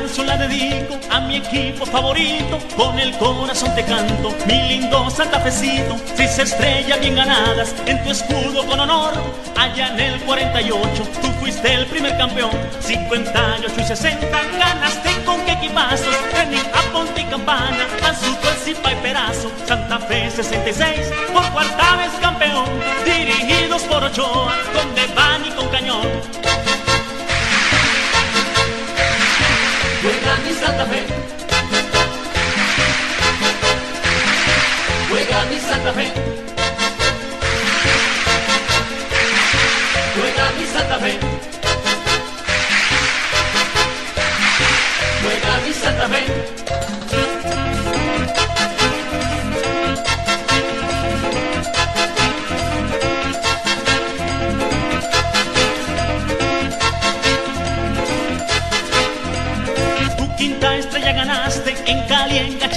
Canción 0.08 0.26
la 0.26 0.38
dedico 0.38 0.98
a 1.10 1.20
mi 1.20 1.36
equipo 1.36 1.84
favorito, 1.84 2.58
con 2.74 2.98
el 2.98 3.12
corazón 3.18 3.74
te 3.74 3.84
canto, 3.84 4.34
mi 4.46 4.54
lindo 4.62 5.10
santafecito. 5.10 5.96
Seis 6.14 6.38
estrellas 6.38 6.98
bien 7.00 7.14
ganadas 7.14 7.74
en 7.84 8.02
tu 8.02 8.10
escudo 8.10 8.66
con 8.66 8.80
honor, 8.80 9.12
allá 9.54 9.88
en 9.88 10.00
el 10.00 10.20
48 10.20 11.02
tú 11.20 11.28
fuiste 11.40 11.74
el 11.74 11.84
primer 11.86 12.16
campeón. 12.16 12.50
58 12.80 13.74
y 13.76 13.84
60 13.84 14.26
ganaste 14.58 15.10
con 15.26 15.44
qué 15.44 15.52
equipazos, 15.52 16.16
Training 16.30 16.64
a 16.72 16.92
ponte 16.92 17.20
y 17.20 17.24
campana, 17.24 17.86
Panzuco, 18.00 18.48
el 18.48 18.56
Zipa 18.56 18.92
y 18.92 18.96
Perazo, 18.96 19.50
Santa 19.66 19.98
Fe 19.98 20.30
66 20.30 21.10
por 21.34 21.44
cuarta 21.52 21.96
vez 21.96 22.12
campeón, 22.22 22.66
dirigidos 23.04 23.82
por 23.82 24.02
Ochoa, 24.02 24.56
con 24.72 24.94
Deván 24.94 25.44
y 25.44 25.50
con 25.50 25.68
Cañón. 25.68 26.47
Santa 30.60 30.84
Fe. 30.86 31.06
Juega 35.08 35.44
mi 35.44 35.58
Santa 35.60 35.92
Fe. 35.92 36.12
Juega 40.16 40.50
mi 40.56 40.66
Santa 40.66 40.98
Fe. 40.98 41.18
Juega 45.22 45.58
mi 45.64 45.72
Santa 45.72 46.08
Fe. 46.08 46.97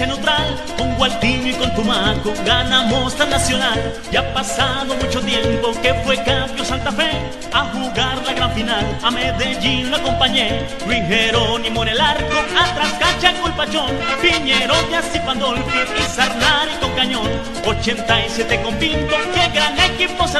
Leche 0.01 0.07
neutral, 0.07 0.55
con 0.77 0.95
Gualtiño 0.95 1.49
y 1.49 1.53
con 1.53 1.73
Tumaco 1.75 2.33
ganamos 2.45 3.15
tan 3.15 3.29
nacional. 3.29 3.79
Ya 4.11 4.21
ha 4.21 4.33
pasado 4.33 4.95
mucho 4.95 5.21
tiempo 5.21 5.73
que 5.81 5.93
fue 6.05 6.15
campeón 6.23 6.63
Santa 6.63 6.91
Fe 6.91 7.11
a 7.53 7.65
jugar 7.65 8.21
la 8.25 8.33
gran 8.33 8.51
final. 8.53 8.85
A 9.03 9.11
Medellín 9.11 9.91
lo 9.91 9.97
acompañé, 9.97 10.65
Luis 10.87 11.03
Jerónimo 11.07 11.83
en 11.83 11.89
arco, 11.99 12.37
atrás 12.57 12.93
cancha 12.99 13.33
con 13.41 13.51
Pachón, 13.53 13.91
Piñero, 14.21 14.75
y 15.13 15.19
Pandolfi 15.19 15.79
y 15.99 16.03
Sarnari 16.03 16.71
con 16.79 16.91
Cañón. 16.91 17.29
87 17.65 18.61
con 18.63 18.75
Pinto, 18.75 19.15
qué 19.33 19.49
gran 19.53 19.77
equipo 19.79 20.27
se 20.27 20.39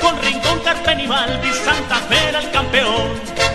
con 0.00 0.20
Rincón, 0.22 0.60
Carpen 0.64 1.00
y 1.00 1.06
Balbi, 1.06 1.50
Santa 1.52 1.96
Fe 2.08 2.28
era 2.28 2.40
el 2.40 2.50
campeón. 2.50 3.47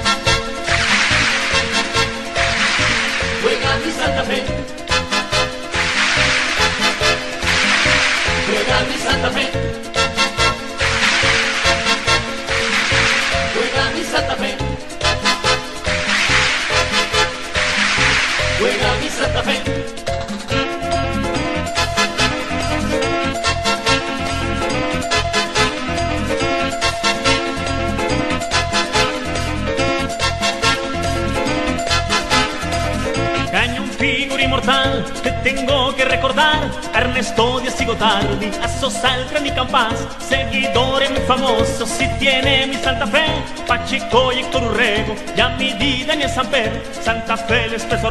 El 46.33 46.35
Samper, 46.35 46.81
Santa 47.03 47.37
Fe 47.37 47.65
el 47.65 47.73
espeso 47.73 48.09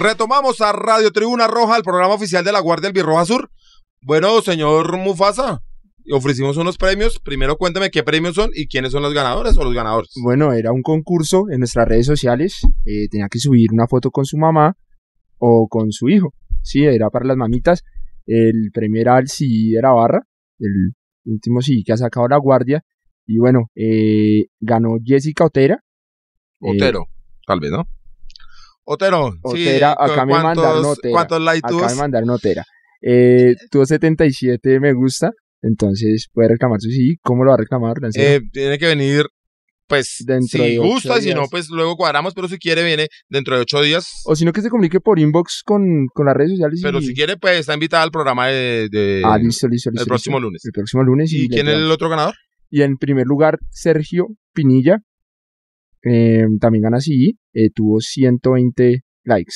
Retomamos 0.00 0.62
a 0.62 0.72
Radio 0.72 1.10
Tribuna 1.10 1.46
Roja, 1.46 1.76
el 1.76 1.82
programa 1.82 2.14
oficial 2.14 2.42
de 2.42 2.52
la 2.52 2.60
Guardia 2.60 2.86
del 2.86 2.94
Birroja 2.94 3.26
Sur. 3.26 3.50
Bueno, 4.00 4.40
señor 4.40 4.96
Mufasa, 4.96 5.62
ofrecimos 6.10 6.56
unos 6.56 6.78
premios. 6.78 7.20
Primero 7.20 7.58
cuéntame 7.58 7.90
qué 7.90 8.02
premios 8.02 8.34
son 8.34 8.50
y 8.54 8.66
quiénes 8.66 8.92
son 8.92 9.02
los 9.02 9.12
ganadores 9.12 9.58
o 9.58 9.62
los 9.62 9.74
ganadores. 9.74 10.08
Bueno, 10.22 10.54
era 10.54 10.72
un 10.72 10.80
concurso 10.80 11.50
en 11.50 11.58
nuestras 11.58 11.86
redes 11.86 12.06
sociales. 12.06 12.62
eh, 12.86 13.08
tenía 13.10 13.28
que 13.28 13.38
subir 13.38 13.74
una 13.74 13.86
foto 13.88 14.10
con 14.10 14.24
su 14.24 14.38
mamá 14.38 14.74
o 15.36 15.68
con 15.68 15.92
su 15.92 16.08
hijo. 16.08 16.32
Sí, 16.62 16.82
era 16.82 17.10
para 17.10 17.26
las 17.26 17.36
mamitas. 17.36 17.84
El 18.24 18.70
premio 18.72 19.02
era 19.02 19.18
el 19.18 19.26
de 19.26 19.80
la 19.82 19.92
barra, 19.92 20.26
el 20.60 20.94
último 21.26 21.60
CD 21.60 21.82
que 21.84 21.92
ha 21.92 21.98
sacado 21.98 22.26
la 22.26 22.38
guardia. 22.38 22.82
Y 23.26 23.36
bueno, 23.36 23.70
eh, 23.74 24.46
ganó 24.60 24.96
Jessica 25.04 25.44
Otera. 25.44 25.84
Eh, 26.62 26.70
Otero, 26.74 27.04
tal 27.46 27.60
vez, 27.60 27.70
¿no? 27.70 27.86
Otero, 28.92 29.32
sí, 29.32 29.38
Otera, 29.66 29.94
¿cu- 29.94 30.02
acá 30.02 30.26
me 30.26 30.32
¿cuántos- 30.32 30.64
mandaron 30.64 30.84
Otera. 30.84 31.12
¿Cuántos 31.12 31.40
likes 31.42 31.66
Acá 31.76 31.88
me 31.88 31.94
mandaron 31.94 32.30
Otera. 32.30 32.64
Eh, 33.02 33.54
tuvo 33.70 33.86
77 33.86 34.80
me 34.80 34.92
gusta. 34.92 35.30
Entonces 35.62 36.26
puede 36.32 36.48
reclamar 36.48 36.80
su 36.80 36.88
CD. 36.90 37.16
¿Cómo 37.22 37.44
lo 37.44 37.50
va 37.50 37.54
a 37.54 37.58
reclamar? 37.58 37.96
Eh, 38.16 38.40
tiene 38.52 38.78
que 38.78 38.86
venir, 38.86 39.26
pues, 39.86 40.16
Dentro 40.26 40.64
si 40.64 40.70
de 40.72 40.78
gusta 40.78 41.18
y 41.18 41.22
si 41.22 41.28
no, 41.30 41.40
días. 41.42 41.48
pues 41.50 41.68
luego 41.70 41.96
cuadramos, 41.96 42.32
pero 42.34 42.48
si 42.48 42.58
quiere 42.58 42.82
viene 42.82 43.08
dentro 43.28 43.56
de 43.56 43.62
ocho 43.62 43.80
días. 43.82 44.06
o 44.24 44.34
si 44.34 44.44
no, 44.44 44.52
que 44.52 44.62
se 44.62 44.70
comunique 44.70 45.00
por 45.00 45.18
inbox 45.18 45.62
con, 45.64 46.06
con 46.14 46.26
las 46.26 46.34
redes 46.34 46.52
sociales. 46.52 46.80
Pero 46.82 46.98
y- 47.00 47.06
si 47.06 47.14
quiere, 47.14 47.36
pues 47.36 47.60
está 47.60 47.74
invitada 47.74 48.02
al 48.02 48.10
programa 48.10 48.46
de, 48.48 48.88
de- 48.90 49.22
Ah, 49.24 49.36
listo, 49.38 49.68
listo, 49.68 49.90
listo. 49.90 50.02
el 50.02 50.08
próximo 50.08 50.40
lunes. 50.40 50.64
El 50.64 50.72
próximo 50.72 51.02
lunes. 51.04 51.32
¿Y 51.32 51.48
quién 51.48 51.68
es 51.68 51.74
el 51.74 51.90
otro 51.90 52.08
ganador? 52.08 52.34
Y 52.70 52.82
en 52.82 52.96
primer 52.96 53.26
lugar, 53.26 53.58
Sergio 53.70 54.28
Pinilla. 54.54 54.98
Eh, 56.04 56.44
también 56.60 56.82
gana 56.82 56.98
así. 56.98 57.38
tuvo 57.74 58.00
120 58.00 59.02
likes. 59.24 59.54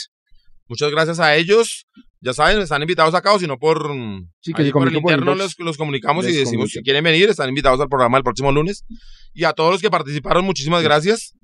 Muchas 0.68 0.90
gracias 0.90 1.20
a 1.20 1.36
ellos. 1.36 1.86
Ya 2.20 2.32
saben, 2.32 2.58
están 2.58 2.80
invitados 2.80 3.14
acá 3.14 3.34
o 3.34 3.38
si 3.38 3.46
no 3.46 3.58
por, 3.58 3.92
Sí, 4.40 4.54
que 4.54 4.64
se 4.64 4.70
por 4.70 4.88
el 4.88 4.94
por 4.94 5.12
interno 5.12 5.34
los, 5.34 5.58
los 5.58 5.76
comunicamos 5.76 6.24
y 6.24 6.28
decimos 6.28 6.50
comunican. 6.52 6.80
si 6.80 6.82
quieren 6.82 7.04
venir, 7.04 7.28
están 7.28 7.50
invitados 7.50 7.78
al 7.80 7.88
programa 7.88 8.16
el 8.16 8.24
próximo 8.24 8.50
lunes. 8.50 8.84
Y 9.34 9.44
a 9.44 9.52
todos 9.52 9.72
los 9.72 9.82
que 9.82 9.90
participaron, 9.90 10.44
muchísimas 10.44 10.82
gracias. 10.82 11.34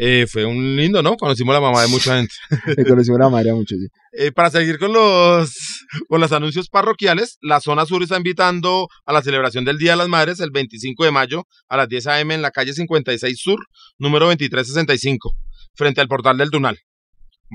Eh, 0.00 0.28
fue 0.30 0.44
un 0.44 0.76
lindo, 0.76 1.02
¿no? 1.02 1.16
Conocimos 1.16 1.52
la 1.52 1.60
mamá 1.60 1.82
de 1.82 1.88
mucha 1.88 2.16
gente. 2.16 2.32
Conocimos 2.88 3.18
la 3.18 3.28
madre 3.28 3.50
a 3.50 3.54
muchos. 3.54 3.78
sí. 3.78 3.86
Eh, 4.20 4.32
para 4.32 4.50
seguir 4.50 4.78
con 4.78 4.92
los, 4.92 5.86
con 6.08 6.20
los 6.20 6.32
anuncios 6.32 6.68
parroquiales, 6.68 7.38
la 7.40 7.60
zona 7.60 7.86
sur 7.86 8.02
está 8.02 8.16
invitando 8.16 8.88
a 9.04 9.12
la 9.12 9.22
celebración 9.22 9.64
del 9.64 9.78
Día 9.78 9.92
de 9.92 9.98
las 9.98 10.08
Madres 10.08 10.40
el 10.40 10.50
25 10.50 11.04
de 11.04 11.12
mayo 11.12 11.44
a 11.68 11.76
las 11.76 11.88
10 11.88 12.06
a.m. 12.08 12.34
en 12.34 12.42
la 12.42 12.50
calle 12.50 12.72
56 12.72 13.38
Sur, 13.38 13.60
número 13.98 14.26
2365, 14.26 15.30
frente 15.74 16.00
al 16.00 16.08
portal 16.08 16.36
del 16.38 16.50
Tunal. 16.50 16.78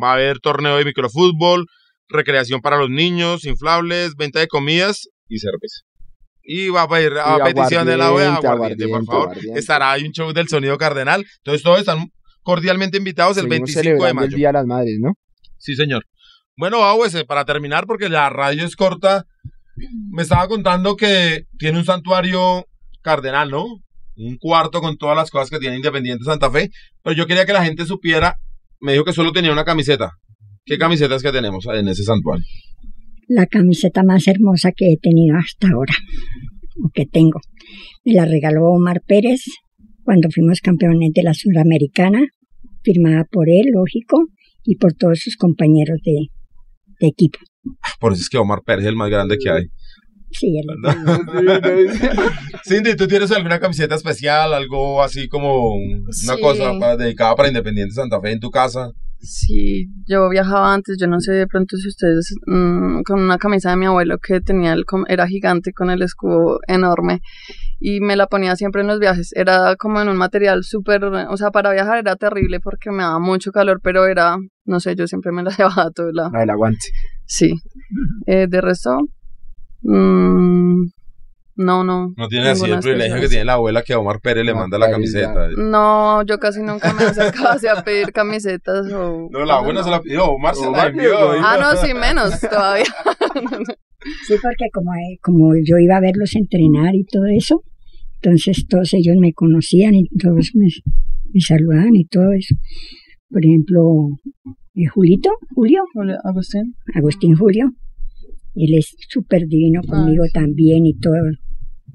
Va 0.01 0.11
a 0.11 0.13
haber 0.13 0.39
torneo 0.39 0.77
de 0.77 0.85
microfútbol, 0.85 1.65
recreación 2.07 2.61
para 2.61 2.77
los 2.77 2.89
niños, 2.89 3.43
inflables, 3.45 4.15
venta 4.15 4.39
de 4.39 4.47
comidas 4.47 5.09
y 5.27 5.39
cerveza. 5.39 5.81
Y 6.43 6.69
va 6.69 6.83
a 6.83 6.87
pedir 6.87 7.13
a 7.17 7.43
petición 7.43 7.87
de 7.87 7.97
la 7.97 8.11
OEA, 8.11 8.39
por 8.39 9.05
favor. 9.05 9.37
Estará 9.55 9.91
ahí 9.91 10.03
un 10.03 10.11
show 10.11 10.31
del 10.31 10.47
sonido 10.47 10.77
cardenal. 10.77 11.25
Entonces 11.39 11.63
todos 11.63 11.79
están 11.79 12.09
cordialmente 12.43 12.97
invitados 12.97 13.37
el 13.37 13.43
Seguimos 13.43 13.73
25 13.73 14.05
de 14.05 14.13
mayo. 14.13 14.27
el 14.27 14.33
Día 14.35 14.47
de 14.49 14.53
las 14.53 14.65
Madres, 14.65 14.97
¿no? 15.01 15.13
Sí, 15.57 15.75
señor. 15.75 16.05
Bueno, 16.55 16.83
Agues, 16.83 17.15
eh, 17.15 17.25
para 17.25 17.45
terminar, 17.45 17.85
porque 17.87 18.09
la 18.09 18.29
radio 18.29 18.65
es 18.65 18.75
corta, 18.75 19.25
me 20.11 20.21
estaba 20.21 20.47
contando 20.47 20.95
que 20.95 21.45
tiene 21.57 21.79
un 21.79 21.85
santuario 21.85 22.65
cardenal, 23.01 23.49
¿no? 23.49 23.65
Un 24.15 24.37
cuarto 24.37 24.81
con 24.81 24.97
todas 24.97 25.15
las 25.15 25.31
cosas 25.31 25.49
que 25.49 25.57
tiene 25.57 25.77
Independiente 25.77 26.23
Santa 26.25 26.51
Fe. 26.51 26.69
Pero 27.01 27.15
yo 27.15 27.25
quería 27.25 27.45
que 27.45 27.53
la 27.53 27.65
gente 27.65 27.85
supiera, 27.85 28.35
me 28.79 28.91
dijo 28.93 29.03
que 29.03 29.13
solo 29.13 29.31
tenía 29.31 29.51
una 29.51 29.65
camiseta. 29.65 30.11
¿Qué 30.65 30.77
camisetas 30.77 31.23
que 31.23 31.31
tenemos 31.31 31.65
en 31.65 31.87
ese 31.87 32.03
santuario? 32.03 32.45
La 33.27 33.47
camiseta 33.47 34.03
más 34.03 34.27
hermosa 34.27 34.71
que 34.75 34.93
he 34.93 34.97
tenido 34.97 35.37
hasta 35.37 35.69
ahora, 35.69 35.93
o 36.83 36.89
que 36.93 37.05
tengo. 37.05 37.39
Me 38.05 38.13
la 38.13 38.25
regaló 38.25 38.65
Omar 38.67 39.01
Pérez 39.05 39.41
cuando 40.03 40.29
fuimos 40.29 40.59
campeones 40.61 41.11
de 41.13 41.23
la 41.23 41.33
Suramericana, 41.33 42.21
firmada 42.83 43.25
por 43.31 43.49
él, 43.49 43.67
lógico, 43.73 44.27
y 44.63 44.75
por 44.77 44.93
todos 44.93 45.19
sus 45.19 45.35
compañeros 45.35 45.99
de, 46.03 46.27
de 46.99 47.07
equipo. 47.07 47.39
Por 47.99 48.13
eso 48.13 48.21
es 48.21 48.29
que 48.29 48.37
Omar 48.37 48.61
Pérez 48.65 48.83
es 48.83 48.89
el 48.89 48.95
más 48.95 49.09
grande 49.09 49.37
que 49.37 49.49
hay. 49.49 49.63
Sí, 50.33 50.57
Cindy, 52.67 52.95
¿tú 52.95 53.07
tienes 53.07 53.31
alguna 53.31 53.59
camiseta 53.59 53.95
especial? 53.95 54.53
Algo 54.53 55.01
así 55.03 55.27
como 55.27 55.73
una 55.75 56.11
Sí. 56.11 56.27
cosa 56.41 56.71
para- 56.79 56.97
dedicada 56.97 57.35
para 57.35 57.49
Independiente 57.49 57.93
Santa 57.93 58.19
Fe 58.21 58.31
en 58.31 58.39
tu 58.39 58.49
casa? 58.51 58.91
Sí, 59.19 59.87
yo 60.05 60.27
viajaba 60.29 60.73
antes, 60.73 60.97
yo 60.99 61.07
no 61.07 61.21
sé 61.21 61.31
de 61.31 61.47
pronto 61.47 61.77
si 61.77 61.87
ustedes, 61.87 62.35
mm, 62.45 63.03
con 63.03 63.21
una 63.21 63.37
camisa 63.37 63.69
de 63.69 63.77
mi 63.77 63.85
abuelo 63.85 64.17
que 64.17 64.41
tenía, 64.41 64.73
el, 64.73 64.83
era 65.07 65.27
gigante 65.27 65.71
con 65.71 65.89
el 65.89 66.01
escudo 66.01 66.59
enorme 66.67 67.21
y 67.79 68.01
me 68.01 68.17
la 68.17 68.27
ponía 68.27 68.57
siempre 68.57 68.81
en 68.81 68.87
los 68.87 68.99
viajes. 68.99 69.31
Era 69.33 69.77
como 69.77 70.01
en 70.01 70.09
un 70.09 70.17
material 70.17 70.63
súper, 70.65 71.05
o 71.05 71.37
sea, 71.37 71.51
para 71.51 71.71
viajar 71.71 71.99
era 71.99 72.17
terrible 72.17 72.59
porque 72.59 72.91
me 72.91 73.03
daba 73.03 73.19
mucho 73.19 73.51
calor, 73.53 73.79
pero 73.81 74.07
era, 74.07 74.35
no 74.65 74.79
sé, 74.81 74.93
yo 74.95 75.07
siempre 75.07 75.31
me 75.31 75.41
la 75.43 75.51
llevaba 75.57 75.83
a 75.83 75.91
todo 75.91 76.11
lado. 76.11 76.29
La 76.33 76.39
del 76.41 76.49
aguante. 76.49 76.87
Sí. 77.25 77.53
Eh, 78.27 78.47
de 78.49 78.59
resto, 78.59 78.97
mm, 79.83 80.91
no, 81.55 81.83
no. 81.83 82.13
No 82.17 82.27
tiene 82.27 82.49
así 82.49 82.69
el 82.69 82.79
privilegio 82.79 83.19
que 83.19 83.29
tiene 83.29 83.45
la 83.45 83.53
abuela 83.53 83.83
que 83.83 83.93
a 83.93 83.99
Omar 83.99 84.19
Pérez 84.21 84.45
le 84.45 84.55
manda 84.55 84.77
la 84.79 84.89
camiseta. 84.89 85.49
No, 85.55 86.23
yo 86.23 86.39
casi 86.39 86.61
nunca 86.61 86.93
me 86.93 87.03
acercaba 87.03 87.53
así 87.53 87.67
a 87.67 87.83
pedir 87.83 88.11
camisetas 88.11 88.91
o... 88.91 89.29
No, 89.29 89.45
la 89.45 89.57
abuela 89.57 89.83
se 89.83 89.91
la 89.91 90.01
pidió, 90.01 90.25
Omar 90.25 90.55
se 90.55 90.69
la 90.69 90.87
envió. 90.87 91.31
Ah, 91.43 91.57
no, 91.59 91.75
sí, 91.79 91.93
menos 91.93 92.39
todavía. 92.41 92.85
Sí, 94.27 94.33
porque 94.41 94.69
como, 94.73 94.93
eh, 94.95 95.17
como 95.21 95.53
yo 95.55 95.77
iba 95.77 95.97
a 95.97 96.01
verlos 96.01 96.35
entrenar 96.35 96.93
y 96.93 97.05
todo 97.05 97.25
eso, 97.27 97.63
entonces 98.15 98.65
todos 98.67 98.93
ellos 98.93 99.15
me 99.17 99.33
conocían 99.33 99.95
y 99.95 100.07
todos 100.17 100.51
me, 100.55 100.67
me 101.31 101.39
saludaban 101.39 101.95
y 101.95 102.05
todo 102.05 102.33
eso. 102.33 102.55
Por 103.29 103.45
ejemplo, 103.45 104.09
eh, 104.75 104.87
Julito, 104.93 105.29
Julio, 105.55 105.83
Julio, 105.93 106.17
Agustín. 106.23 106.75
Agustín 106.95 107.35
Julio, 107.35 107.71
él 108.55 108.77
es 108.77 108.95
súper 109.09 109.47
divino 109.47 109.81
conmigo 109.87 110.25
sí. 110.25 110.31
también 110.31 110.85
y 110.85 110.97
todo. 110.99 111.15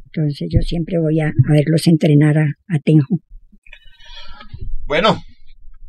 Entonces 0.06 0.48
yo 0.50 0.61
siempre 0.62 0.98
voy 0.98 1.20
a, 1.20 1.28
a 1.28 1.52
verlos 1.52 1.86
entrenar 1.86 2.38
a, 2.38 2.46
a 2.68 2.78
Tenjo. 2.78 3.20
Bueno, 4.86 5.22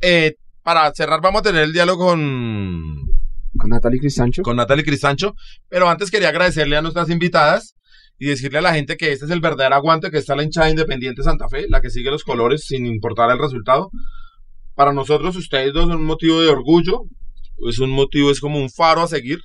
eh, 0.02 0.36
para 0.64 0.92
cerrar 0.94 1.22
vamos 1.22 1.40
a 1.40 1.44
tener 1.44 1.64
el 1.64 1.74
diálogo 1.74 2.08
con, 2.08 2.96
Con 3.58 3.70
Natalie 3.70 4.00
Cristancho. 4.00 4.42
con 4.44 4.58
Natalie 4.58 4.84
Cristancho, 4.84 5.34
pero 5.70 5.90
antes 5.90 6.12
quería 6.12 6.30
agradecerle 6.30 6.76
a 6.78 6.82
nuestras 6.82 7.10
invitadas 7.10 7.76
y 8.18 8.28
decirle 8.28 8.58
a 8.60 8.62
la 8.62 8.74
gente 8.74 8.98
que 8.98 9.14
este 9.14 9.26
es 9.26 9.32
el 9.32 9.40
verdadero 9.40 9.76
aguante 9.76 10.12
que 10.12 10.18
está 10.18 10.36
la 10.36 10.44
hinchada 10.44 10.70
Independiente 10.70 11.24
Santa 11.24 11.48
Fe, 11.48 11.66
la 11.70 11.80
que 11.80 11.90
sigue 11.90 12.12
los 12.12 12.26
colores 12.26 12.66
sin 12.66 12.86
importar 12.86 13.32
el 13.32 13.40
resultado. 13.40 13.90
Para 14.76 14.92
nosotros 14.92 15.38
ustedes 15.38 15.74
dos 15.74 15.88
son 15.88 16.00
un 16.00 16.06
motivo 16.06 16.42
de 16.42 16.50
orgullo, 16.50 17.04
es 17.70 17.80
un 17.80 17.92
motivo, 17.92 18.30
es 18.32 18.42
como 18.42 18.60
un 18.60 18.70
faro 18.70 19.02
a 19.02 19.08
seguir. 19.08 19.40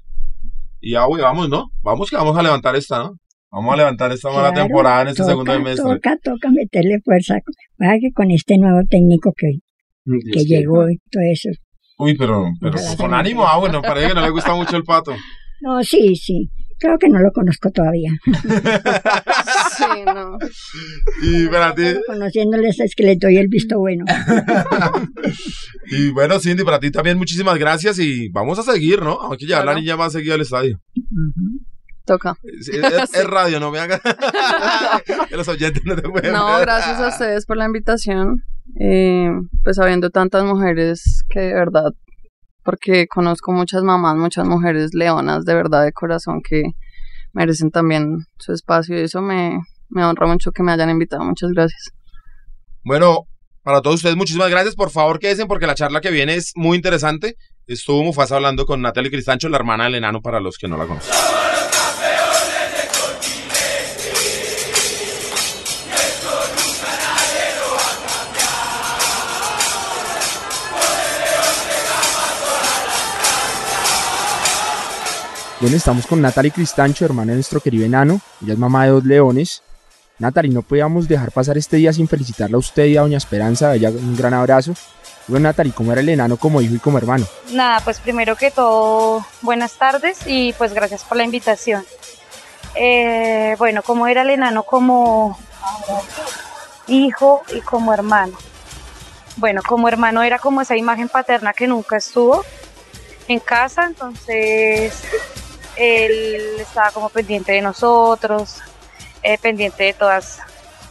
Y 0.86 0.90
ya, 0.92 1.06
güey, 1.06 1.22
vamos, 1.22 1.48
¿no? 1.48 1.70
Vamos 1.82 2.10
que 2.10 2.16
vamos 2.16 2.36
a 2.36 2.42
levantar 2.42 2.76
esta, 2.76 2.98
¿no? 2.98 3.16
Vamos 3.50 3.72
a 3.72 3.76
levantar 3.78 4.12
esta 4.12 4.28
mala 4.28 4.50
Claro, 4.50 4.66
temporada 4.66 5.00
en 5.00 5.08
este 5.08 5.22
toca, 5.22 5.30
segundo 5.30 5.52
semestre. 5.54 5.94
Toca, 5.94 6.16
toca 6.22 6.50
meterle 6.50 7.00
fuerza. 7.02 7.38
Vaya 7.78 7.98
que 8.00 8.12
con 8.12 8.30
este 8.30 8.58
nuevo 8.58 8.80
técnico 8.90 9.32
que, 9.34 9.60
Dios 10.04 10.24
que 10.30 10.44
llegó 10.44 10.90
y 10.90 10.98
todo 11.10 11.22
eso. 11.32 11.48
Uy, 11.96 12.14
pero, 12.18 12.50
pero 12.60 12.76
con 12.98 13.14
ánimo, 13.14 13.46
ah, 13.46 13.56
bueno, 13.56 13.80
parece 13.80 14.08
que 14.08 14.14
no 14.14 14.20
le 14.20 14.28
gusta 14.28 14.54
mucho 14.54 14.76
el 14.76 14.84
pato. 14.84 15.12
No, 15.60 15.82
sí, 15.82 16.14
sí. 16.16 16.50
Creo 16.78 16.98
que 16.98 17.08
no 17.08 17.18
lo 17.20 17.32
conozco 17.32 17.70
todavía. 17.70 18.10
Sí, 19.76 20.04
no. 20.06 20.38
Y 21.22 21.46
para 21.48 21.74
ti, 21.74 21.82
Conociéndoles 22.06 22.78
es 22.80 22.94
que 22.94 23.04
les 23.04 23.18
doy 23.18 23.36
el 23.36 23.48
visto 23.48 23.78
bueno. 23.78 24.04
y 25.86 26.10
bueno, 26.10 26.38
Cindy, 26.40 26.64
para 26.64 26.78
ti 26.80 26.90
también 26.90 27.18
muchísimas 27.18 27.58
gracias 27.58 27.98
y 27.98 28.28
vamos 28.30 28.58
a 28.58 28.62
seguir, 28.62 29.02
¿no? 29.02 29.30
Hay 29.30 29.38
que 29.38 29.46
llevar 29.46 29.62
a 29.62 29.66
la 29.66 29.74
niña 29.74 29.96
más 29.96 30.12
seguido 30.12 30.34
al 30.34 30.40
estadio. 30.40 30.78
Toca. 32.04 32.36
Es, 32.42 32.68
es- 32.68 33.14
es 33.14 33.24
radio, 33.26 33.60
no 33.60 33.70
me 33.70 33.78
hagas. 33.78 34.00
que 35.28 35.36
los 35.36 35.48
oyentes 35.48 35.82
no 35.84 35.96
te 35.96 36.02
pueden 36.02 36.32
No, 36.32 36.46
ver. 36.56 36.60
gracias 36.66 36.98
a 37.00 37.08
ustedes 37.08 37.46
por 37.46 37.56
la 37.56 37.66
invitación. 37.66 38.42
Eh, 38.80 39.30
pues 39.62 39.78
habiendo 39.78 40.10
tantas 40.10 40.44
mujeres 40.44 41.24
que 41.28 41.40
de 41.40 41.54
verdad, 41.54 41.92
porque 42.62 43.06
conozco 43.06 43.52
muchas 43.52 43.82
mamás, 43.82 44.16
muchas 44.16 44.46
mujeres 44.46 44.90
leonas 44.94 45.44
de 45.44 45.54
verdad 45.54 45.84
de 45.84 45.92
corazón 45.92 46.40
que 46.42 46.62
merecen 47.34 47.70
también 47.70 48.24
su 48.38 48.52
espacio 48.52 48.98
y 48.98 49.02
eso 49.02 49.20
me, 49.20 49.58
me 49.90 50.04
honra 50.04 50.26
mucho 50.26 50.52
que 50.52 50.62
me 50.62 50.72
hayan 50.72 50.90
invitado. 50.90 51.24
Muchas 51.24 51.50
gracias. 51.50 51.90
Bueno, 52.84 53.26
para 53.62 53.80
todos 53.80 53.96
ustedes, 53.96 54.16
muchísimas 54.16 54.50
gracias. 54.50 54.74
Por 54.74 54.90
favor, 54.90 55.18
quédense 55.18 55.46
porque 55.46 55.66
la 55.66 55.74
charla 55.74 56.00
que 56.00 56.10
viene 56.10 56.34
es 56.34 56.52
muy 56.54 56.76
interesante. 56.76 57.36
Estuvo 57.66 58.02
Mufasa 58.02 58.36
hablando 58.36 58.66
con 58.66 58.82
Natalie 58.82 59.10
Cristancho, 59.10 59.48
la 59.48 59.56
hermana 59.56 59.84
del 59.84 59.96
enano, 59.96 60.20
para 60.20 60.40
los 60.40 60.58
que 60.58 60.68
no 60.68 60.76
la 60.76 60.86
conocen. 60.86 61.12
Bueno, 75.64 75.78
estamos 75.78 76.06
con 76.06 76.20
Natalie 76.20 76.50
Cristancho, 76.50 77.06
hermana 77.06 77.32
de 77.32 77.36
nuestro 77.36 77.58
querido 77.58 77.86
enano. 77.86 78.20
Ella 78.42 78.52
es 78.52 78.58
mamá 78.58 78.84
de 78.84 78.90
dos 78.90 79.04
leones. 79.04 79.62
Natalie, 80.18 80.52
no 80.52 80.60
podíamos 80.60 81.08
dejar 81.08 81.32
pasar 81.32 81.56
este 81.56 81.78
día 81.78 81.90
sin 81.90 82.06
felicitarla 82.06 82.56
a 82.56 82.58
usted 82.58 82.84
y 82.84 82.98
a 82.98 83.00
Doña 83.00 83.16
Esperanza. 83.16 83.74
Ella 83.74 83.88
un 83.88 84.14
gran 84.14 84.34
abrazo. 84.34 84.74
Bueno, 85.26 85.44
Natalie, 85.44 85.72
¿cómo 85.72 85.90
era 85.92 86.02
el 86.02 86.08
enano 86.10 86.36
como 86.36 86.60
hijo 86.60 86.74
y 86.74 86.78
como 86.78 86.98
hermano? 86.98 87.24
Nada, 87.52 87.80
pues 87.80 87.98
primero 87.98 88.36
que 88.36 88.50
todo, 88.50 89.24
buenas 89.40 89.72
tardes 89.78 90.18
y 90.26 90.52
pues 90.52 90.74
gracias 90.74 91.02
por 91.02 91.16
la 91.16 91.24
invitación. 91.24 91.82
Eh, 92.74 93.56
bueno, 93.56 93.82
¿cómo 93.82 94.06
era 94.06 94.20
el 94.20 94.28
enano 94.28 94.64
como 94.64 95.38
hijo 96.88 97.40
y 97.54 97.62
como 97.62 97.94
hermano? 97.94 98.36
Bueno, 99.38 99.62
como 99.66 99.88
hermano 99.88 100.22
era 100.22 100.38
como 100.38 100.60
esa 100.60 100.76
imagen 100.76 101.08
paterna 101.08 101.54
que 101.54 101.66
nunca 101.66 101.96
estuvo 101.96 102.44
en 103.28 103.40
casa, 103.40 103.86
entonces 103.86 105.02
él 105.76 106.56
estaba 106.58 106.90
como 106.90 107.08
pendiente 107.08 107.52
de 107.52 107.62
nosotros, 107.62 108.60
eh, 109.22 109.38
pendiente 109.38 109.84
de 109.84 109.92
todas, 109.92 110.40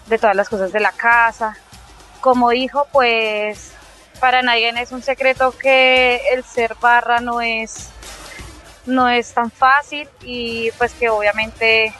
de 0.08 0.18
todas 0.18 0.36
las 0.36 0.50
cosas 0.50 0.72
de 0.72 0.80
la 0.80 0.92
casa. 0.92 1.58
Como 2.22 2.52
hijo, 2.54 2.88
pues 2.92 3.72
para 4.20 4.42
nadie 4.42 4.70
es 4.82 4.92
un 4.92 5.02
secreto 5.02 5.52
que 5.52 6.22
el 6.32 6.44
ser 6.44 6.76
barra 6.80 7.20
no 7.20 7.42
es 7.42 7.90
no 8.86 9.10
es 9.10 9.34
tan 9.34 9.50
fácil 9.50 10.10
y 10.22 10.72
pues 10.78 10.94
que 10.94 11.10
obviamente 11.10 11.94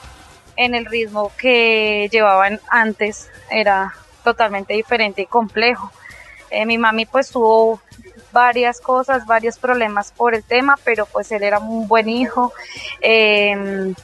en 0.56 0.74
el 0.74 0.86
ritmo 0.86 1.32
que 1.36 2.08
llevaban 2.10 2.60
antes 2.68 3.30
era 3.50 3.94
totalmente 4.22 4.74
diferente 4.74 5.22
y 5.22 5.26
complejo. 5.26 5.90
Eh, 6.50 6.66
mi 6.66 6.78
mami 6.78 7.06
pues 7.06 7.30
tuvo 7.30 7.80
varias 8.34 8.80
cosas, 8.80 9.24
varios 9.24 9.58
problemas 9.58 10.12
por 10.12 10.34
el 10.34 10.44
tema, 10.44 10.76
pero 10.84 11.06
pues 11.06 11.32
él 11.32 11.42
era 11.42 11.58
un 11.58 11.88
buen 11.88 12.10
hijo, 12.10 12.52
eh, 13.00 13.94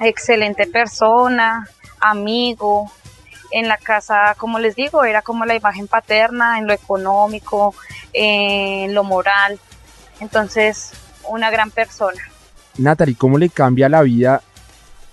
excelente 0.00 0.66
persona, 0.66 1.66
amigo, 2.00 2.92
en 3.50 3.68
la 3.68 3.78
casa, 3.78 4.34
como 4.36 4.58
les 4.58 4.76
digo, 4.76 5.04
era 5.04 5.22
como 5.22 5.46
la 5.46 5.54
imagen 5.54 5.88
paterna 5.88 6.58
en 6.58 6.66
lo 6.66 6.74
económico, 6.74 7.74
en 8.12 8.92
lo 8.94 9.04
moral. 9.04 9.58
Entonces, 10.20 10.92
una 11.28 11.50
gran 11.50 11.70
persona. 11.70 12.20
Natalie, 12.76 13.16
¿cómo 13.16 13.38
le 13.38 13.48
cambia 13.48 13.88
la 13.88 14.02
vida 14.02 14.42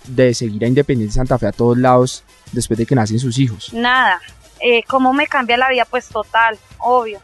de 0.06 0.34
seguir 0.34 0.64
a 0.66 0.68
Independiente 0.68 1.16
Santa 1.16 1.38
Fe 1.40 1.48
a 1.48 1.52
todos 1.52 1.78
lados 1.78 2.24
después 2.52 2.78
de 2.78 2.86
que 2.86 2.96
nacen 2.96 3.20
sus 3.20 3.38
hijos? 3.40 3.74
Nada. 3.74 4.20
Eh, 4.60 4.84
¿Cómo 4.84 5.14
me 5.14 5.28
cambia 5.28 5.58
la 5.58 5.70
vida? 5.70 5.86
Pues 5.86 6.08
total, 6.08 6.58
obvio. 6.80 7.20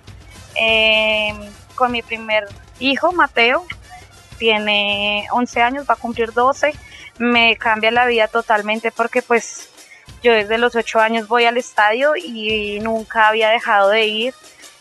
Eh, 0.55 1.33
con 1.75 1.91
mi 1.91 2.01
primer 2.01 2.47
hijo, 2.79 3.11
Mateo, 3.11 3.65
tiene 4.37 5.27
11 5.31 5.61
años, 5.61 5.85
va 5.89 5.93
a 5.93 5.97
cumplir 5.97 6.33
12. 6.33 6.73
Me 7.19 7.55
cambia 7.57 7.91
la 7.91 8.05
vida 8.05 8.27
totalmente 8.27 8.91
porque 8.91 9.21
pues 9.21 9.69
yo 10.23 10.33
desde 10.33 10.57
los 10.57 10.75
8 10.75 10.99
años 10.99 11.27
voy 11.27 11.45
al 11.45 11.57
estadio 11.57 12.15
y 12.15 12.79
nunca 12.81 13.27
había 13.27 13.49
dejado 13.49 13.89
de 13.89 14.05
ir. 14.05 14.33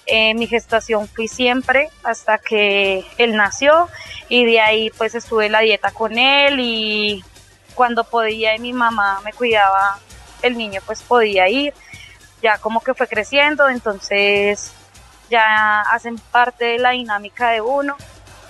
Eh, 0.06 0.34
mi 0.34 0.46
gestación 0.46 1.06
fui 1.08 1.28
siempre 1.28 1.90
hasta 2.02 2.38
que 2.38 3.04
él 3.16 3.36
nació 3.36 3.88
y 4.28 4.44
de 4.44 4.60
ahí 4.60 4.90
pues 4.96 5.14
estuve 5.14 5.48
la 5.48 5.60
dieta 5.60 5.92
con 5.92 6.18
él 6.18 6.58
y 6.58 7.22
cuando 7.74 8.02
podía 8.02 8.56
y 8.56 8.58
mi 8.58 8.72
mamá 8.72 9.20
me 9.24 9.32
cuidaba 9.32 9.98
el 10.42 10.56
niño 10.58 10.80
pues 10.84 11.02
podía 11.02 11.48
ir 11.48 11.74
ya 12.42 12.58
como 12.58 12.80
que 12.80 12.94
fue 12.94 13.06
creciendo 13.06 13.68
entonces 13.68 14.72
ya 15.30 15.80
hacen 15.82 16.18
parte 16.30 16.64
de 16.64 16.78
la 16.78 16.90
dinámica 16.90 17.50
de 17.50 17.60
uno 17.60 17.96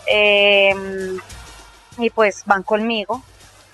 eh, 0.07 0.75
y 1.99 2.11
pues 2.11 2.43
van 2.47 2.63
conmigo 2.63 3.23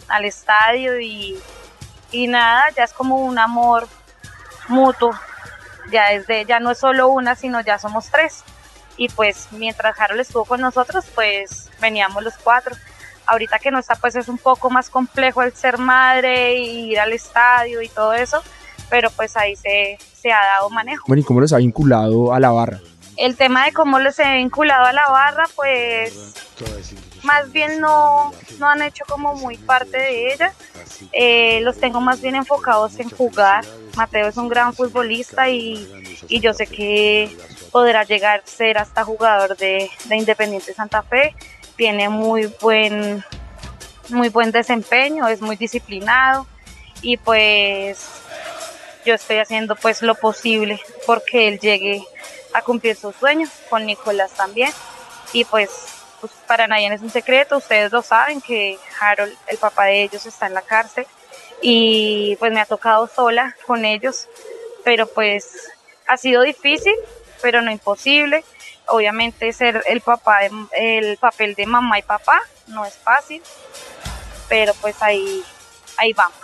al 0.09 0.25
estadio 0.25 1.01
y, 1.01 1.39
y 2.11 2.27
nada 2.27 2.65
ya 2.77 2.85
es 2.85 2.93
como 2.93 3.25
un 3.25 3.39
amor 3.39 3.89
mutuo 4.69 5.13
ya 5.91 6.13
es 6.13 6.27
de, 6.27 6.45
ya 6.45 6.61
no 6.61 6.71
es 6.73 6.79
solo 6.79 7.09
una, 7.09 7.35
sino 7.35 7.61
ya 7.61 7.79
somos 7.79 8.11
tres. 8.11 8.45
Y 8.97 9.09
pues 9.09 9.49
mientras 9.53 9.99
Harold 9.99 10.21
estuvo 10.21 10.45
con 10.45 10.61
nosotros, 10.61 11.05
pues 11.15 11.71
veníamos 11.81 12.23
los 12.23 12.35
cuatro. 12.43 12.75
Ahorita 13.27 13.59
que 13.59 13.71
no 13.71 13.79
está, 13.79 13.95
pues 13.97 14.17
es 14.17 14.29
un 14.29 14.39
poco 14.39 14.71
más 14.71 14.89
complejo 14.89 15.43
el 15.43 15.53
ser 15.53 15.79
madre 15.79 16.57
y 16.57 16.93
ir 16.93 17.01
al 17.01 17.13
estadio 17.13 17.83
y 17.83 17.89
todo 17.89 18.15
eso, 18.15 18.41
pero 18.89 19.11
pues 19.11 19.37
ahí 19.37 19.57
se, 19.57 19.99
se 20.15 20.33
ha 20.33 20.45
dado 20.45 20.71
manejo. 20.71 21.05
Bueno, 21.09 21.21
¿y 21.21 21.25
cómo 21.25 21.41
los 21.41 21.53
ha 21.53 21.59
vinculado 21.59 22.33
a 22.33 22.41
la 22.41 22.51
barra? 22.51 22.79
El 23.17 23.37
tema 23.37 23.64
de 23.64 23.73
cómo 23.73 23.99
los 23.99 24.19
he 24.19 24.35
vinculado 24.35 24.85
a 24.85 24.93
la 24.93 25.07
barra, 25.09 25.45
pues 25.55 26.35
más 27.23 27.51
bien 27.51 27.81
no, 27.81 28.33
no 28.59 28.69
han 28.69 28.83
hecho 28.83 29.05
como 29.09 29.35
muy 29.35 29.57
parte 29.57 29.97
de 29.97 30.33
ella. 30.33 30.53
Eh, 31.12 31.61
los 31.62 31.79
tengo 31.79 32.01
más 32.01 32.21
bien 32.21 32.35
enfocados 32.35 32.99
en 32.99 33.11
jugar. 33.11 33.64
Mateo 33.97 34.29
es 34.29 34.37
un 34.37 34.49
gran 34.49 34.75
futbolista 34.75 35.49
y, 35.49 35.89
y 36.29 36.41
yo 36.41 36.53
sé 36.53 36.67
que 36.67 37.35
podrá 37.73 38.05
llegar 38.05 38.43
a 38.45 38.47
ser 38.49 38.79
hasta 38.79 39.05
jugador 39.05 39.57
de, 39.57 39.91
de 40.05 40.17
Independiente 40.17 40.73
Santa 40.75 41.03
Fe. 41.03 41.35
Tiene 41.77 42.09
muy 42.09 42.47
buen, 42.61 43.25
muy 44.09 44.29
buen 44.29 44.51
desempeño, 44.51 45.27
es 45.29 45.41
muy 45.41 45.57
disciplinado 45.57 46.47
y 47.03 47.17
pues 47.17 48.23
yo 49.07 49.15
estoy 49.15 49.39
haciendo 49.39 49.77
pues 49.77 50.03
lo 50.03 50.15
posible 50.17 50.81
porque 51.07 51.49
él 51.49 51.59
llegue 51.61 52.05
a 52.53 52.61
cumplir 52.63 52.97
sus 52.97 53.15
sueños, 53.17 53.49
con 53.71 53.87
Nicolás 53.87 54.33
también. 54.33 54.71
Y 55.33 55.45
pues 55.45 55.71
pues 56.21 56.33
para 56.47 56.67
nadie 56.67 56.93
es 56.93 57.03
un 57.03 57.11
secreto, 57.11 57.59
ustedes 57.59 57.93
lo 57.93 58.03
saben 58.03 58.41
que 58.41 58.79
Harold, 59.01 59.35
el 59.49 59.59
papá 59.59 59.85
de 59.85 60.03
ellos, 60.03 60.25
está 60.27 60.47
en 60.47 60.55
la 60.55 60.63
cárcel 60.63 61.07
y 61.61 62.37
pues 62.37 62.53
me 62.53 62.61
ha 62.61 62.65
tocado 62.67 63.07
sola 63.07 63.55
con 63.67 63.85
ellos, 63.85 64.27
pero 64.83 65.07
pues 65.07 65.71
ha 66.07 66.17
sido 66.17 66.43
difícil, 66.43 66.95
pero 67.43 67.61
no 67.63 67.71
imposible. 67.71 68.45
Obviamente 68.89 69.53
ser 69.53 69.83
el 69.87 70.01
papá, 70.01 70.41
de- 70.41 70.51
el 71.01 71.17
papel 71.19 71.55
de 71.55 71.67
mamá 71.67 71.99
y 71.99 72.03
papá 72.03 72.41
no 72.69 72.85
es 72.87 72.95
fácil, 72.95 73.43
pero 74.49 74.73
pues 74.81 75.03
ahí, 75.03 75.45
ahí 75.99 76.13
vamos. 76.15 76.39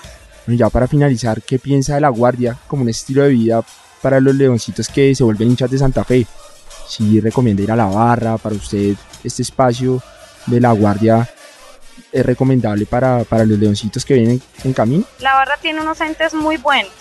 Bueno, 0.46 0.58
ya 0.58 0.70
para 0.70 0.88
finalizar, 0.88 1.40
¿qué 1.42 1.58
piensa 1.58 1.94
de 1.94 2.00
la 2.00 2.08
guardia 2.08 2.58
como 2.66 2.82
un 2.82 2.88
estilo 2.88 3.22
de 3.22 3.30
vida 3.30 3.62
para 4.00 4.20
los 4.20 4.34
leoncitos 4.34 4.88
que 4.88 5.14
se 5.14 5.22
vuelven 5.22 5.50
hinchas 5.50 5.70
de 5.70 5.78
Santa 5.78 6.04
Fe? 6.04 6.26
Si 6.88 7.20
recomienda 7.20 7.62
ir 7.62 7.70
a 7.72 7.76
la 7.76 7.86
barra, 7.86 8.38
para 8.38 8.54
usted 8.54 8.94
este 9.22 9.42
espacio 9.42 10.02
de 10.46 10.60
la 10.60 10.72
guardia 10.72 11.28
es 12.10 12.26
recomendable 12.26 12.86
para, 12.86 13.24
para 13.24 13.44
los 13.44 13.58
leoncitos 13.58 14.04
que 14.04 14.14
vienen 14.14 14.42
en 14.64 14.72
camino. 14.72 15.04
La 15.20 15.34
barra 15.34 15.56
tiene 15.60 15.80
unos 15.80 16.00
entes 16.00 16.34
muy 16.34 16.56
buenos. 16.56 16.92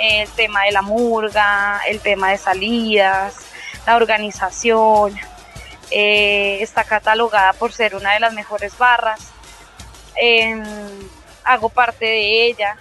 El 0.00 0.28
tema 0.30 0.64
de 0.64 0.72
la 0.72 0.82
murga, 0.82 1.80
el 1.88 2.00
tema 2.00 2.30
de 2.30 2.38
salidas, 2.38 3.34
la 3.86 3.96
organización. 3.96 5.14
eh, 5.90 6.58
está 6.62 6.84
catalogada 6.84 7.52
por 7.54 7.72
ser 7.72 7.96
una 7.96 8.14
de 8.14 8.20
las 8.20 8.32
mejores 8.32 8.78
barras. 8.78 9.20
Em, 10.16 10.62
hago 11.44 11.68
parte 11.68 12.04
de 12.04 12.46
ella. 12.46 12.76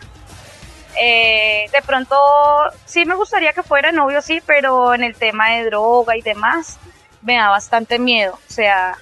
Eh, 0.99 1.69
de 1.71 1.81
pronto 1.81 2.15
sí 2.85 3.05
me 3.05 3.15
gustaría 3.15 3.53
que 3.53 3.63
fuera 3.63 3.91
novio, 3.91 4.21
sí, 4.21 4.41
pero 4.45 4.93
en 4.93 5.03
el 5.03 5.15
tema 5.15 5.51
de 5.51 5.65
droga 5.65 6.17
y 6.17 6.21
demás 6.21 6.77
me 7.21 7.35
da 7.35 7.49
bastante 7.49 7.99
miedo. 7.99 8.33
O 8.33 8.51
sea, 8.51 8.97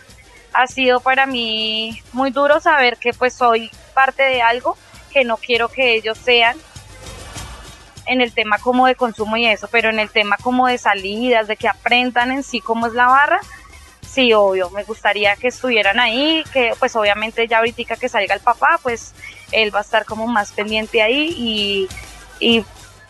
ha 0.53 0.67
sido 0.67 0.99
para 0.99 1.25
mí 1.25 2.01
muy 2.13 2.31
duro 2.31 2.59
saber 2.59 2.97
que 2.97 3.13
pues 3.13 3.33
soy 3.33 3.71
parte 3.93 4.23
de 4.23 4.41
algo 4.41 4.77
que 5.11 5.23
no 5.23 5.37
quiero 5.37 5.69
que 5.69 5.95
ellos 5.95 6.17
sean 6.17 6.57
en 8.05 8.21
el 8.21 8.31
tema 8.31 8.57
como 8.59 8.87
de 8.87 8.95
consumo 8.95 9.37
y 9.37 9.45
eso, 9.45 9.67
pero 9.69 9.89
en 9.89 9.99
el 9.99 10.09
tema 10.09 10.37
como 10.37 10.67
de 10.67 10.77
salidas, 10.77 11.47
de 11.47 11.57
que 11.57 11.67
aprendan 11.67 12.31
en 12.31 12.43
sí 12.43 12.61
cómo 12.61 12.87
es 12.87 12.93
la 12.93 13.07
barra, 13.07 13.39
sí, 14.07 14.33
obvio, 14.33 14.69
me 14.71 14.83
gustaría 14.83 15.35
que 15.35 15.49
estuvieran 15.49 15.99
ahí, 15.99 16.43
que 16.53 16.73
pues 16.79 16.95
obviamente 16.95 17.47
ya 17.47 17.59
ahorita 17.59 17.97
que 17.97 18.09
salga 18.09 18.33
el 18.33 18.41
papá, 18.41 18.79
pues 18.81 19.13
él 19.51 19.73
va 19.73 19.79
a 19.79 19.81
estar 19.81 20.05
como 20.05 20.27
más 20.27 20.51
pendiente 20.51 21.01
ahí 21.01 21.87
y, 22.39 22.65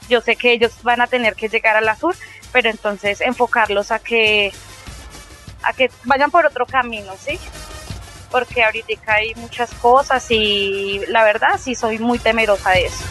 yo 0.09 0.21
sé 0.21 0.37
que 0.37 0.53
ellos 0.53 0.71
van 0.83 1.01
a 1.01 1.07
tener 1.07 1.35
que 1.35 1.49
llegar 1.49 1.75
a 1.75 1.81
la 1.81 1.97
sur, 1.97 2.15
pero 2.53 2.69
entonces 2.69 3.19
enfocarlos 3.19 3.91
a 3.91 3.99
que 3.99 4.53
a 5.63 5.73
que 5.73 5.91
vayan 6.05 6.31
por 6.31 6.45
otro 6.45 6.65
camino, 6.65 7.11
¿sí? 7.19 7.37
Porque 8.31 8.63
ahorita 8.63 8.93
hay 9.07 9.35
muchas 9.35 9.73
cosas 9.73 10.25
y 10.29 11.01
la 11.09 11.25
verdad 11.25 11.59
sí 11.61 11.75
soy 11.75 11.99
muy 11.99 12.19
temerosa 12.19 12.69
de 12.69 12.85
eso. 12.85 13.03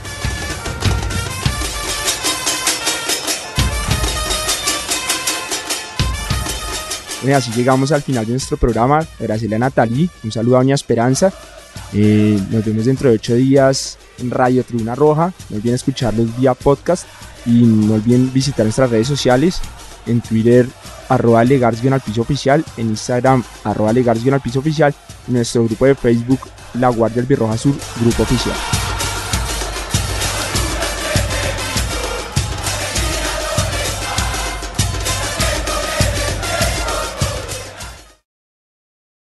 Bueno, 7.23 7.39
así 7.39 7.51
llegamos 7.51 7.93
al 7.93 8.03
final 8.03 8.25
de 8.25 8.33
nuestro 8.33 8.57
programa. 8.57 9.07
Agradecerle 9.19 9.57
a 9.57 9.59
Natalie, 9.59 10.09
un 10.23 10.33
saludo 10.33 10.57
a 10.57 10.59
Doña 10.61 10.75
Esperanza. 10.75 11.33
Eh, 11.93 12.41
nos 12.51 12.65
vemos 12.65 12.85
dentro 12.85 13.09
de 13.09 13.17
ocho 13.17 13.35
días 13.35 13.99
en 14.19 14.31
Radio 14.31 14.65
Tribuna 14.65 14.95
Roja. 14.95 15.33
No 15.51 15.57
olviden 15.57 15.75
escucharlos 15.75 16.37
vía 16.39 16.55
podcast 16.55 17.07
y 17.45 17.63
no 17.63 17.95
olviden 17.95 18.33
visitar 18.33 18.65
nuestras 18.65 18.91
redes 18.91 19.09
sociales. 19.09 19.61
En 20.07 20.21
Twitter, 20.21 20.67
arroba 21.09 21.45
legars 21.45 21.85
al 21.85 22.01
piso 22.01 22.23
oficial. 22.23 22.65
En 22.77 22.89
Instagram, 22.91 23.43
arroba 23.65 23.93
legars 23.93 24.27
al 24.27 24.41
piso 24.41 24.61
oficial. 24.61 24.95
Y 25.29 25.33
nuestro 25.33 25.65
grupo 25.65 25.87
de 25.87 25.95
Facebook, 25.95 26.41
La 26.75 26.89
Guardia 26.89 27.17
del 27.17 27.27
Birroja 27.27 27.57
Sur, 27.57 27.75
grupo 28.01 28.23
oficial. 28.23 28.57